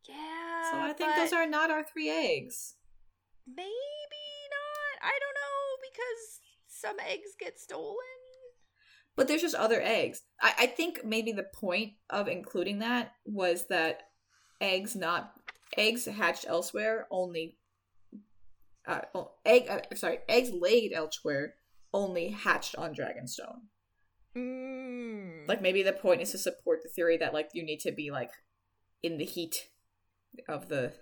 [0.08, 0.72] Yeah.
[0.72, 2.76] So I think those are not our three eggs.
[3.48, 3.68] maybe
[4.50, 5.04] not.
[5.04, 7.98] I don't know because some eggs get stolen.
[9.18, 10.22] But there's just other eggs.
[10.42, 14.04] I, I think maybe the point of including that was that
[14.62, 15.34] eggs not
[15.78, 17.58] eggs hatched elsewhere only
[18.88, 21.56] uh oh, egg uh, sorry eggs laid elsewhere
[21.94, 23.62] only hatched on Dragonstone.
[24.36, 25.48] Mm.
[25.48, 28.12] Like maybe the point is to support the theory that like you need to be
[28.12, 28.32] like
[29.04, 29.68] in the heat
[30.48, 30.94] of the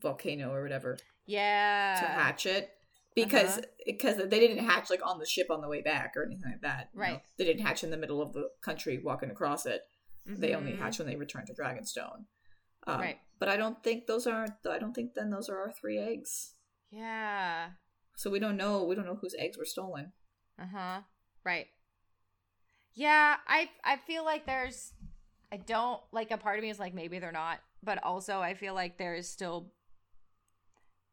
[0.00, 1.98] volcano or whatever yeah.
[2.00, 2.70] to hatch it
[3.14, 3.66] because Uh-huh.
[3.84, 6.62] because they didn't hatch like on the ship on the way back or anything like
[6.62, 6.88] that.
[6.94, 7.06] you know?
[7.06, 7.20] Right.
[7.36, 9.82] They didn't hatch in the middle of the country walking across it.
[10.24, 10.78] They only Mhm.
[10.78, 12.24] hatch when they return to Dragonstone.
[12.86, 13.18] Um, Right.
[13.42, 14.46] But I don't think those are.
[14.70, 16.52] I don't think then those are our three eggs.
[16.92, 17.70] Yeah.
[18.14, 18.84] So we don't know.
[18.84, 20.12] We don't know whose eggs were stolen.
[20.60, 21.00] Uh huh.
[21.42, 21.66] Right.
[22.94, 24.92] Yeah, I I feel like there's
[25.50, 28.54] I don't like a part of me is like maybe they're not, but also I
[28.54, 29.72] feel like there is still.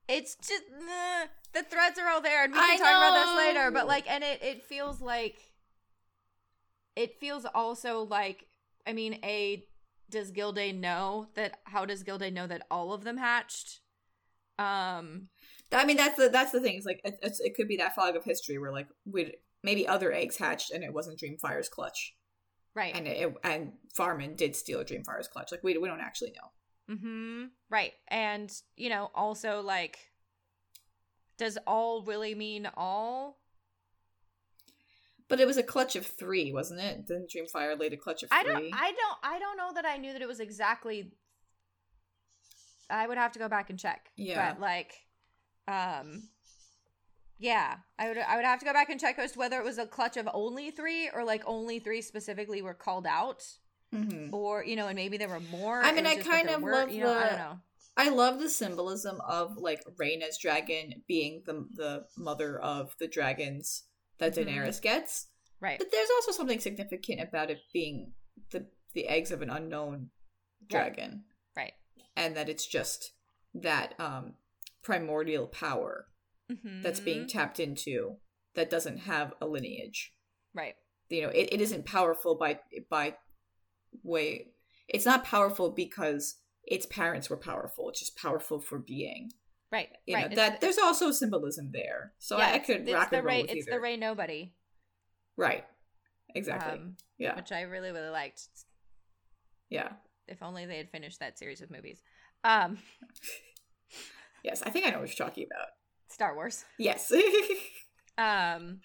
[0.08, 3.38] It's just nah, the threads are all there, and we I can talk about this
[3.48, 3.72] later.
[3.72, 5.40] But like, and it it feels like
[6.96, 8.46] it feels also like
[8.86, 9.66] I mean, a
[10.10, 11.60] does Gyldayn know that?
[11.66, 13.82] How does Gyldayn know that all of them hatched?
[14.58, 15.30] Um.
[15.72, 16.78] I mean, that's the that's the thing.
[16.78, 19.88] It's like it, it's, it could be that fog of history where like we maybe
[19.88, 22.16] other eggs hatched and it wasn't Dreamfire's clutch,
[22.74, 22.96] Right.
[22.96, 25.52] and it, and Farman did steal Dreamfire's clutch.
[25.52, 26.96] Like we we don't actually know.
[26.96, 27.44] Mm-hmm.
[27.70, 27.94] Right.
[28.08, 30.00] And, you know, also like
[31.38, 33.38] does all really mean all?
[35.30, 37.06] But it was a clutch of three, wasn't it?
[37.08, 38.40] Didn't Dreamfire laid a clutch of three?
[38.40, 41.12] I don't I don't I don't know that I knew that it was exactly
[42.90, 44.10] I would have to go back and check.
[44.16, 44.54] Yeah.
[44.54, 44.94] But like
[45.68, 46.30] um
[47.38, 49.64] yeah, I would I would have to go back and check as to whether it
[49.64, 53.44] was a clutch of only 3 or like only 3 specifically were called out
[53.94, 54.32] Mhm.
[54.34, 55.82] or you know and maybe there were more.
[55.82, 57.60] I mean, I kind of were- love you know, I the- don't know.
[57.98, 63.84] I love the symbolism of like Rhaena's dragon being the the mother of the dragons
[64.20, 64.46] that Mhm.
[64.46, 65.28] Daenerys gets.
[65.60, 65.78] Right.
[65.80, 68.14] But there's also something significant about it being
[68.52, 70.10] the the eggs of an unknown
[70.68, 71.26] dragon,
[71.56, 71.74] Right.
[72.16, 73.12] and that it's just
[73.54, 74.38] that um
[74.82, 76.08] primordial power
[76.82, 77.30] that's being Mhm.
[77.30, 78.20] tapped into
[78.56, 80.16] that doesn't have a lineage.
[80.54, 80.76] Right.
[81.10, 83.18] You know, it, it isn't powerful by by
[84.04, 84.54] way.
[84.88, 87.90] It's not powerful because its parents were powerful.
[87.90, 89.32] It's just powerful for being.
[89.72, 89.90] Right.
[90.06, 90.30] You right.
[90.30, 92.14] know, that there's also symbolism there.
[92.20, 93.78] So I, I could rock the and roll Ray, with it's either.
[93.78, 94.54] the Ray Nobody,
[95.38, 95.66] right.
[96.34, 96.74] Exactly.
[96.80, 97.36] um, yeah.
[97.36, 98.42] which I really really liked.
[99.70, 99.90] Yeah.
[100.28, 102.02] If only they had finished that series of movies.
[102.44, 102.78] Um,
[104.44, 104.62] Yes.
[104.62, 105.68] I think I know what you're talking about.
[106.10, 106.66] Star Wars.
[106.78, 107.12] Yes.
[108.18, 108.82] Um,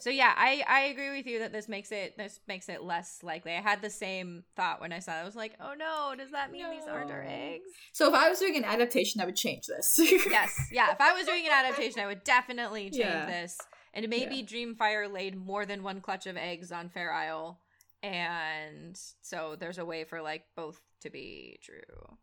[0.00, 3.20] so yeah, I I agree with you that this makes it this makes it less
[3.22, 3.52] likely.
[3.52, 5.20] I had the same thought when I saw it.
[5.20, 7.68] I was like, oh no, does that mean these aren't our eggs?
[7.92, 9.98] so if I was doing an adaptation, I would change this.
[10.30, 10.92] Yes, yeah.
[10.92, 13.26] If I was doing an adaptation, I would definitely change Yeah.
[13.26, 13.58] this.
[13.94, 17.60] And maybe Dreamfire laid more than one clutch of eggs on Fair Isle,
[18.02, 22.16] and so there's a way for like both to be true,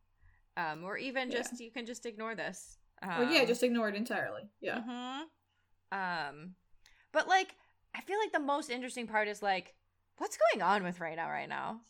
[0.58, 1.38] um, or even Yeah.
[1.38, 2.78] just you can just ignore this.
[3.04, 4.50] Um, well, yeah, just ignore it entirely.
[4.62, 4.82] Yeah.
[4.82, 5.22] hmm
[5.92, 6.56] Um,
[7.12, 7.56] but like,
[7.96, 9.74] I feel like the most interesting part is like,
[10.18, 11.82] what's going on with Rhaena right now?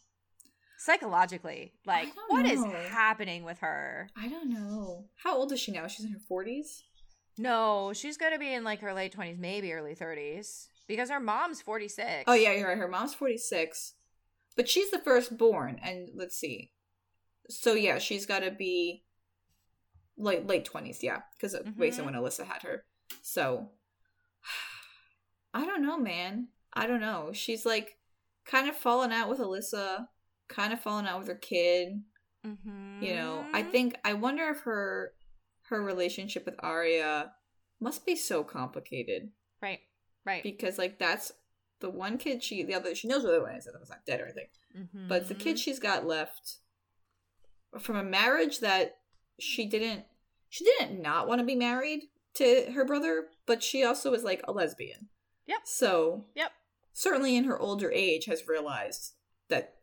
[0.78, 4.10] Psychologically, like, what is happening with her?
[4.16, 5.06] I don't know.
[5.22, 5.88] How old is she now?
[5.88, 6.84] She's in her 40s?
[7.38, 11.62] No, she's gonna be in like her late twenties, maybe early thirties, because her mom's
[11.62, 12.24] forty six.
[12.28, 12.78] Oh, yeah, you're right.
[12.78, 13.94] Her mom's 46.
[14.56, 15.80] But she's the firstborn.
[15.82, 16.72] And let's see.
[17.50, 19.04] So, yeah, she's got to be
[20.18, 21.02] late, late 20s.
[21.02, 21.22] Yeah.
[21.36, 22.06] Because mm Mhm.
[22.06, 22.84] when Alyssa had her.
[23.22, 23.70] So,
[25.54, 26.48] I don't know, man.
[26.74, 27.32] I don't know.
[27.34, 27.98] She's like
[28.46, 30.08] kind of fallen out with Alyssa,
[30.48, 32.02] kind of fallen out with her kid.
[32.48, 33.04] Mm-hmm.
[33.04, 35.12] you know i think i wonder if her
[35.64, 37.32] her relationship with Aerea
[37.82, 39.32] must be so complicated
[39.62, 39.80] right,
[40.26, 40.42] right.
[40.42, 41.34] because like that's
[41.82, 44.22] the one kid she the other she knows the one is that was not dead
[44.22, 44.48] or anything
[45.10, 45.44] but the Mm-hmm.
[45.44, 46.60] kid she's got left
[47.78, 49.00] from a marriage that
[49.38, 50.06] she didn't
[50.48, 52.04] she didn't not want to be married
[52.36, 55.10] to her brother but she also was like a lesbian
[55.50, 55.62] Yep.
[55.66, 56.52] so Yep.
[56.94, 59.14] certainly in her older age, has realized
[59.50, 59.76] that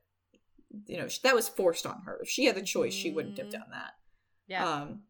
[0.87, 2.19] you know that was forced on her.
[2.23, 3.53] If she had the choice, she wouldn't have Mhm.
[3.53, 3.95] done that.
[4.47, 4.69] Yeah.
[4.69, 5.07] Um,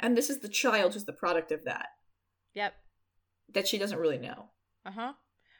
[0.00, 1.88] and this is the child who's the product of that
[2.54, 2.74] yep.
[3.48, 4.50] that she doesn't really know.
[4.84, 5.12] Uh huh.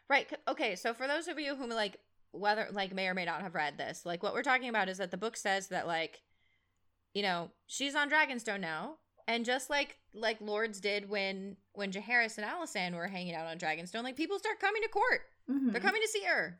[0.09, 0.31] Right.
[0.47, 0.77] Okay.
[0.77, 1.99] So for those of you who like
[2.33, 4.99] whether like may or may not have read this, like what we're talking about is
[4.99, 6.23] that the book says that like,
[7.15, 8.99] you know, she's on Dragonstone now,
[9.29, 13.59] and just like like Lords did when when Jaehaerys and Alysanne were hanging out on
[13.59, 15.21] Dragonstone, like people start coming to court.
[15.49, 15.71] Mm-hmm.
[15.71, 16.59] They're coming to see her.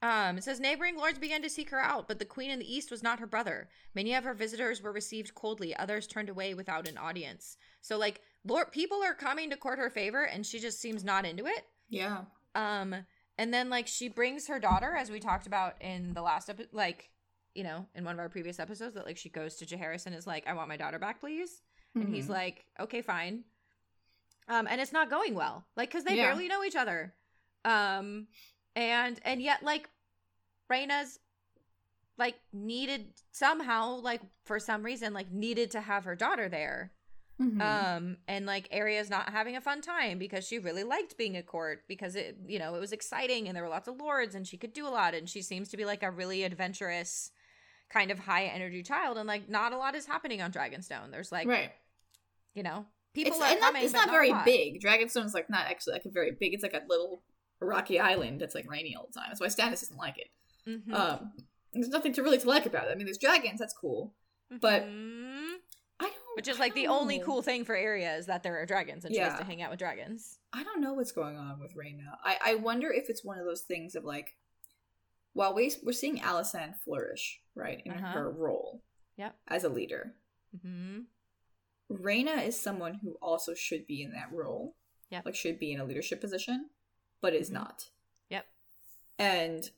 [0.00, 2.74] Um, it says neighboring lords began to seek her out, but the queen in the
[2.74, 3.68] east was not her brother.
[3.94, 7.56] Many of her visitors were received coldly; others turned away without an audience.
[7.82, 11.24] So, like, lord, people are coming to court her favor, and she just seems not
[11.24, 11.66] into it.
[11.88, 12.22] Yeah.
[12.54, 12.94] Um,
[13.38, 16.72] and then like she brings her daughter, as we talked about in the last episode,
[16.72, 17.10] like,
[17.54, 20.14] you know, in one of our previous episodes, that like she goes to Jaehaerys and
[20.14, 21.62] is like, "I want my daughter back, please."
[21.94, 22.30] And he's Mhm.
[22.30, 23.44] like, "Okay, fine."
[24.48, 26.22] Um, and it's not going well, like, because they Yeah.
[26.22, 27.14] barely know each other.
[27.64, 28.28] Um,
[28.74, 29.88] and and yet like,
[30.68, 31.18] Rhaena's
[32.18, 36.92] like needed somehow like for some reason like needed to have her daughter there
[37.40, 37.60] Mhm.
[37.60, 41.46] um and like Aerea's not having a fun time because she really liked being at
[41.46, 44.46] court because it you know it was exciting and there were lots of lords and
[44.46, 47.30] she could do a lot and she seems to be like a really adventurous
[47.88, 51.32] kind of high energy child and like not a lot is happening on dragonstone there's
[51.32, 51.72] like right.
[52.54, 54.44] You know people It's, are and not, coming it's but not very a lot.
[54.44, 54.80] big.
[54.80, 56.54] Dragonstone's like not actually like a very big.
[56.54, 57.22] It's like a little
[57.60, 59.28] rocky island that's like rainy all the time.
[59.28, 60.28] That's why Stannis doesn't like it.
[60.68, 60.92] Mhm.
[60.94, 61.32] Um,
[61.72, 62.90] there's nothing to really to like about it.
[62.92, 63.58] I mean, there's dragons.
[63.60, 64.14] That's cool.
[64.60, 65.54] but- Mhm.
[66.00, 66.36] I don't.
[66.36, 67.24] which is like the only know.
[67.24, 69.28] cool thing for Aerea is that there are dragons and she Yeah.
[69.28, 72.18] gets to hang out with dragons I don't know what's going on with Rhaena.
[72.24, 74.36] I, I wonder if it's one of those things of like,
[75.32, 78.12] while we, we're seeing Alysanne flourish, right, in Uh-huh.
[78.12, 78.82] her role
[79.16, 79.36] Yep.
[79.48, 80.14] as a leader,
[80.60, 81.00] hmm
[81.92, 84.76] Rhaena is someone who also should be in that role.
[85.10, 85.26] Yep.
[85.26, 86.70] Like, should be in a leadership position,
[87.20, 87.54] but is Mhm.
[87.54, 87.90] not.
[88.30, 88.46] Yep.
[89.18, 89.70] And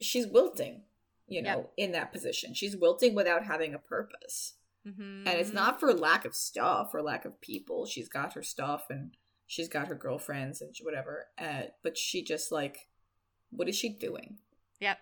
[0.00, 0.84] she's wilting,
[1.26, 1.72] you know, Yep.
[1.76, 2.54] in that position.
[2.54, 4.54] She's wilting without having a purpose.
[4.84, 7.86] hmm And it's not for lack of stuff or lack of people.
[7.86, 9.16] She's got her stuff and
[9.46, 11.28] she's got her girlfriends and whatever.
[11.38, 12.88] Uh, but she just like,
[13.50, 14.38] what is she doing?
[14.80, 14.98] Yep.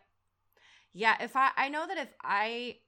[0.92, 2.80] Yeah, if I I know that if I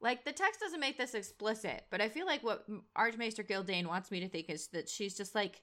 [0.00, 2.66] like the text doesn't make this explicit, but I feel like what
[2.96, 5.62] Archmaester Gyldayn wants me to think is that she's just like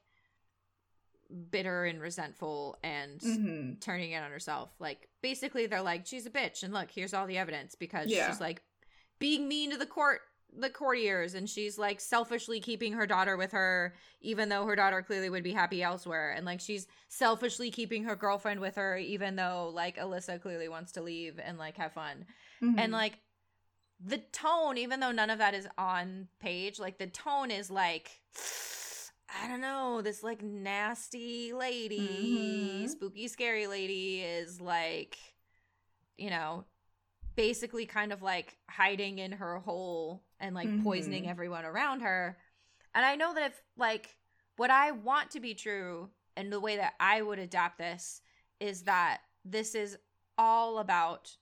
[1.50, 3.72] bitter and resentful and Mm-hmm.
[3.80, 4.70] turning it on herself.
[4.78, 8.28] Like basically they're like she's a bitch and look, here's all the evidence because Yeah.
[8.30, 8.62] she's like
[9.18, 10.20] being mean to the court
[10.56, 13.92] the courtiers and she's like selfishly keeping her daughter with her
[14.22, 18.16] even though her daughter clearly would be happy elsewhere and like she's selfishly keeping her
[18.16, 22.24] girlfriend with her even though like Elissa clearly wants to leave and like have fun
[22.62, 22.78] Mm-hmm.
[22.78, 23.18] and like
[24.04, 28.20] the tone even though none of that is on page like the tone is like
[29.42, 32.88] i don't know this like nasty lady Mhm.
[32.90, 35.18] spooky scary lady is like
[36.16, 36.64] you know
[37.34, 41.30] basically kind of like hiding in her hole and like poisoning Mhm.
[41.30, 42.38] everyone around her
[42.94, 44.16] and i know that if like
[44.56, 48.20] what i want to be true and the way that i would adapt this
[48.60, 49.98] is that this is
[50.36, 51.36] all about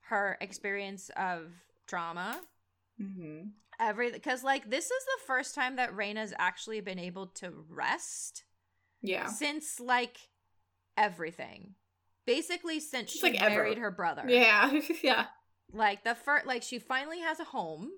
[0.00, 1.52] her experience of
[1.86, 2.40] trauma
[3.00, 3.48] mm-hmm.
[3.80, 8.44] every because like this is the first time that Rhaena's actually been able to rest
[9.02, 10.16] yeah, since like
[10.96, 11.74] everything
[12.26, 13.50] basically since Just, she like, ever.
[13.62, 14.72] married her brother yeah,
[15.02, 15.26] yeah.
[15.72, 17.90] like the first like she finally has a home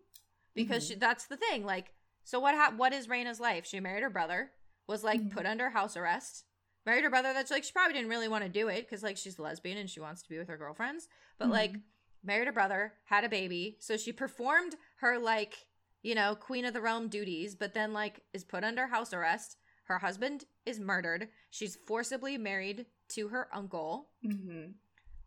[0.55, 0.89] because Mhm.
[0.89, 1.93] she, that's the thing like
[2.25, 4.51] so what hap- what is Rhaena's life she married her brother
[4.87, 5.31] was like Mhm.
[5.31, 6.45] put under house arrest
[6.85, 9.17] married her brother that's like she probably didn't really want to do it because like
[9.17, 11.09] she's a lesbian and she wants to be with her girlfriends
[11.39, 11.83] but like Mhm.
[12.23, 13.77] Married a brother had a baby.
[13.81, 15.67] So she performed her like
[16.03, 19.57] you know queen of the realm duties but then like is put under house arrest.
[19.85, 21.29] Her husband is murdered.
[21.51, 24.09] She's forcibly married to her uncle.
[24.25, 24.73] Mm-hmm.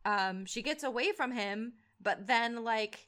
[0.06, 3.08] um she gets away from him but then like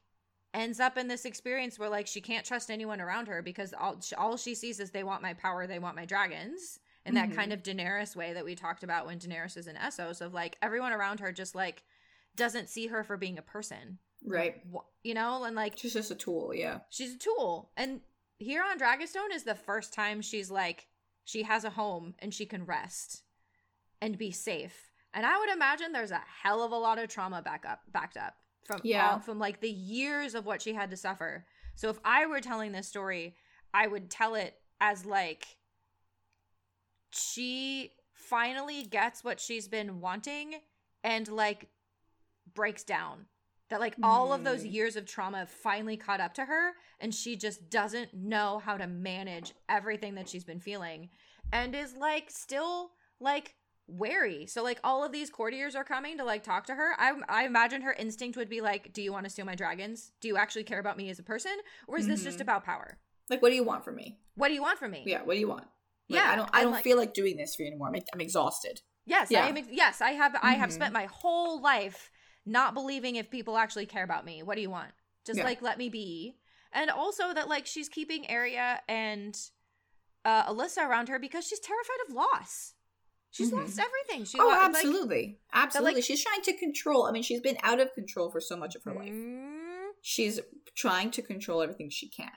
[0.54, 4.00] ends up in this experience where like she can't trust anyone around her because all
[4.18, 6.80] all she sees is they want my power they want my dragons.
[7.06, 7.36] In that Mhm.
[7.36, 10.58] kind of Daenerys way that we talked about when Daenerys is in Essos of like
[10.62, 11.84] everyone around her just like
[12.36, 14.62] doesn't see her for being a person Right.
[15.04, 16.54] You know and like She's just a tool.
[16.56, 16.80] Yeah.
[16.90, 18.00] she's a tool and
[18.38, 20.88] here on Dragonstone is the first time she's like
[21.26, 23.24] she has a home and she can rest
[24.02, 27.42] and be safe and I would imagine there's a hell of a lot of trauma
[27.42, 28.34] back up backed up
[28.66, 29.12] from Yeah.
[29.14, 31.46] all, from like the years of what she had to suffer
[31.76, 33.36] so if I were telling this story
[33.74, 35.46] I would tell it as like
[37.12, 40.56] she finally gets what she's been wanting
[41.04, 41.68] and like
[42.54, 43.26] breaks down
[43.70, 44.72] that like all of those Mm.
[44.74, 48.78] years of trauma have finally caught up to her and she just doesn't know how
[48.78, 51.10] to manage everything that she's been feeling
[51.52, 53.56] and is like still like
[53.88, 54.46] wary.
[54.46, 56.94] So like all of these courtiers are coming to like talk to her.
[56.98, 60.12] I I imagine her instinct would be like, "Do you want to steal my dragons?
[60.22, 61.52] Do you actually care about me as a person,
[61.88, 62.42] or is this just Mhm.
[62.44, 62.98] about power?
[63.30, 64.20] Like, what do you want from me?
[64.36, 65.64] What do you want from me?" Yeah, what do you want?
[66.10, 66.50] Like, Yeah, I don't.
[66.54, 67.90] I don't like- feel like doing this for you anymore.
[67.90, 68.82] I'm, I'm exhausted.
[69.06, 69.44] Yes, Yeah.
[69.44, 69.58] I am.
[69.58, 70.36] ex- Yes, I have.
[70.42, 72.10] I have spent my whole life
[72.46, 74.44] not believing if people actually care about me.
[74.44, 74.92] What do you want?
[75.26, 75.46] Just Yeah.
[75.46, 76.36] like let me be.
[76.72, 79.38] And also that like she's keeping Aerea and
[80.26, 82.74] uh, Elissa around her because she's terrified of loss.
[83.32, 83.58] She's Mhm.
[83.64, 84.26] lost everything.
[84.26, 85.96] She oh, lo- like- absolutely, absolutely.
[85.96, 87.06] like- she's trying to control.
[87.06, 89.10] I mean, she's been out of control for so much of her life.
[89.12, 90.40] Mm, She's
[90.76, 92.32] trying to control everything she can,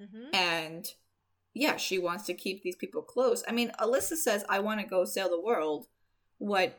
[0.00, 0.34] mhm.
[0.34, 0.86] and
[1.54, 3.42] yeah, she wants to keep these people close.
[3.48, 5.88] I mean, Elissa says, "I want to go sail the world."
[6.38, 6.78] What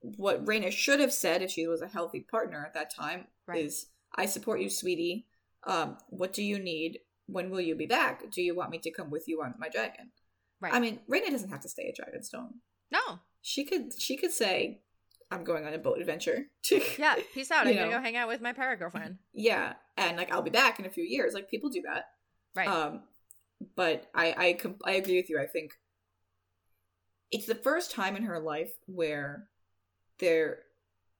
[0.00, 3.64] what Rhaena should have said if she was a healthy partner at that time Right.
[3.64, 5.26] is, "I support you, sweetie.
[5.64, 7.00] Um, what do you need?
[7.26, 8.30] When will you be back?
[8.30, 10.12] Do you want me to come with you on my dragon?"
[10.60, 10.72] Right.
[10.74, 12.54] I mean, Rhaena doesn't have to stay at Dragonstone.
[12.90, 13.20] no.
[13.40, 14.82] She could she could say,
[15.30, 17.16] "I'm going on a boat adventure." to Yeah.
[17.32, 17.66] Peace out.
[17.66, 19.18] I'm gonna go hang out with my para girlfriend.
[19.32, 21.34] yeah, and like I'll be back in a few years.
[21.34, 22.06] Like people do that.
[22.54, 22.68] Right.
[22.68, 23.04] Um,
[23.76, 25.40] but I I I agree with you.
[25.40, 25.72] I think
[27.30, 29.48] it's the first time in her life where
[30.18, 30.64] there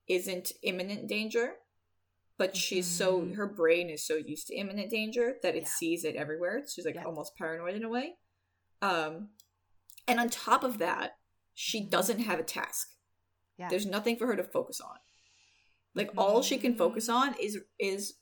[0.08, 1.56] isn't imminent danger,
[2.36, 3.34] but she's so Mhm.
[3.36, 5.68] her brain is so used to imminent danger that it Yeah.
[5.68, 6.64] sees it everywhere.
[6.66, 7.04] She's like Yeah.
[7.04, 8.18] almost paranoid in a way.
[8.80, 9.34] Um,
[10.06, 11.18] and on top of that,
[11.54, 11.90] she Mhm.
[11.90, 12.94] doesn't have a task.
[13.56, 13.68] yeah.
[13.68, 14.96] There's nothing for her to focus on.
[15.94, 17.14] Like all she can focus Mhm.
[17.14, 18.18] on is is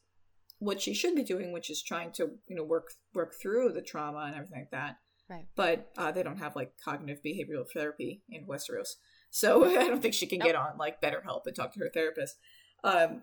[0.58, 3.82] what she should be doing, which is trying to you know work work through the
[3.82, 4.96] trauma and everything like that.
[5.28, 5.46] Right.
[5.54, 8.96] But uh, they don't have like cognitive behavioral therapy in Westeros,
[9.30, 12.36] so I don't think she can get on like BetterHelp and talk to her therapist.
[12.84, 13.22] Um,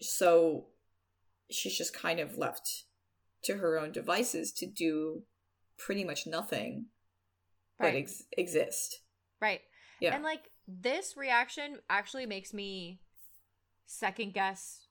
[0.00, 0.66] so
[1.50, 2.84] she's just kind of left
[3.44, 5.22] to her own devices to do
[5.78, 6.86] pretty much nothing
[7.78, 7.96] but Right.
[7.96, 9.00] ex- exist.
[9.40, 9.60] Right.
[10.00, 10.14] Yeah.
[10.14, 13.00] And like this reaction actually makes me
[13.86, 14.86] second guess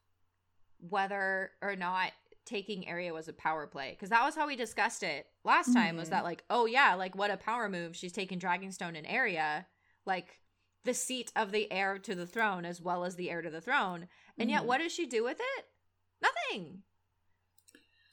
[0.80, 2.12] whether or not
[2.46, 5.96] taking Aerea was a power play because that was how we discussed it last time
[5.96, 6.12] was Mhm.
[6.12, 9.66] that like oh yeah like what a power move she's taking dragonstone in Aerea
[10.06, 10.40] like
[10.84, 13.62] the seat of the heir to the throne as well as the heir to the
[13.62, 14.08] throne
[14.38, 14.66] and yet Mhm.
[14.66, 15.66] what does she do with it
[16.22, 16.84] nothing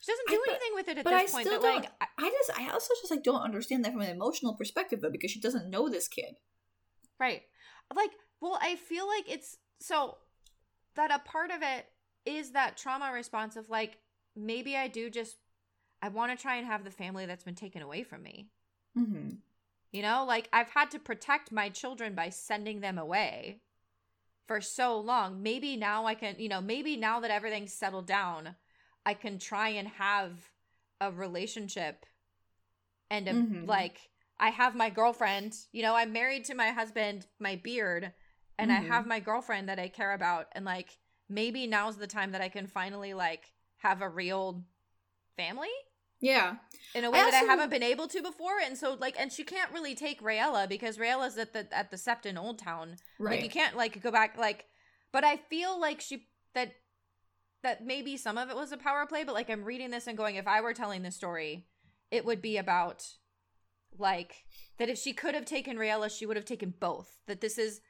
[0.00, 1.82] she doesn't I- do but- anything with it at but I point still but don't.
[1.82, 5.00] like I- I just, I also just like don't understand that from an emotional perspective
[5.00, 6.36] though, because she doesn't know this kid.
[7.18, 7.42] Right.
[7.94, 8.10] Like,
[8.40, 10.18] well, I feel like it's so
[10.94, 11.86] that a part of it
[12.26, 13.98] is that trauma response of like,
[14.36, 15.36] maybe I do just,
[16.02, 18.50] I want to try and have the family that's been taken away from me.
[18.96, 19.28] Mm-hmm.
[19.92, 23.60] You know, like I've had to protect my children by sending them away
[24.46, 25.42] for so long.
[25.42, 28.56] Maybe now I can, you know, maybe now that everything's settled down,
[29.06, 30.50] I can try and have
[31.00, 32.06] a relationship
[33.10, 33.66] and a, Mhm.
[33.66, 38.12] like I have my girlfriend, you know, I'm married to my husband, my beard,
[38.58, 38.88] and I Mhm.
[38.88, 40.98] have my girlfriend that I care about and like
[41.28, 44.64] maybe now's the time that I can finally like have a real
[45.36, 45.68] family
[46.20, 46.56] Yeah,
[46.94, 48.58] in a way that I haven't been able to before.
[48.64, 51.96] And so like and she can't really take Rhaella because Rhaella's at the at the
[51.96, 52.96] Sept in Oldtown.
[53.18, 53.36] right.
[53.36, 54.66] Like you can't like go back like
[55.12, 56.72] but I feel like she that
[57.62, 60.16] that maybe some of it was a power play, but like I'm reading this and
[60.16, 61.66] going, if I were telling this story,
[62.10, 63.04] it would be about
[63.98, 64.44] like
[64.78, 67.18] that if she could have taken Rhaella, she would have taken both.
[67.26, 67.80] That this is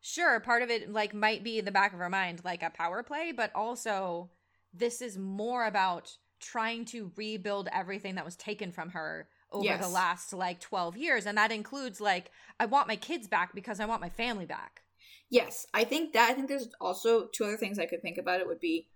[0.00, 2.70] sure part of it like might be in the back of her mind like a
[2.70, 4.30] power play, but also
[4.72, 9.88] this is more about trying to rebuild everything that was taken from her over the
[9.88, 13.86] last like 12 years and that includes like I want my kids back because I
[13.86, 14.82] want my family back.
[15.30, 16.30] Yes, I think that.
[16.30, 18.40] I think there's also two other things I could think about.
[18.40, 18.88] It would be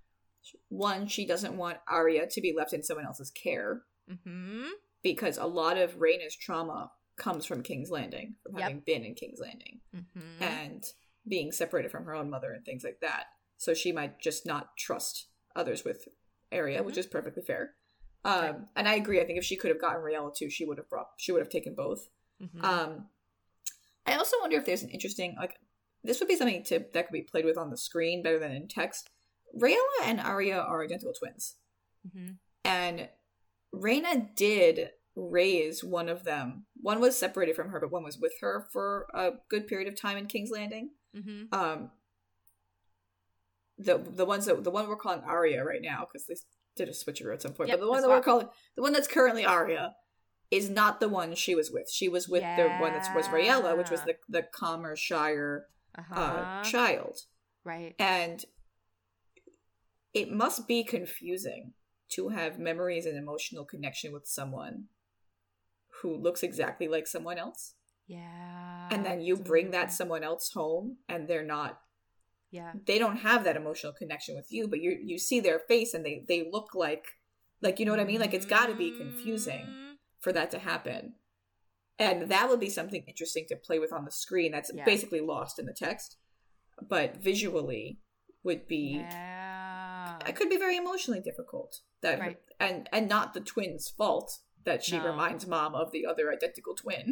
[0.69, 4.69] one, she doesn't want Aerea to be left in someone else's care Mhm.
[5.03, 8.63] because a lot of Rhaena's trauma comes from King's Landing, from Yep.
[8.63, 10.41] having been in King's Landing Mhm.
[10.41, 10.85] and
[11.29, 13.27] being separated from her own mother and things like that.
[13.57, 16.09] So she might just not trust others with
[16.53, 17.75] Aerea, which is perfectly fair.
[18.25, 18.55] Um, Right.
[18.77, 19.21] And I agree.
[19.21, 21.09] I think if she could have gotten Rhaella too, she would have brought.
[21.19, 22.09] She would have taken both.
[22.41, 22.63] Mhm.
[22.63, 23.09] Um,
[24.07, 25.59] I also wonder if there's an interesting like
[26.05, 28.53] this would be something to that could be played with on the screen better than
[28.53, 29.11] in text.
[29.57, 31.57] Rhaella and Aerea are identical twins,
[32.09, 32.39] Mhm.
[32.65, 33.09] and
[33.75, 36.67] Rhaena did raise one of them.
[36.81, 39.95] One was separated from her, but one was with her for a good period of
[39.95, 40.95] time in King's Landing.
[41.15, 41.53] Mhm.
[41.53, 41.93] Um,
[43.85, 46.35] the the ones that the one we're calling Aerea right now because they
[46.77, 48.93] did a switcheroo at some point, Yep, but the one that we're calling the one
[48.93, 49.93] that's currently Aerea
[50.51, 51.91] is not the one she was with.
[51.91, 55.67] She was with the one that was Rhaella, which was the the Commerce Shire
[55.99, 56.15] Uh-huh.
[56.21, 57.19] uh, child,
[57.65, 57.95] right.
[57.99, 58.45] and
[60.15, 61.73] it must be confusing
[62.11, 64.85] to have memories and emotional connection with someone
[66.03, 67.75] who looks exactly like someone else.
[68.09, 68.89] Yeah.
[68.91, 71.79] and then you bring that someone else home and they're not
[72.53, 72.73] Yeah.
[72.87, 76.05] they don't have that emotional connection with you but you you see their face and
[76.07, 77.05] they they look like
[77.63, 80.51] like you know what i mean like it's got to be confusing Mm, for that
[80.53, 81.15] to happen
[81.99, 84.85] and that would be something interesting to play with on the screen that's Yeah.
[84.85, 86.17] basically lost in the text
[86.95, 87.99] but visually
[88.45, 90.19] would be Yeah.
[90.27, 92.39] it could be very emotionally difficult that Right.
[92.61, 94.29] and and not the twins fault
[94.65, 95.07] that she No.
[95.07, 97.07] reminds mom of the other identical twin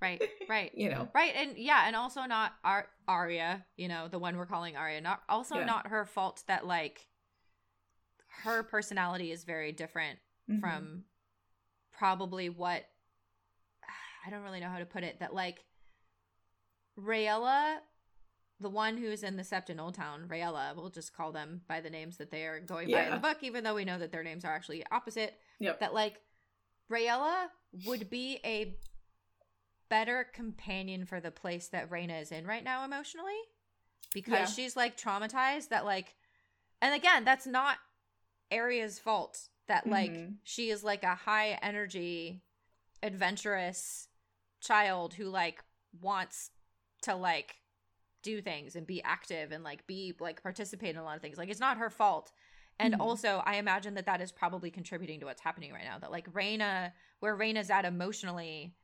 [0.00, 0.22] Right.
[0.48, 0.70] Right.
[0.76, 4.46] you know Right, and yeah, and also not Ar- Aerea, you know, the one we're
[4.46, 5.02] calling Aerea.
[5.02, 5.64] Not also Yeah.
[5.64, 7.06] not her fault that like
[8.42, 10.18] her personality is very different
[10.50, 10.60] Mhm.
[10.60, 11.04] from
[11.92, 12.84] probably what
[14.26, 15.20] I don't really know how to put it.
[15.20, 15.64] That like
[16.98, 17.78] Rhaella,
[18.60, 21.80] the one who's in the Sept in Old Town, Rhaella, we'll just call them by
[21.80, 24.12] the names that they are going by in the book, even though we know that
[24.12, 25.38] their names are actually opposite.
[25.58, 25.80] Yep.
[25.80, 26.20] That like
[26.90, 27.48] Rhaella
[27.86, 28.76] would be a
[29.94, 33.38] better companion for the place that Rhaena is in right now emotionally
[34.12, 34.46] because Yeah.
[34.46, 36.16] she's like traumatized that like
[36.82, 37.76] and again that's not
[38.50, 40.38] Aerea's fault that like Mhm.
[40.42, 42.42] she is like a high energy
[43.04, 44.08] adventurous
[44.60, 45.62] child who like
[46.00, 46.50] wants
[47.02, 47.54] to like
[48.22, 51.38] do things and be active and like be like participate in a lot of things
[51.38, 52.32] like it's not her fault
[52.80, 53.00] and Mhm.
[53.00, 56.28] also i imagine that that is probably contributing to what's happening right now that like
[56.32, 56.90] Rhaena
[57.20, 58.74] where Rhaena's at emotionally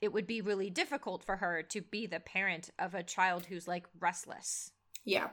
[0.00, 3.66] it would be really difficult for her to be the parent of a child who's
[3.68, 4.72] like restless
[5.04, 5.30] Yeah.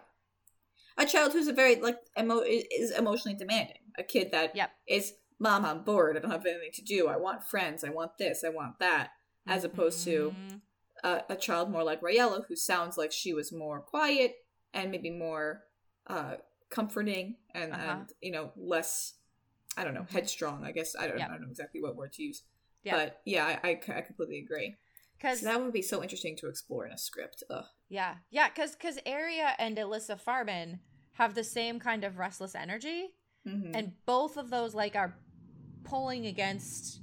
[0.97, 3.79] A child who's a very like emo- is emotionally demanding.
[3.97, 4.71] A kid that Yep.
[4.87, 6.15] is, mom, I'm bored.
[6.15, 7.07] I don't have anything to do.
[7.07, 7.83] I want friends.
[7.83, 8.43] I want this.
[8.43, 9.09] I want that.
[9.47, 10.61] As opposed to Mhm.
[11.03, 14.35] a, a child more like Rhaella, who sounds like she was more quiet
[14.73, 15.63] and maybe more
[16.07, 16.35] uh,
[16.69, 17.91] comforting and, Uh-huh.
[17.91, 19.15] and you know less.
[19.75, 20.63] I don't know, headstrong.
[20.63, 21.27] I guess I don't, Yep.
[21.29, 22.43] I don't know exactly what word to use.
[22.83, 22.95] Yeah.
[22.97, 24.75] But yeah, I, I, I completely agree.
[25.17, 27.43] because So that would be so interesting to explore in a script.
[27.49, 27.63] Ugh.
[27.89, 30.79] Yeah, yeah, because because Aerea and Elissa Farman
[31.13, 33.09] have the same kind of restless energy,
[33.47, 33.71] Mhm.
[33.75, 35.15] and both of those like are
[35.83, 37.01] pulling against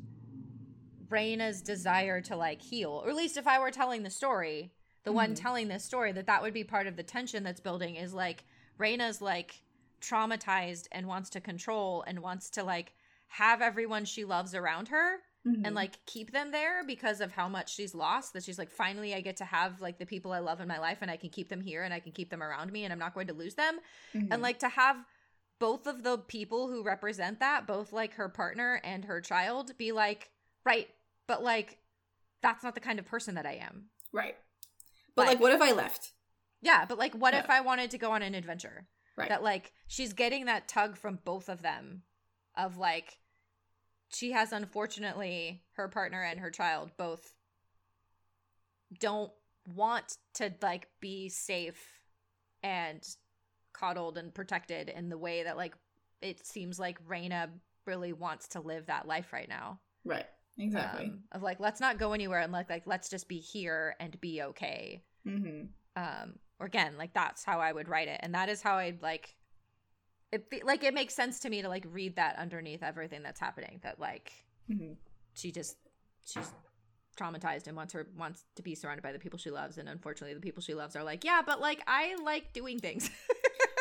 [1.08, 3.02] Rhaena's desire to like heal.
[3.04, 4.72] Or at least if I were telling the story,
[5.04, 5.36] the one Mhm.
[5.40, 8.44] telling this story, that that would be part of the tension that's building is like
[8.78, 9.62] Rhaena's like
[10.00, 12.94] traumatized and wants to control and wants to like
[13.28, 15.62] have everyone she loves around her Mhm.
[15.66, 19.14] and like keep them there because of how much she's lost that she's like finally
[19.14, 21.30] i get to have like the people i love in my life and i can
[21.30, 23.32] keep them here and i can keep them around me and i'm not going to
[23.32, 23.78] lose them
[24.14, 24.28] Mhm.
[24.30, 24.96] and like to have
[25.58, 29.92] both of the people who represent that both like her partner and her child be
[29.92, 30.30] like
[30.64, 30.88] right
[31.26, 31.78] but like
[32.42, 34.36] that's not the kind of person that i am Right.
[35.14, 36.12] But Like- like, what if I left?
[36.60, 39.30] yeah but like what if i wanted to go on an adventure Right.
[39.30, 42.02] that like she's getting that tug from both of them
[42.54, 43.18] of like
[44.12, 47.34] she has unfortunately her partner and her child both
[48.98, 49.32] don't
[49.74, 52.00] want to like be safe
[52.62, 53.06] and
[53.72, 55.74] coddled and protected in the way that like
[56.20, 57.48] it seems like Rhaena
[57.86, 59.80] really wants to live that life right now.
[60.04, 60.26] right.
[60.58, 61.06] Exactly.
[61.06, 64.20] Um, of like let's not go anywhere and like like let's just be here and
[64.20, 65.62] be okay hmm
[65.96, 69.02] um or again like that's how i would write it and that is how i'd
[69.02, 69.34] like
[70.32, 73.80] it like it makes sense to me to like read that underneath everything that's happening
[73.82, 74.32] that like
[74.70, 74.92] hmm
[75.34, 75.76] she just
[76.24, 76.52] she's
[77.18, 80.34] traumatized and wants her wants to be surrounded by the people she loves and unfortunately
[80.34, 83.10] the people she loves are like yeah but like i like doing things.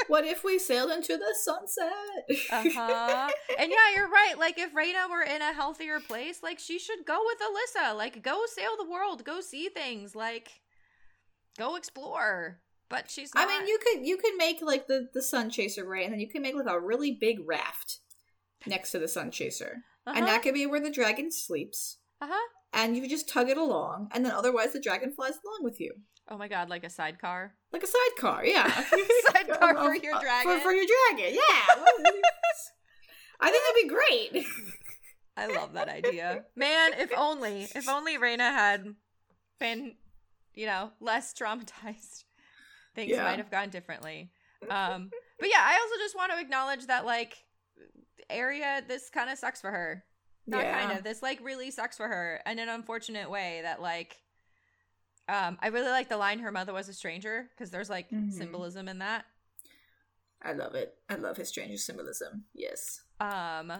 [0.07, 2.41] What if we sailed into the sunset?
[2.51, 3.29] uh-huh.
[3.59, 7.05] And yeah you're right like if Rhaena were in a healthier place like she should
[7.05, 10.61] go with Elissa like go sail the world go see things like
[11.59, 12.57] go explore
[12.89, 16.03] but she's I mean, you could you could make like the the sun chaser right,
[16.03, 17.99] and then you could make like a really big raft
[18.65, 20.17] next to the sun chaser, uh-huh.
[20.17, 21.97] and that could be where the dragon sleeps.
[22.21, 25.79] uh-huh And you just tug it along, and then otherwise the dragon flies along with
[25.79, 25.93] you,
[26.31, 27.55] Oh my god, like a sidecar.
[27.73, 28.45] like a sidecar.
[28.45, 28.69] Yeah,
[29.31, 30.59] Sidecar for your dragon.
[30.61, 31.75] For, your dragon, yeah.
[33.41, 34.45] I think that'd be great.
[35.35, 36.43] I love that idea.
[36.55, 38.93] Man, if only, if only Rhaena had
[39.59, 39.95] been,
[40.53, 42.25] you know, less traumatized,
[42.99, 43.23] things Yeah.
[43.23, 44.31] might have gone differently.
[44.69, 45.09] Um,
[45.39, 47.37] but yeah, I also just want to acknowledge that like
[48.29, 50.03] Aerea this kind of sucks for her.
[50.45, 50.77] Not Yeah.
[50.85, 51.03] kind of.
[51.05, 54.17] This like really sucks for her in an unfortunate way that like
[55.29, 58.33] um I really like the line her mother was a stranger because there's like Mhm.
[58.33, 59.25] symbolism in that.
[60.41, 60.97] I love it.
[61.07, 62.43] I love his stranger symbolism.
[62.53, 63.01] Yes.
[63.21, 63.71] Um,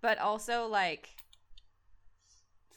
[0.00, 1.10] but also like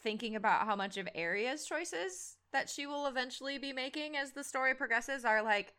[0.02, 4.44] thinking about how much of Aerea's choices that she will eventually be making as the
[4.44, 5.74] story progresses are like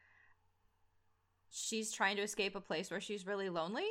[1.49, 3.87] she's trying to escape a place where she's really lonely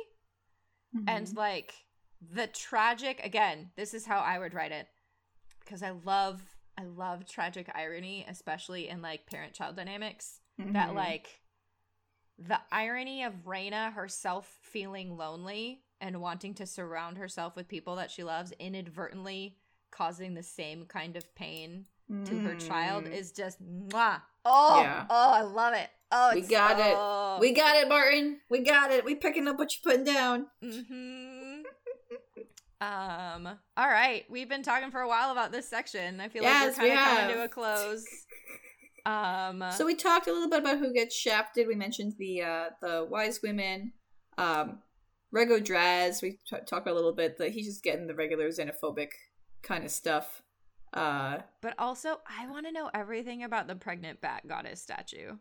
[1.07, 1.37] and Mm-hmm.
[1.37, 1.73] like
[2.21, 4.87] the tragic again this is how i would write it
[5.59, 6.41] because i love
[6.77, 10.41] I love tragic irony, especially in like parent child dynamics.
[10.59, 10.73] Mhm.
[10.73, 11.39] That like
[12.37, 18.11] the irony of Rhaena herself feeling lonely and wanting to surround herself with people that
[18.11, 19.55] she loves, inadvertently
[19.89, 21.85] causing the same kind of pain
[22.25, 23.13] to her child Mm.
[23.13, 24.21] is just mwah.
[24.43, 25.05] Oh, Yeah.
[25.09, 25.89] oh, I love it.
[26.17, 27.41] Oh, We got it.
[27.41, 28.39] We got it, Martin.
[28.49, 29.03] We got it.
[29.03, 30.47] We picking up what you're putting down.
[30.61, 31.61] hmm
[32.81, 33.47] um.
[33.77, 36.21] All right, we've been talking for a while about this section.
[36.21, 38.05] I feel Yes, like we we're kind of coming to a close.
[39.07, 39.63] Um.
[39.69, 41.67] So we talked a little bit about who gets shafted.
[41.67, 43.93] We mentioned the uh, the wise women,
[44.39, 44.79] um,
[45.31, 46.23] Rego Draz.
[46.23, 49.09] We t- talked a little bit that he's just getting the regular xenophobic
[49.61, 50.41] kind of stuff.
[50.91, 55.33] Uh, but also, I want to know everything about the pregnant bat goddess statue.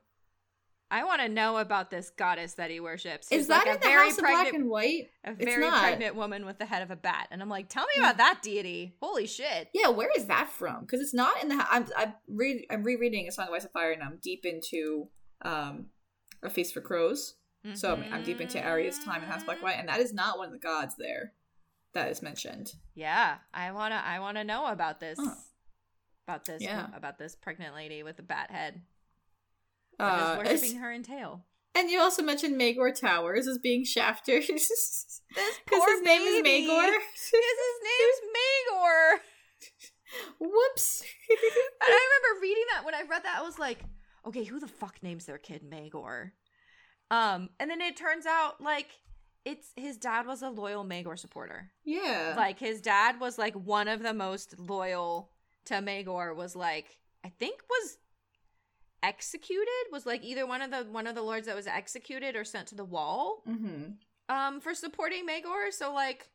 [0.94, 3.26] I want to know about this goddess that he worships.
[3.32, 5.10] is that like in a the very House of Black pregnant, and White?
[5.24, 7.26] a very pregnant woman with the head of a bat?
[7.32, 8.94] And I'm like, tell me about that deity.
[9.02, 9.70] Holy shit!
[9.74, 10.82] Yeah, where is that from?
[10.82, 11.66] Because it's not in the.
[11.68, 15.08] I'm I'm read I'm rereading A Song of Ice and Fire, and I'm deep into
[15.42, 15.86] um,
[16.44, 17.34] A Feast for Crows.
[17.72, 19.98] So I'm, I'm deep into Arya's time in House of Black and White, and that
[19.98, 21.32] is not one of the gods there
[21.94, 22.74] that is mentioned.
[22.94, 25.18] Yeah, I wanna I wanna know about this.
[25.18, 25.34] Huh.
[26.28, 26.86] About this Yeah.
[26.94, 28.82] about this pregnant lady with a bat head.
[29.98, 31.44] Uh, What does it's- worshiping her entail?
[31.76, 34.44] and you also mentioned Maegor Towers as being shafted.
[34.48, 36.42] This Because his name is.
[36.46, 36.92] Maegor.
[37.30, 39.18] Because his name's Maegor.
[40.38, 41.02] Whoops.
[41.30, 41.38] And
[41.82, 43.80] I remember reading that when I read that, I was like,
[44.26, 46.30] okay, who the fuck names their kid Maegor?
[47.10, 48.88] Um, and then it turns out like
[49.44, 51.70] it's his dad was a loyal Maegor supporter.
[51.84, 52.34] yeah.
[52.36, 55.30] Like his dad was like one of the most loyal
[55.66, 57.96] to Maegor was like I think was
[59.04, 62.44] executed was like either one of the one of the lords that was executed or
[62.44, 63.92] sent to the wall mm-hmm.
[64.34, 66.28] um for supporting Maegor so like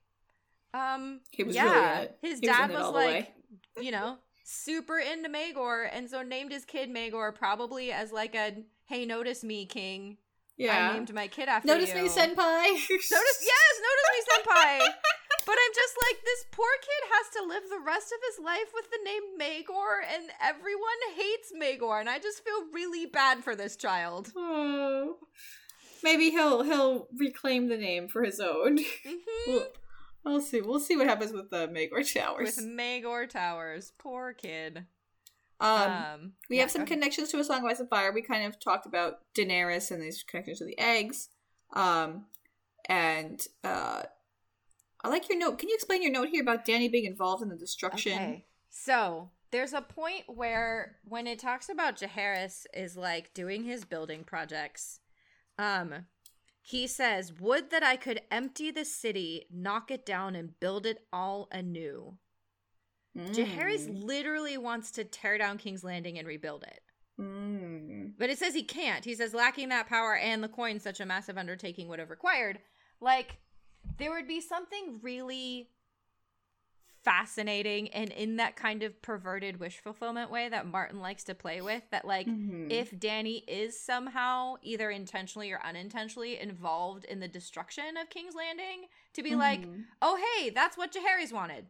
[0.73, 3.33] um He was yeah really his was dad in was, like
[3.81, 8.63] you know super into Maegor and so named his kid Maegor probably as like a
[8.85, 10.17] hey notice me king
[10.57, 10.91] Yeah.
[10.91, 12.35] I named my kid after Notice you me, senpai.
[12.35, 14.79] Notice, yes, notice me, senpai.
[15.49, 18.71] but I'm just like, this poor kid has to live the rest of his life
[18.73, 23.55] with the name Maegor, and everyone hates Maegor, and I just feel really bad for
[23.55, 24.31] this child.
[24.37, 25.17] Oh.
[26.03, 28.77] Maybe he'll he'll reclaim the name for his own.
[28.77, 29.17] Mhm.
[29.47, 29.67] we'll,
[30.23, 30.61] we'll see.
[30.61, 32.55] We'll see what happens with the Maegor Towers.
[32.55, 34.85] With Maegor Towers, poor kid.
[35.59, 38.11] um, Um, we yeah, have some connections to A Song of Ice and Fire.
[38.13, 41.29] We kind of talked about Daenerys and these connections to the eggs.
[41.73, 42.27] Um,
[42.87, 44.03] and uh,
[45.03, 45.59] I like your note.
[45.59, 48.13] Can you explain your note here about Dany being involved in the destruction?
[48.13, 48.45] Okay.
[48.69, 54.23] So there's a point where when it talks about Jaehaerys is like doing his building
[54.23, 54.99] projects,
[55.57, 56.05] um,
[56.61, 60.99] he says, Would that I could empty the city, knock it down, and build it
[61.11, 62.17] all anew.
[63.17, 64.03] Jaehaerys Mm.
[64.03, 66.81] literally wants to tear down King's Landing and rebuild it.
[67.19, 68.13] Mm.
[68.17, 69.03] But it says he can't.
[69.03, 72.59] He says lacking that power and the coin such a massive undertaking would have required.
[73.01, 73.39] Like,
[73.97, 75.69] there would be something really
[77.03, 81.61] fascinating and in that kind of perverted wish fulfillment way that Martin likes to play
[81.61, 81.81] with.
[81.91, 82.69] That, like, Mhm.
[82.69, 88.87] if Dany is somehow either intentionally or unintentionally involved in the destruction of King's Landing,
[89.13, 89.85] to be like, Mhm.
[90.01, 91.69] oh, hey, that's what Jaehaerys wanted.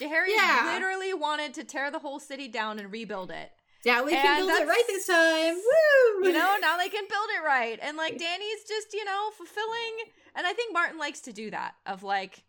[0.00, 0.72] Jaehaerys Yeah.
[0.72, 3.52] literally wanted to tear the whole city down and rebuild it
[3.84, 5.54] Yeah, we And can build it right this time.
[5.56, 6.24] Woo!
[6.26, 9.96] you know now they can build it right and like Dany's just you know fulfilling
[10.34, 12.44] and i think martin likes to do that of like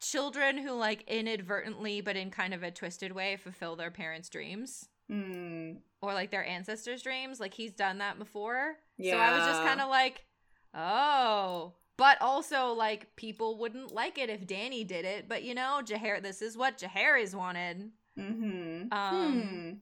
[0.00, 4.88] children who like inadvertently but in kind of a twisted way fulfill their parents dreams
[5.10, 5.78] Mm.
[6.02, 9.12] or like their ancestors dreams like he's done that before Yeah.
[9.12, 10.26] so i was just kind of like
[10.74, 15.80] oh but also like people wouldn't like it if Dany did it but you know
[15.82, 18.92] Jahar- this is what Jaehaerys wanted Mm-hmm.
[18.92, 19.72] Um, Hmm.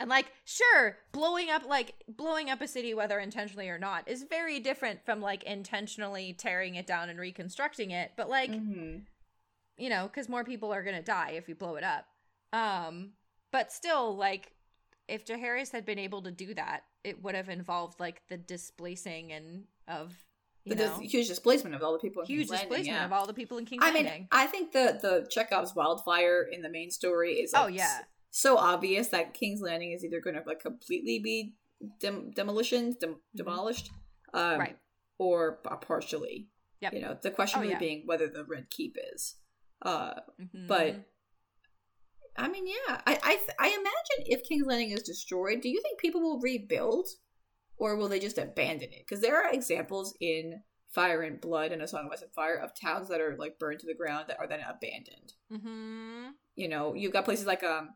[0.00, 4.24] And like, sure, blowing up like blowing up a city, whether intentionally or not, is
[4.24, 8.12] very different from like intentionally tearing it down and reconstructing it.
[8.16, 9.02] But like, Mhm.
[9.78, 12.06] you know, because more people are gonna die if you blow it up.
[12.52, 13.12] Um,
[13.52, 14.52] but still, like,
[15.06, 19.32] if Jaehaerys had been able to do that, it would have involved like the displacing
[19.32, 20.12] and of
[20.64, 22.22] you The know dis- huge displacement of all the people.
[22.22, 23.04] In huge King's Landing, displacement yeah.
[23.04, 26.62] of all the people in King's I mean, I think the the Chekhov's wildfire in
[26.62, 28.00] the main story is like, Oh, yeah.
[28.36, 31.54] So obvious that King's Landing is either going to like completely be
[32.00, 33.90] dem- demolition dem- demolished,
[34.32, 34.60] um, Mm-hmm.
[34.60, 34.78] Right.
[35.18, 35.52] or
[35.82, 36.48] partially.
[36.80, 36.94] Yep.
[36.94, 37.78] You know, the question Oh, really yeah.
[37.78, 39.36] being whether the Red Keep is.
[39.82, 40.66] Uh, Mhm.
[40.66, 40.96] but
[42.36, 45.80] I mean, yeah, I I, th- I imagine if King's Landing is destroyed, do you
[45.80, 47.06] think people will rebuild,
[47.76, 49.04] or will they just abandon it?
[49.06, 50.62] Because there are examples in
[50.92, 53.58] Fire and Blood and A Song of Ice and Fire of towns that are like
[53.60, 55.32] burned to the ground that are then abandoned.
[55.50, 57.90] hmm you know, you've got places like um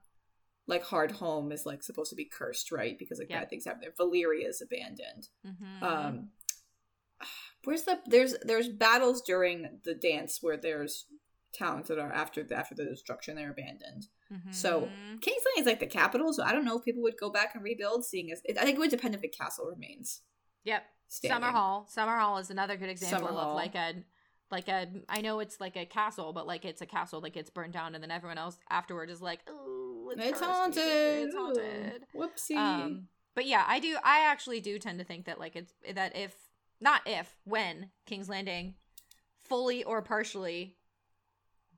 [0.69, 2.97] like Hardhome is like supposed to be cursed, right?
[2.97, 3.41] Because like Yep.
[3.41, 3.91] bad things happen there.
[3.99, 5.29] Valyria is abandoned.
[5.45, 5.83] Mhm.
[5.83, 6.31] Um
[7.65, 11.07] where's the there's there's battles during the dance where there's
[11.59, 14.07] towns that are after the after the destruction they're abandoned.
[14.51, 15.23] So Mhm.
[15.23, 17.55] King's Landing is like the capital, so I don't know if people would go back
[17.55, 18.05] and rebuild.
[18.05, 20.21] Seeing as it, I think it would depend if the castle remains.
[20.65, 20.85] Yep.
[21.09, 21.49] Standing.
[21.49, 21.89] Summerhall.
[21.89, 24.05] Summer Hall is another good example of like a
[24.51, 27.49] like a I know it's like a castle, but like it's a castle that gets
[27.49, 29.78] burned down and then everyone else afterward is like, Oh
[30.11, 30.83] it's, It's haunted.
[30.85, 32.05] It's Ooh, haunted.
[32.15, 32.57] Whoopsie.
[32.57, 36.17] Um but yeah, I do I actually do tend to think that like it's that
[36.17, 36.35] if
[36.81, 38.75] not if, when King's Landing
[39.49, 40.77] fully or partially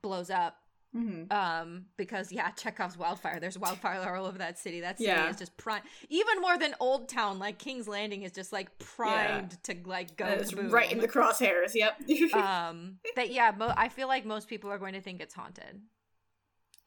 [0.03, 0.57] blows up
[0.93, 1.31] Mhm.
[1.33, 5.31] um because yeah chekhov's wildfire there's wildfire all over that city that city Yeah.
[5.31, 9.77] is just prime even more than Oldtown like king's landing is just like primed to
[9.85, 11.75] like go It's right in the crosshairs.
[11.77, 12.33] Yep.
[12.35, 15.81] um that yeah mo- i feel like most people are going to think it's haunted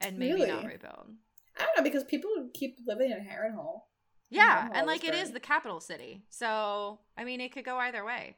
[0.02, 1.08] and maybe not rebuild
[1.60, 3.82] I don't know because people keep living in Harrenhal.
[4.30, 8.04] yeah and like it is the capital city so i mean it could go either
[8.04, 8.38] way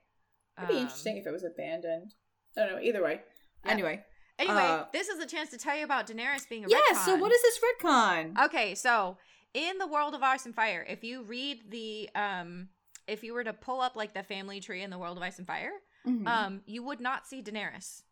[0.58, 2.14] It'd be Um, interesting if it was abandoned.
[2.58, 2.82] I don't know.
[2.82, 3.20] Either way.
[3.66, 3.72] Yeah.
[3.72, 4.04] Anyway.
[4.40, 6.94] anyway Uh, this is a chance to tell you about daenerys being a Yeah.
[7.06, 8.38] So what is this retcon?
[8.46, 9.18] Okay, so
[9.54, 12.70] in the world of Ice and Fire, if you read the um
[13.08, 15.38] if you were to pull up like the family tree in the world of Ice
[15.40, 15.74] and Fire,
[16.08, 16.26] Mhm.
[16.28, 18.04] um you would not see Daenerys.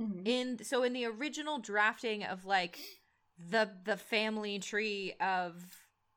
[0.00, 0.26] Mhm.
[0.26, 2.76] In so in the original drafting of like
[3.38, 5.54] the the family tree of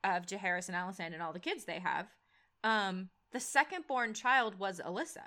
[0.04, 2.08] of Jaehaerys and Alicent and all the kids they have,
[2.64, 5.24] um the second born child was Alyssa,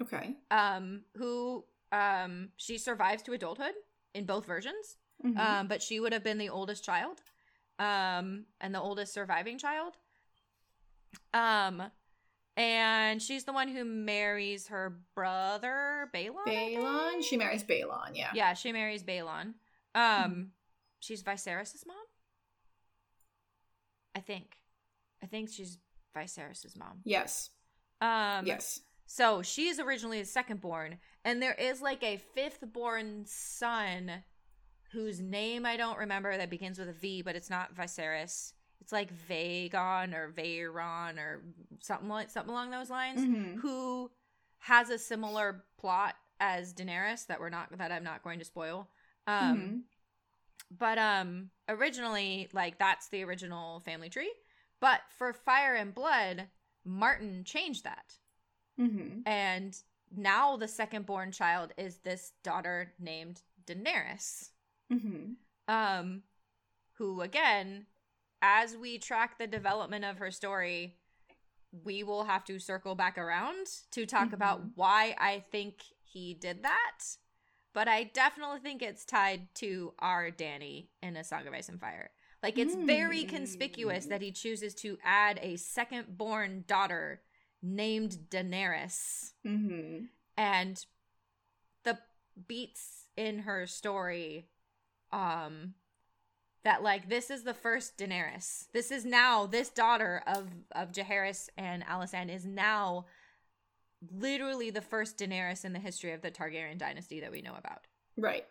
[0.00, 0.34] Okay.
[0.50, 3.74] um who um she survives to adulthood
[4.14, 4.96] in both versions.
[5.24, 5.38] Mhm.
[5.38, 7.22] um, but she would have been the oldest child,
[7.78, 9.96] um, and the oldest surviving child.
[11.32, 11.82] Um,
[12.56, 16.44] and she's the one who marries her brother Baelon.
[16.46, 17.22] Baelon.
[17.22, 18.10] She marries Baelon.
[18.14, 18.30] Yeah.
[18.34, 19.54] Yeah, she marries Baelon.
[19.94, 20.50] Um,
[21.02, 21.96] she's Viserys' mom.
[24.14, 24.56] I think.
[25.22, 25.78] I think she's
[26.16, 27.00] Viserys' mom.
[27.04, 27.50] Yes.
[28.00, 28.80] Um, yes.
[29.06, 34.10] so she is originally the second born, and there is like a fifth born son
[34.92, 38.52] whose name I don't remember that begins with a V, but it's not Viserys.
[38.80, 41.42] It's like Vaegon or Veyron or
[41.80, 43.20] something like something along those lines.
[43.20, 43.56] Mhm.
[43.60, 44.10] Who
[44.58, 48.90] has a similar plot as Daenerys that we're not that I'm not going to spoil.
[49.28, 49.82] Um, Mhm.
[50.70, 54.32] But um originally like that's the original family tree
[54.80, 56.48] but for fire and blood
[56.84, 58.14] martin changed that
[58.78, 59.22] Mhm.
[59.26, 59.76] and
[60.14, 64.50] now the second born child is this daughter named daenerys
[64.90, 65.36] Mhm.
[65.68, 66.22] um
[66.94, 67.86] who again
[68.40, 70.98] as we track the development of her story
[71.84, 74.72] we will have to circle back around to talk about Mhm.
[74.74, 76.98] why i think he did that
[77.74, 81.80] but i definitely think it's tied to our Dany in a song of ice and
[81.80, 82.10] fire
[82.42, 84.08] like it's very conspicuous Mm.
[84.10, 87.22] that he chooses to add a second born daughter
[87.62, 90.08] named daenerys Mhm.
[90.36, 90.84] and
[91.84, 91.98] the
[92.48, 94.48] beats in her story
[95.12, 95.74] um
[96.64, 98.68] that like this is the first Daenerys.
[98.72, 103.06] This is now this daughter of of Jaehaerys and Alysanne is now
[104.10, 107.86] literally the first Daenerys in the history of the Targaryen dynasty that we know about.
[108.16, 108.46] Right.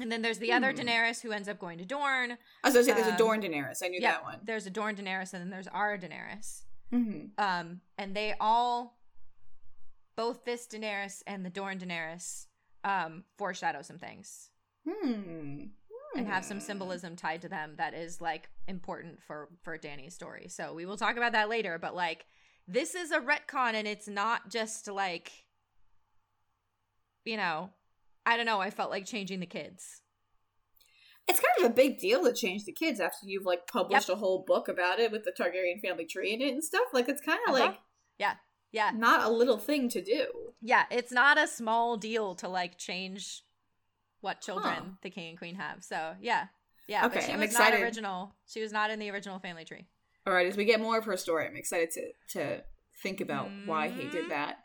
[0.00, 0.78] And then there's the other Hmm.
[0.80, 2.32] Daenerys who ends up going to Dorne.
[2.32, 3.82] I was gonna say there's a Um, Dorne Daenerys.
[3.82, 4.40] I knew Yeah, that one.
[4.42, 6.64] there's a Dorne Daenerys and then there's our Daenerys.
[6.92, 7.30] Mhm.
[7.38, 8.98] Um, and they all,
[10.16, 12.46] both this Daenerys and the Dorne Daenerys,
[12.84, 14.50] um, foreshadow some things
[14.86, 15.66] Hmm.
[16.14, 16.64] and have some Hmm.
[16.64, 20.48] symbolism tied to them that is like important for for Dany's story.
[20.48, 21.78] So we will talk about that later.
[21.78, 22.26] But like,
[22.68, 25.30] this is a retcon, and it's not just like,
[27.24, 27.70] you know,
[28.24, 28.60] I don't know.
[28.60, 30.00] I felt like changing the kids.
[31.28, 34.14] It's kind of a big deal to change the kids after you've like published a
[34.14, 36.84] whole book about it with the Targaryen family tree in it and stuff.
[36.92, 37.66] Like it's kind of Uh-huh.
[37.66, 37.78] like
[38.18, 38.34] Yeah,
[38.70, 40.26] yeah, not a little thing to do.
[40.62, 40.84] yeah.
[40.90, 43.42] It's not a small deal to like change
[44.20, 44.82] what children Huh.
[45.02, 45.82] the king and queen have.
[45.82, 46.46] So yeah,
[46.86, 47.08] yeah.
[47.08, 47.78] but Okay, she I'm was excited.
[47.78, 48.34] not original.
[48.46, 49.86] She was not in the original family tree.
[50.26, 52.64] All right, as we get more of her story, I'm excited to to
[53.02, 54.56] think about why he did that.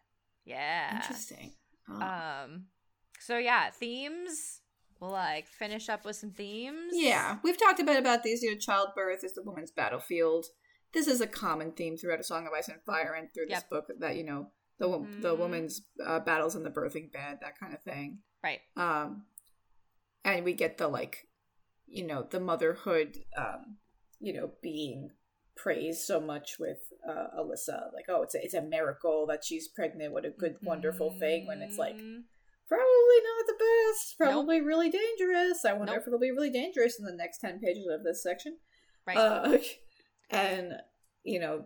[0.45, 0.95] Yeah.
[0.95, 1.53] Interesting.
[1.89, 2.01] Oh.
[2.01, 2.65] Um.
[3.19, 4.61] So yeah, themes.
[4.99, 6.91] We'll like finish up with some themes.
[6.93, 8.43] yeah, we've talked about about these.
[8.43, 10.45] You know, childbirth is the woman's battlefield.
[10.93, 13.63] This is a common theme throughout A Song of Ice and Fire and through this
[13.63, 14.47] book that you know
[14.77, 18.19] the wo- the woman's uh, battles in the birthing bed, that kind of thing.
[18.43, 18.59] Right.
[18.75, 19.23] um
[20.25, 21.27] and we get the like
[21.87, 23.77] you know the motherhood um
[24.19, 25.11] you know being
[25.61, 29.67] praised so much with uh alyssa like oh it's a, it's a miracle that she's
[29.67, 32.23] pregnant what a good wonderful thing when it's like Mhm.
[32.67, 34.15] probably not the best.
[34.19, 34.29] Nope.
[34.29, 35.65] Probably really dangerous.
[35.65, 36.01] I wonder Nope.
[36.01, 38.57] if it'll be really dangerous in the next ten pages of this section.
[39.05, 39.17] Right.
[39.17, 39.57] Uh,
[40.29, 40.73] and
[41.23, 41.65] you know,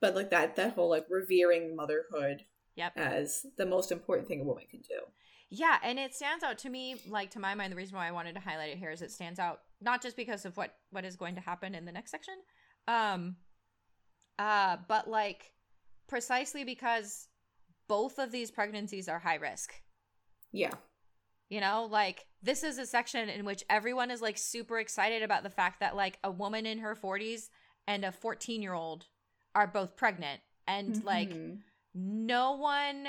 [0.00, 2.44] but like that that whole like revering motherhood
[2.74, 2.92] yep.
[2.96, 5.00] as the most important thing a woman can do.
[5.48, 8.12] Yeah, and it stands out to me, like to my mind, the reason why I
[8.12, 11.04] wanted to highlight it here is it stands out not just because of what what
[11.04, 12.34] is going to happen in the next section,
[12.90, 13.36] um,
[14.38, 15.52] uh, but like
[16.08, 17.28] precisely because
[17.88, 19.72] both of these pregnancies are high risk.
[20.52, 20.72] Yeah.
[21.48, 25.42] You know, like this is a section in which everyone is like super excited about
[25.42, 27.50] the fact that like a woman in her 40s
[27.86, 29.06] and a 14 year old
[29.54, 30.40] are both pregnant.
[30.66, 31.58] And like Mhm.
[31.94, 33.06] no one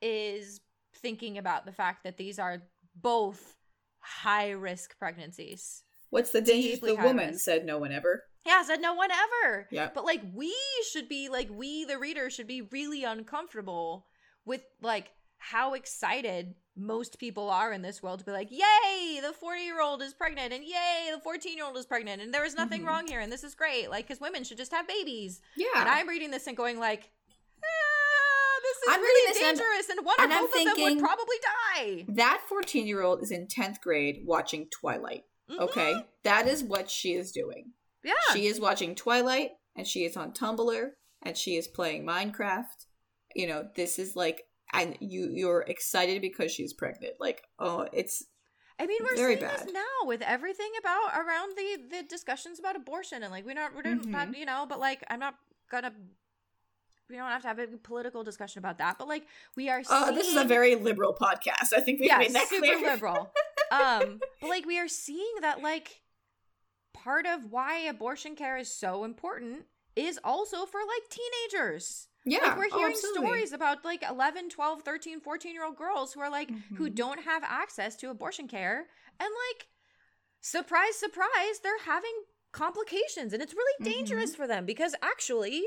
[0.00, 0.60] is
[0.94, 2.62] thinking about the fact that these are
[2.94, 3.56] both
[4.00, 5.82] high risk pregnancies.
[6.10, 7.28] What's the deeply the woman?
[7.30, 7.40] risk.
[7.44, 8.24] Said no one ever.
[8.46, 9.68] Yeah, said no one ever.
[9.70, 9.90] Yeah.
[9.94, 10.54] But like we
[10.90, 14.06] should be like we the reader should be really uncomfortable
[14.44, 19.34] with like how excited most people are in this world to be like, "Yay, the
[19.34, 22.86] 40-year-old is pregnant and yay, the 14-year-old is pregnant and there is nothing Mhm.
[22.86, 25.40] wrong here and this is great." Like cuz women should just have babies.
[25.56, 25.66] Yeah.
[25.76, 27.10] And I'm reading this and going like,
[27.62, 30.98] ah, "This is I'm really this and- dangerous and one or both of them would
[30.98, 35.24] probably die." that 14 year old is in 10th grade watching Twilight.
[35.50, 35.58] Mhm.
[35.60, 35.94] Okay?
[36.24, 37.72] That is what she is doing.
[38.04, 38.12] Yeah.
[38.32, 40.90] She is watching Twilight and she is on Tumblr
[41.22, 42.86] and she is playing Minecraft.
[43.34, 47.14] You know, this is like and you you're excited because she's pregnant.
[47.18, 48.24] Like, oh, it's
[48.80, 49.66] I mean, we're Very seeing bad.
[49.66, 53.74] this now with everything about around the the discussions about abortion and like we're not
[53.74, 54.06] we're Mhm.
[54.06, 55.34] not you know, but like I'm not
[55.70, 55.92] gonna.
[57.10, 59.26] We don't have to have a political discussion about that, but like
[59.56, 59.82] we are.
[59.88, 61.72] uh, this is a very liberal podcast.
[61.74, 62.78] I think we've yeah, made that super clear.
[62.92, 63.32] liberal.
[63.70, 66.00] um, but like we are seeing that like
[66.94, 69.64] part of why abortion care is so important
[69.96, 72.08] is also for like teenagers.
[72.24, 72.40] Yeah.
[72.40, 73.26] like we're oh, hearing absolutely.
[73.26, 76.94] stories about like 11 12 13 14 year old girls who are like who Mhm.
[76.94, 78.86] don't have access to abortion care
[79.20, 79.68] and like
[80.40, 82.12] surprise surprise they're having
[82.52, 83.92] complications and it's really Mm-hmm.
[83.98, 85.62] dangerous for them because actually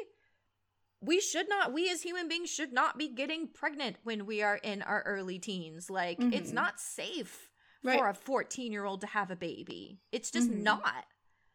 [1.01, 4.57] we should not we as human beings should not be getting pregnant when we are
[4.57, 6.55] in our early teens like it's Mhm.
[6.55, 7.49] not safe
[7.83, 7.97] Right.
[7.97, 10.61] for a 14 year old to have a baby it's just Mhm.
[10.63, 11.05] not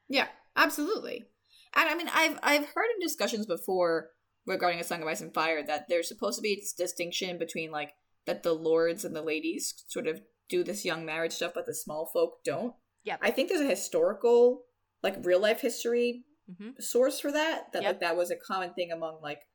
[0.09, 1.25] Yeah, absolutely.
[1.75, 4.11] And I mean, I've I've heard in discussions before
[4.47, 7.71] regarding A Song of Ice and Fire that there's supposed to be this distinction between
[7.73, 7.93] like
[8.25, 11.75] that the lords and the ladies sort of do this young marriage stuff, but the
[11.75, 12.75] small folk don't.
[13.03, 14.67] Yeah, I think there's a historical,
[15.03, 16.81] like real life history Mhm.
[16.81, 17.73] source for that.
[17.73, 17.93] That Yep.
[17.95, 19.49] like that was a common thing among like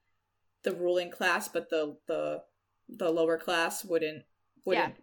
[0.64, 2.44] the ruling class, but the the
[2.90, 4.26] the lower class wouldn't
[4.66, 4.96] wouldn't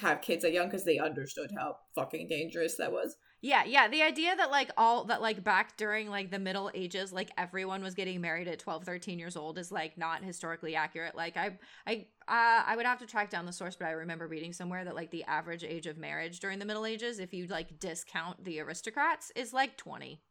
[0.00, 3.16] have kids that young because they understood how fucking dangerous that was.
[3.42, 3.88] Yeah, yeah.
[3.88, 7.82] The idea that like all that like back during like the Middle Ages, like everyone
[7.82, 11.14] was getting married at 12, 13 years old is like not historically accurate.
[11.14, 14.26] Like I I uh, I would have to track down the source, but I remember
[14.26, 17.46] reading somewhere that like the average age of marriage during the Middle Ages, if you
[17.46, 20.22] like discount the aristocrats, is like 20.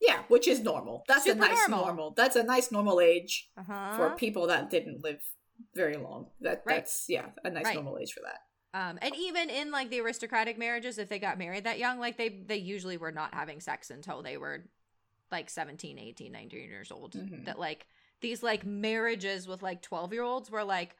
[0.00, 1.02] Yeah, which is normal.
[1.08, 1.86] That's Super a nice normal.
[1.86, 2.10] normal.
[2.16, 3.96] That's a nice normal age Uh-huh.
[3.96, 5.20] for people that didn't live
[5.74, 6.30] very long.
[6.40, 6.76] That Right.
[6.76, 7.74] that's yeah, a nice Right.
[7.74, 8.38] normal age for that.
[8.78, 12.16] Um, and even in like the aristocratic marriages, if they got married that young, like
[12.16, 14.64] they they usually were not having sex until they were
[15.32, 17.12] like 17, 18, 19 years old.
[17.14, 17.44] Mhm.
[17.46, 17.86] That like
[18.20, 20.96] these like marriages with like 12 year olds were like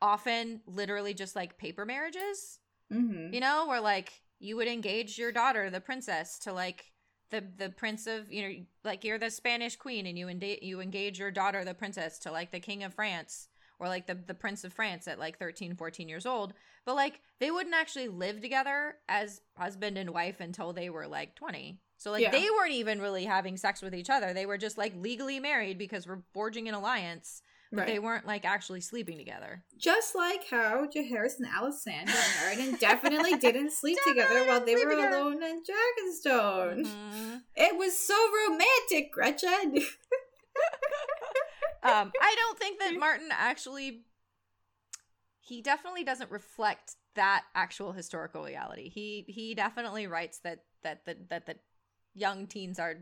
[0.00, 2.58] often literally just like paper marriages,
[2.92, 3.32] Mm-hmm.
[3.32, 6.92] you know, where like you would engage your daughter, the princess, to like
[7.30, 8.54] the the prince of you know
[8.84, 12.30] like you're the Spanish queen and you enda- you engage your daughter, the princess, to
[12.30, 13.48] like the king of France
[13.78, 16.52] or like the the prince of France at like 13, 14 years old.
[16.84, 21.34] But like they wouldn't actually live together as husband and wife until they were like
[21.36, 21.78] 20.
[21.98, 22.30] So like Yeah.
[22.30, 24.32] they weren't even really having sex with each other.
[24.32, 27.42] They were just like legally married because we're forging an alliance.
[27.70, 27.86] But Right.
[27.86, 29.64] they weren't like actually sleeping together.
[29.78, 31.72] Just like how Jaehaerys and got
[32.42, 35.16] married and definitely didn't sleep together while they were together.
[35.16, 36.84] alone in Dragonstone.
[36.86, 37.42] Mhm.
[37.56, 38.14] It was so
[38.46, 39.78] romantic, Gretchen.
[41.82, 44.02] um, I don't think that Martin actually.
[45.52, 48.88] He definitely doesn't reflect that actual historical reality.
[48.88, 51.56] He he definitely writes that that that that the
[52.14, 52.96] young teens are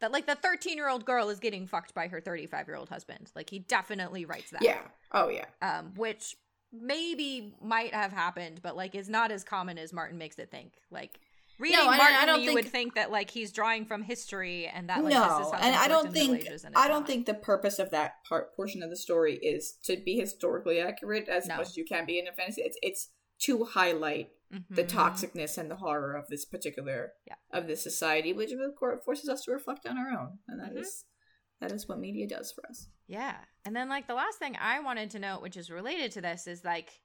[0.00, 2.88] that like the 13 year old girl is getting fucked by her 35 year old
[2.88, 3.30] husband.
[3.36, 4.62] Like he definitely writes that.
[4.62, 4.80] yeah.
[5.12, 5.44] Oh yeah.
[5.60, 6.34] Um, which
[6.72, 10.72] maybe might have happened, but like is not as common as Martin makes it think.
[10.90, 11.20] Like
[11.60, 14.66] reading I- I Martin, don't you think- would think that like he's drawing from history
[14.66, 16.64] and that like no, this is how and I don't in the Middle think Ages,
[16.64, 17.06] and it's I don't not.
[17.06, 21.28] think the purpose of that part portion of the story is to be historically accurate
[21.28, 21.56] as No.
[21.58, 22.62] much as you can be in a fantasy.
[22.62, 23.08] It's it's
[23.46, 24.30] to highlight
[24.68, 24.88] the Mhm.
[24.90, 27.36] toxicness and the horror of this particular Yeah.
[27.52, 30.76] of this society, which of course forces us to reflect on our own, and that
[30.76, 31.60] is Mhm.
[31.60, 32.88] that is what media does for us.
[33.06, 33.36] Yeah.
[33.64, 36.46] And then like the last thing I wanted to note, which is related to this,
[36.46, 37.02] is like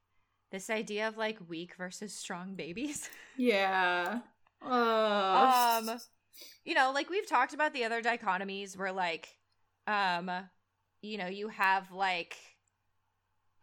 [0.52, 3.10] this idea of like weak versus strong babies.
[3.38, 4.22] Yeah.
[4.62, 6.00] Uh, um
[6.64, 9.36] you know, like we've talked about the other dichotomies where like
[9.88, 10.32] um
[11.02, 12.36] you know, you have like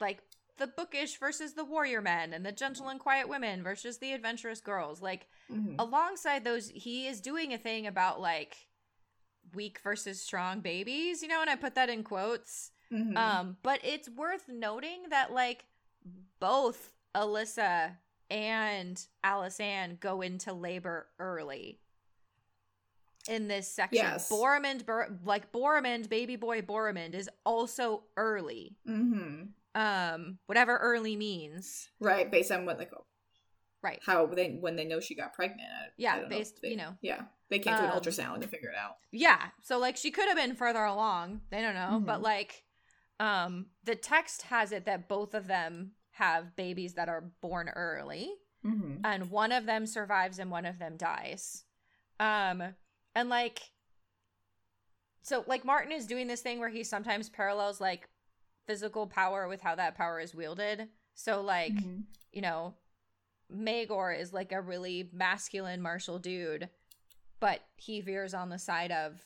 [0.00, 0.20] like
[0.58, 4.60] the bookish versus the warrior men and the gentle and quiet women versus the adventurous
[4.60, 5.00] girls.
[5.02, 5.74] Like mhm.
[5.78, 8.56] alongside those he is doing a thing about like
[9.54, 12.70] weak versus strong babies, you know, and I put that in quotes.
[12.92, 13.16] Mhm.
[13.16, 15.64] Um, but it's worth noting that like
[16.38, 17.96] both Alyssa
[18.32, 21.78] and Alysanne go into labor early
[23.28, 24.02] in this section.
[24.02, 24.30] Yes.
[24.32, 28.78] Boremund, Bor- like Boremund, baby boy Boremund is also early.
[28.88, 29.50] Mhm.
[29.74, 31.90] Um, whatever early means.
[32.00, 32.90] Right, based on what like
[33.82, 34.00] Right.
[34.04, 35.92] how they when they know she got pregnant.
[35.96, 36.96] Yeah, don't know based- they- you know.
[37.02, 38.96] Yeah, they can't do an Um, ultrasound to figure it out.
[39.10, 39.50] Yeah.
[39.60, 41.42] So like she could have been further along.
[41.50, 42.24] They don't know, but Mhm.
[42.24, 42.64] like
[43.20, 48.30] um the text has it that both of them have babies that are born early.
[48.64, 48.98] Mm-hmm.
[49.04, 51.64] and one of them survives and one of them dies.
[52.20, 52.62] Um
[53.14, 53.60] and like
[55.22, 58.08] so like Martin is doing this thing where he sometimes parallels like
[58.66, 60.88] physical power with how that power is wielded.
[61.14, 62.00] So like, Mm-hmm.
[62.32, 62.74] you know,
[63.52, 66.68] Maegor is like a really masculine martial dude,
[67.40, 69.20] but he veers on the side of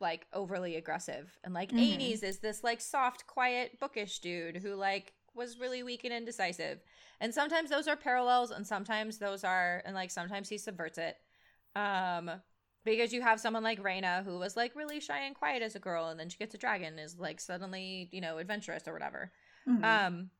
[0.00, 1.36] like overly aggressive.
[1.44, 1.98] And like Mhm.
[1.98, 6.80] Aenys is this like soft, quiet, bookish dude who like was really weak and indecisive.
[7.20, 11.16] And sometimes those are parallels and sometimes those are and like sometimes he subverts it.
[11.74, 12.30] Um
[12.84, 15.78] because you have someone like Rhaena who was like really shy and quiet as a
[15.78, 19.30] girl and then she gets a dragon is like suddenly, you know, adventurous or whatever.
[19.68, 19.84] Mhm.
[19.84, 20.30] Um,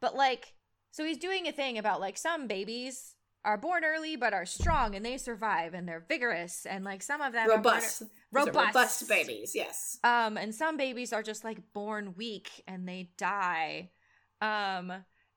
[0.00, 0.54] but like,
[0.90, 4.94] so he's doing a thing about like some babies are born early but are strong
[4.94, 8.56] and they survive and they're vigorous and like some of them are robust, are robust.
[8.74, 9.52] robust babies.
[9.54, 9.98] Yes.
[10.04, 13.90] um, and some babies are just like born weak and they die.
[14.40, 14.92] Um,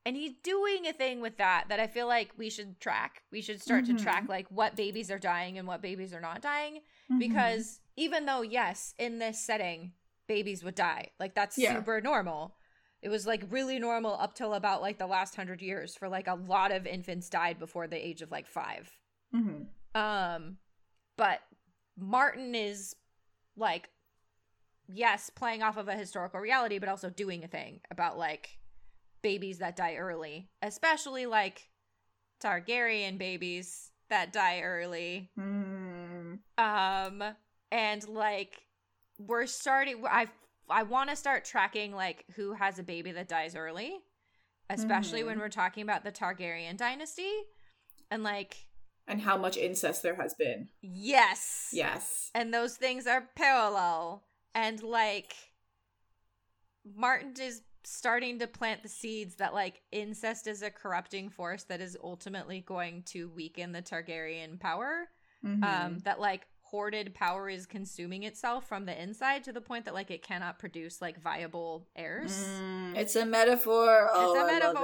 [0.05, 3.23] and he's doing a thing with that that I feel like we should track.
[3.31, 3.97] We should start Mhm.
[3.97, 7.19] to track like what babies are dying and what babies are not dying Mm-hmm.
[7.19, 9.91] because even though yes in this setting
[10.27, 11.75] babies would die like that's Yeah.
[11.75, 12.55] super normal
[13.01, 16.27] it was like really normal up till about like the last hundred years for like
[16.27, 18.89] a lot of infants died before the age of like five
[19.35, 19.67] Mhm.
[19.95, 20.57] um
[21.17, 21.41] but
[21.97, 22.95] martin is
[23.55, 23.89] like
[24.87, 28.57] yes playing off of a historical reality but also doing a thing about like
[29.21, 31.69] babies that die early especially like
[32.43, 36.39] targaryen babies that die early Mm.
[36.57, 37.23] um
[37.71, 38.63] and like
[39.17, 40.27] we're starting i
[40.69, 43.99] i want to start tracking like who has a baby that dies early
[44.69, 45.41] especially when Mhm.
[45.41, 47.31] we're talking about the targaryen dynasty
[48.11, 48.57] and like
[49.07, 50.69] And how much incest there has been.
[50.81, 52.31] yes Yes.
[52.33, 54.23] and those things are parallel
[54.55, 55.33] and like
[56.95, 61.81] martin is starting to plant the seeds that like incest is a corrupting force that
[61.81, 65.09] is ultimately going to weaken the targaryen power
[65.43, 65.63] Mhm.
[65.63, 69.93] um that like hoarded power is consuming itself from the inside to the point that
[69.93, 74.09] like it cannot produce like viable heirs Mm, it's a metaphor.
[74.13, 74.81] Oh, a I love metaphor.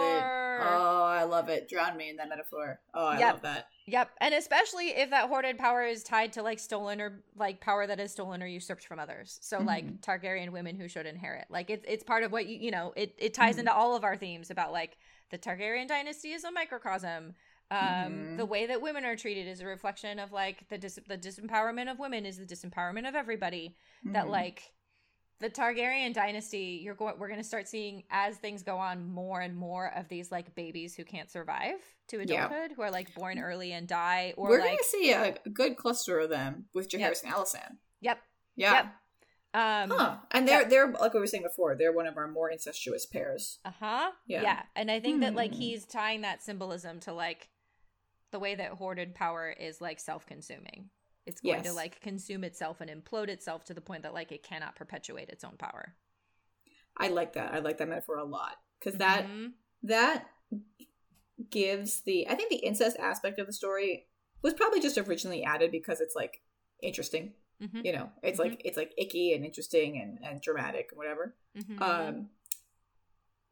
[0.62, 1.68] Oh, I love it.
[1.70, 2.80] Drown me in that metaphor.
[2.94, 3.34] Oh, I Yep.
[3.34, 3.68] love that.
[3.88, 7.88] yep and especially if that hoarded power is tied to like stolen or like power
[7.88, 10.00] that is stolen or usurped from others so like Mhm.
[10.00, 13.16] targaryen women who should inherit like it's it's part of what you you know it
[13.18, 13.60] it ties Mhm.
[13.62, 15.00] into all of our themes about like
[15.32, 17.34] the targaryen dynasty is a microcosm
[17.72, 18.38] um Mhm.
[18.38, 21.90] the way that women are treated is a reflection of like the dis- the disempowerment
[21.90, 23.76] of women is the disempowerment of everybody
[24.06, 24.30] that Mhm.
[24.30, 24.72] like
[25.40, 29.40] the Targaryen dynasty, you're going we're going to start seeing as things go on more
[29.42, 31.76] and more of these like babies who can't survive
[32.10, 32.24] to Yeah.
[32.46, 35.78] adulthood who are like born early and die or we're like gonna see a, good
[35.78, 37.02] cluster of them with Yep.
[37.14, 37.78] Jaehaerys and Alysanne.
[38.02, 38.20] yep
[38.56, 38.74] Yeah.
[38.74, 38.86] Yep.
[39.54, 40.18] um Huh.
[40.32, 43.60] And they're they're like we were saying before, they're one of our more incestuous pairs.
[43.64, 44.42] uh-huh Yeah.
[44.42, 44.62] yeah.
[44.76, 45.60] and I think that like Hmm.
[45.62, 47.50] he's tying that symbolism to like
[48.32, 50.90] the way that hoarded power is like self-consuming
[51.30, 54.44] it's going to like consume itself and implode itself to the point that like it
[54.44, 55.96] cannot perpetuate its own power
[56.98, 57.54] I like that.
[57.54, 59.54] I like that metaphor a lot because that Mhm.
[59.84, 60.28] that
[61.50, 64.08] gives the I think the incest aspect of the story
[64.42, 66.42] was probably just originally added because it's like
[66.82, 67.34] interesting.
[67.62, 67.86] Mhm.
[67.86, 71.36] You know, it's like it's like icky and interesting and and dramatic and whatever.
[71.56, 71.82] Mhm.
[71.82, 72.30] Um,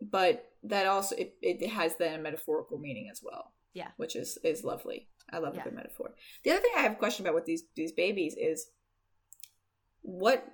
[0.02, 3.54] but that also it, it has then a metaphorical meaning as well.
[3.74, 3.92] Yeah.
[3.98, 5.08] which is is lovely.
[5.32, 5.62] I love Yeah.
[5.62, 6.14] a good metaphor.
[6.44, 8.68] The other thing I have a question about with these these babies is
[10.02, 10.46] what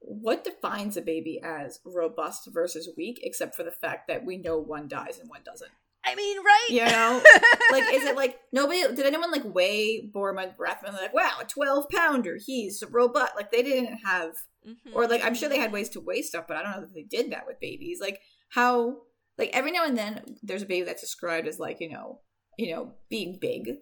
[0.00, 4.58] what defines a baby as robust versus weak, except for the fact that we know
[4.58, 5.70] one dies and one doesn't.
[6.06, 6.66] I mean, right?
[6.68, 7.22] You know,
[7.72, 11.86] like is it like nobody did anyone like weigh Boremund Baratheon like wow a twelve
[11.88, 14.32] pounder he's robust like they didn't have
[14.66, 14.94] Mhm.
[14.94, 16.94] or like I'm sure they had ways to weigh stuff but I don't know that
[16.94, 19.02] they did that with babies like how
[19.36, 22.20] like every now and then there's a baby that's described as like you know
[22.58, 23.76] you know being big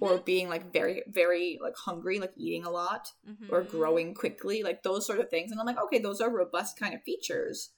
[0.00, 3.50] or being like very very like hungry like eating a lot Mhm.
[3.52, 6.78] or growing quickly like those sort of things and i'm like okay those are robust
[6.78, 7.70] kind of features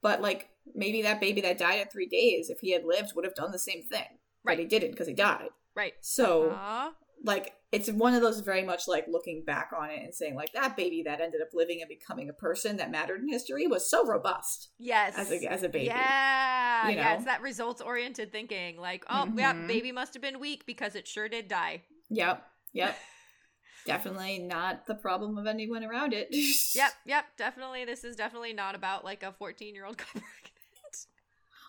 [0.00, 3.24] but like maybe that baby that died at three days if he had lived would
[3.24, 4.06] have done the same thing
[4.42, 4.56] Right.
[4.56, 5.94] but he didn't because he died Right.
[6.00, 6.92] so Aw.
[7.24, 10.52] Like it's one of those very much like looking back on it and saying like
[10.52, 13.90] that baby that ended up living and becoming a person that mattered in history was
[13.90, 15.14] so robust Yes.
[15.16, 18.76] as a as a baby Yeah, you yeah, it's that results oriented thinking.
[18.78, 19.66] Like, oh, yeah, Mhm.
[19.66, 21.82] baby must have been weak because it sure did die.
[22.10, 22.46] Yep.
[22.74, 22.96] Yep.
[23.86, 26.28] Definitely not the problem of anyone around it.
[26.74, 27.84] Yep, yep, definitely.
[27.84, 30.00] This is definitely not about like a 14 year old.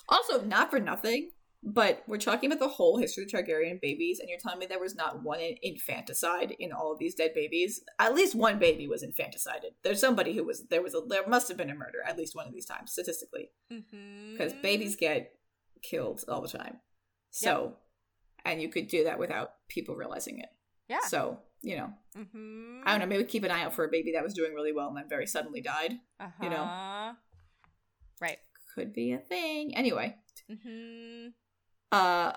[0.07, 1.32] Also, not for nothing,
[1.67, 4.79] but we're talking about the whole history of Targaryen babies, and you're telling me there
[4.79, 7.83] was not one infanticide in all of these dead babies.
[7.99, 9.71] At least one baby was infanticided.
[9.83, 12.35] There's somebody who was there was a there must have been a murder at least
[12.35, 14.61] one of these times statistically because Mhm.
[14.61, 15.39] babies get
[15.81, 16.79] killed all the time.
[17.31, 17.77] So,
[18.45, 20.49] and you could do that without people realizing it.
[20.87, 21.01] Yeah.
[21.01, 22.83] So you know, Mhm.
[22.85, 23.07] I don't know.
[23.07, 25.09] Maybe keep an eye out for a baby that was doing really well and then
[25.09, 25.93] very suddenly died.
[26.41, 26.61] you know.
[26.61, 27.13] Uh-huh.
[28.21, 28.37] Right.
[28.75, 29.75] Could be a thing.
[29.75, 30.15] Anyway,
[30.47, 31.29] hmm
[31.91, 32.33] uh,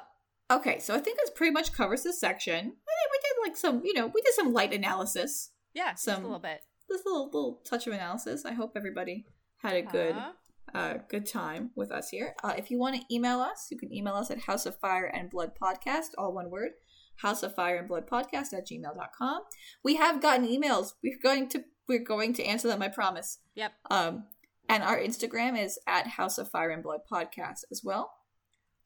[0.51, 0.79] okay.
[0.79, 2.65] So I think this pretty much covers this section.
[2.67, 5.51] We did like some, you know, we did some light analysis.
[5.75, 6.61] Yeah, just Some- a little bit.
[6.89, 8.45] This little little touch of analysis.
[8.47, 9.27] I hope everybody
[9.63, 10.33] had a good Uh-huh.
[10.79, 12.35] uh, good time with us here.
[12.43, 15.05] Uh, if you want to email us, you can email us at House of Fire
[15.05, 16.71] and Blood Podcast, all one word,
[17.17, 19.43] House of Fire and Blood Podcast at gmail.com.
[19.85, 20.93] We have gotten emails.
[21.03, 23.39] We're going to we're going to answer them, I promise.
[23.55, 23.73] Yep.
[23.91, 24.25] Um,
[24.69, 28.13] and our Instagram is at House of Fire and Blood Podcast as well.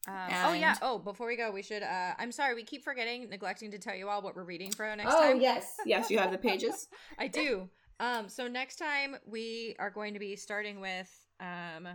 [0.07, 0.15] Um,
[0.45, 0.75] oh yeah.
[0.81, 1.83] Oh, before we go, we should.
[1.83, 4.93] uh I'm sorry, we keep forgetting, neglecting to tell you all what we're reading for
[4.95, 5.41] next oh time.
[5.41, 6.87] yes, yes, you have the pages.
[7.19, 7.69] I do.
[7.99, 11.09] Um, so next time we are going to be starting with
[11.39, 11.87] um,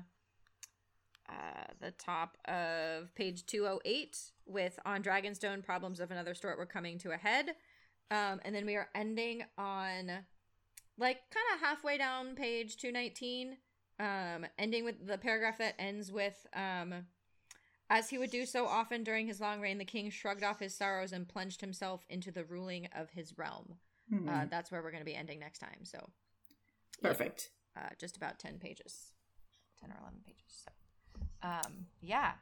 [1.28, 4.16] uh, the top of page 208
[4.47, 6.56] with on Dragonstone Problems of Another Sort.
[6.56, 7.51] We're coming to a head.
[8.10, 10.10] Um, and then we are ending on
[10.97, 13.56] like kind of halfway down page 219,
[14.01, 17.05] um, ending with the paragraph that ends with um,
[17.90, 20.74] as he would do so often during his long reign, the king shrugged off his
[20.74, 23.77] sorrows and plunged himself into the ruling of his realm
[24.10, 25.85] Hmm, uh, that's where we're going to be ending next time.
[25.85, 25.98] So,
[27.02, 27.51] yeah, Perfect.
[27.77, 29.12] uh, just about 10 pages,
[29.81, 30.65] 10 or 11 pages.
[30.65, 32.32] So, um, yeah.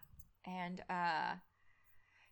[0.45, 1.35] And, uh,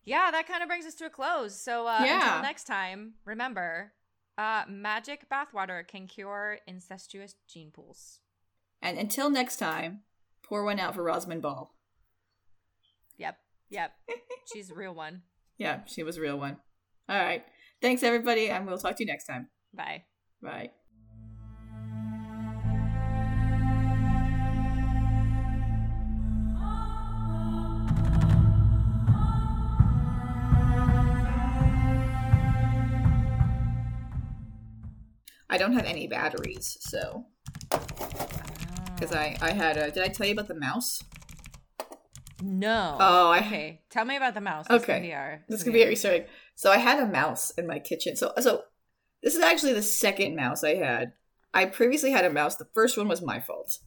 [0.05, 1.59] yeah, that kind of brings us to a close.
[1.59, 2.15] So, uh, Yeah.
[2.15, 3.91] until next time, remember,
[4.37, 8.19] uh, magic bathwater can cure incestuous gene pools.
[8.81, 10.03] And until next time,
[10.43, 11.73] pour one out for Rosamund Ball.
[13.69, 13.91] Yep.
[14.53, 15.23] She's a real one.
[15.57, 16.57] Yeah, she was a real one.
[17.07, 17.41] All right.
[17.81, 19.47] Thanks, everybody, and we'll talk to you next time.
[19.73, 20.03] Bye.
[20.41, 20.71] Bye.
[35.49, 37.27] I don't have any batteries, so
[37.69, 39.89] because I I had a.
[39.89, 41.01] Did I tell you about the mouse?
[42.45, 42.97] No.
[42.99, 43.81] Oh, I okay.
[43.89, 44.67] Tell me about the mouse.
[44.67, 45.11] This Okay.
[45.11, 46.27] Our, This could could be our Easter egg.
[46.55, 48.15] So I had a mouse in my kitchen.
[48.15, 48.63] So so
[49.23, 51.13] this is actually the second mouse I had.
[51.53, 52.55] I previously had a mouse.
[52.55, 53.79] The first one was my fault.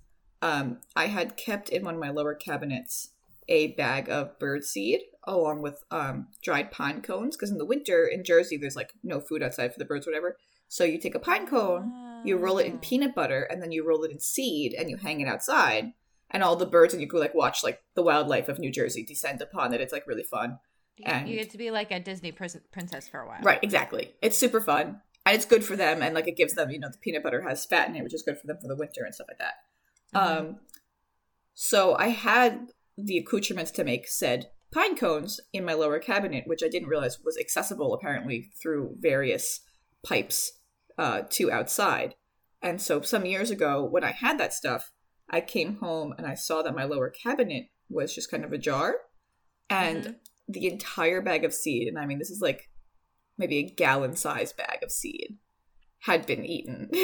[0.43, 3.11] Um, I had kept in one of my lower cabinets
[3.49, 8.07] a bag of bird seed along with um, dried pine cones because in the winter
[8.07, 10.37] in Jersey there's like no food outside for the birds, whatever.
[10.69, 12.79] So you take a pine cone, you roll it in Oh.
[12.83, 15.93] peanut butter, and then you roll it in seed, and you hang it outside.
[16.31, 19.03] And all the birds, and you could like watch like the wildlife of New Jersey
[19.05, 19.81] descend upon it.
[19.81, 20.59] It's like really fun.
[20.97, 23.41] You- and- you get to be like a Disney princess for a while.
[23.43, 24.15] Right, exactly.
[24.21, 25.01] It's super fun.
[25.25, 27.43] And it's good for them and like it gives them, you know, the peanut butter
[27.43, 29.39] has fat in it, which is good for them for the winter and stuff like
[29.39, 29.55] that.
[30.15, 30.21] Mhm.
[30.39, 30.61] Um
[31.55, 36.63] so I had the accoutrements to make said pine cones in my lower cabinet, which
[36.63, 39.61] I didn't realize was accessible apparently through various
[40.05, 40.53] pipes
[40.97, 42.15] uh to outside.
[42.63, 44.91] And so some years ago when I had that stuff,
[45.31, 48.93] I came home and I saw that my lower cabinet was just kind of ajar
[48.93, 48.97] jar
[49.71, 50.15] and Mhm.
[50.49, 52.69] the entire bag of seed, and I mean this is like
[53.37, 55.39] maybe a gallon sized bag of seed,
[56.01, 56.91] had been eaten.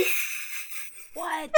[1.15, 1.51] What?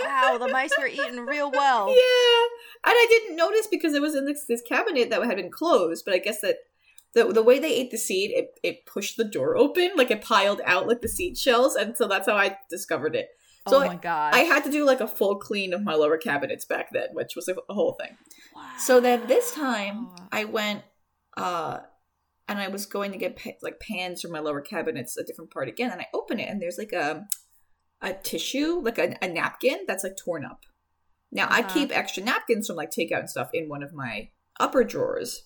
[0.00, 1.88] wow, the mice were eating real well.
[1.88, 2.44] yeah,
[2.86, 6.04] and I didn't notice because it was in this, this cabinet that had been closed.
[6.04, 6.58] But I guess that
[7.14, 10.22] the the way they ate the seed, it it pushed the door open, like it
[10.22, 13.28] piled out like the seed shells, and so that's how I discovered it.
[13.66, 14.34] So oh my god.
[14.34, 17.34] I had to do like a full clean of my lower cabinets back then, which
[17.34, 18.16] was a, a whole thing.
[18.54, 18.68] Wow.
[18.78, 20.82] So then this time I went
[21.36, 21.78] uh
[22.46, 25.50] and I was going to get pa- like pans from my lower cabinets a different
[25.50, 27.26] part again and I open it and there's like a
[28.02, 30.60] a tissue like a, a napkin that's like torn up
[31.32, 31.72] Now I Uh-huh.
[31.72, 34.28] keep extra napkins from like takeout and stuff in one of my
[34.60, 35.44] upper drawers.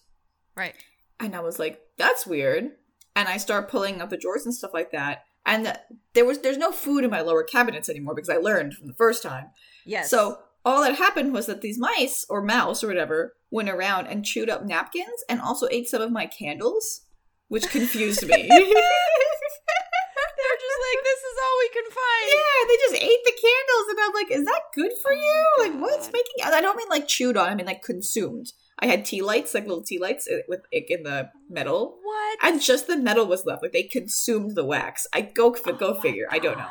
[0.56, 0.74] Right.
[1.20, 2.72] And I was like, that's weird.
[3.16, 5.22] And I start pulling up the drawers and stuff like that.
[5.48, 5.76] And
[6.14, 8.94] there was there's no food in my lower cabinets anymore because I learned from the
[8.94, 9.46] first time.
[9.86, 10.10] Yes.
[10.10, 14.24] So all that happened was that these mice or mouse or whatever went around and
[14.24, 17.06] chewed up napkins and also ate some of my candles,
[17.48, 18.48] which confused me.
[20.38, 22.26] they're just like, this is all we can find.
[22.28, 25.70] Yeah, they just ate the candles, and I'm like, is that good for Oh you?
[25.70, 26.44] Like, what's making?
[26.44, 27.48] I don't mean like chewed on.
[27.48, 28.52] I mean like consumed.
[28.80, 32.38] I had tea lights, like little tea lights uh, with in the metal, What?
[32.42, 33.62] and just the metal was left.
[33.62, 35.06] Like they consumed the wax.
[35.12, 36.26] I go Oh go figure.
[36.30, 36.66] I don't know.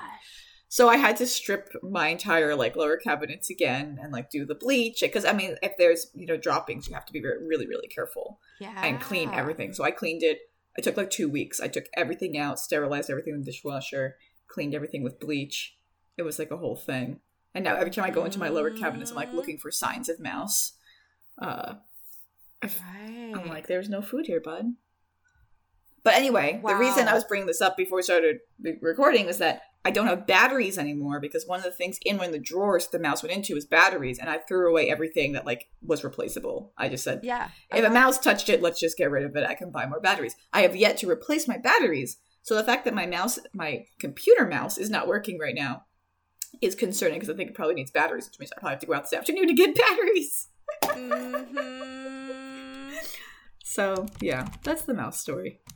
[0.69, 4.55] So I had to strip my entire like lower cabinets again and like do the
[4.55, 7.87] bleach because I mean if there's you know droppings you have to be really really
[7.87, 8.73] careful Yeah.
[8.85, 9.73] and clean everything.
[9.73, 10.39] So I cleaned it.
[10.77, 11.59] It took like two weeks.
[11.61, 14.17] I took everything out, sterilized everything in the dishwasher,
[14.47, 15.75] cleaned everything with bleach.
[16.17, 17.21] It was like a whole thing.
[17.55, 19.35] And now every time I go into my lower cabinets, I'm like Mm.
[19.35, 20.73] looking for signs of mouse.
[21.41, 21.75] Uh,
[22.63, 23.31] Right.
[23.35, 24.73] I'm like, there's no food here, bud.
[26.03, 28.37] But anyway, the reason I was bringing this up before we started
[28.81, 32.27] recording was that I don't have batteries anymore because one of the things in one
[32.27, 35.45] of the drawers the mouse went into was batteries, and I threw away everything that
[35.45, 36.71] like was replaceable.
[36.77, 37.49] I just said, yeah.
[37.71, 37.93] if a Uh-huh.
[37.93, 39.45] mouse touched it, let's just get rid of it.
[39.47, 40.35] I can buy more batteries.
[40.53, 44.45] I have yet to replace my batteries, so the fact that my mouse, my computer
[44.45, 45.83] mouse, is not working right now
[46.61, 48.87] is concerning because I think it probably needs batteries, which means I probably have to
[48.87, 50.47] go out this afternoon to get batteries.
[50.83, 51.76] Mhm.
[53.69, 55.59] So yeah, that's the mouse story.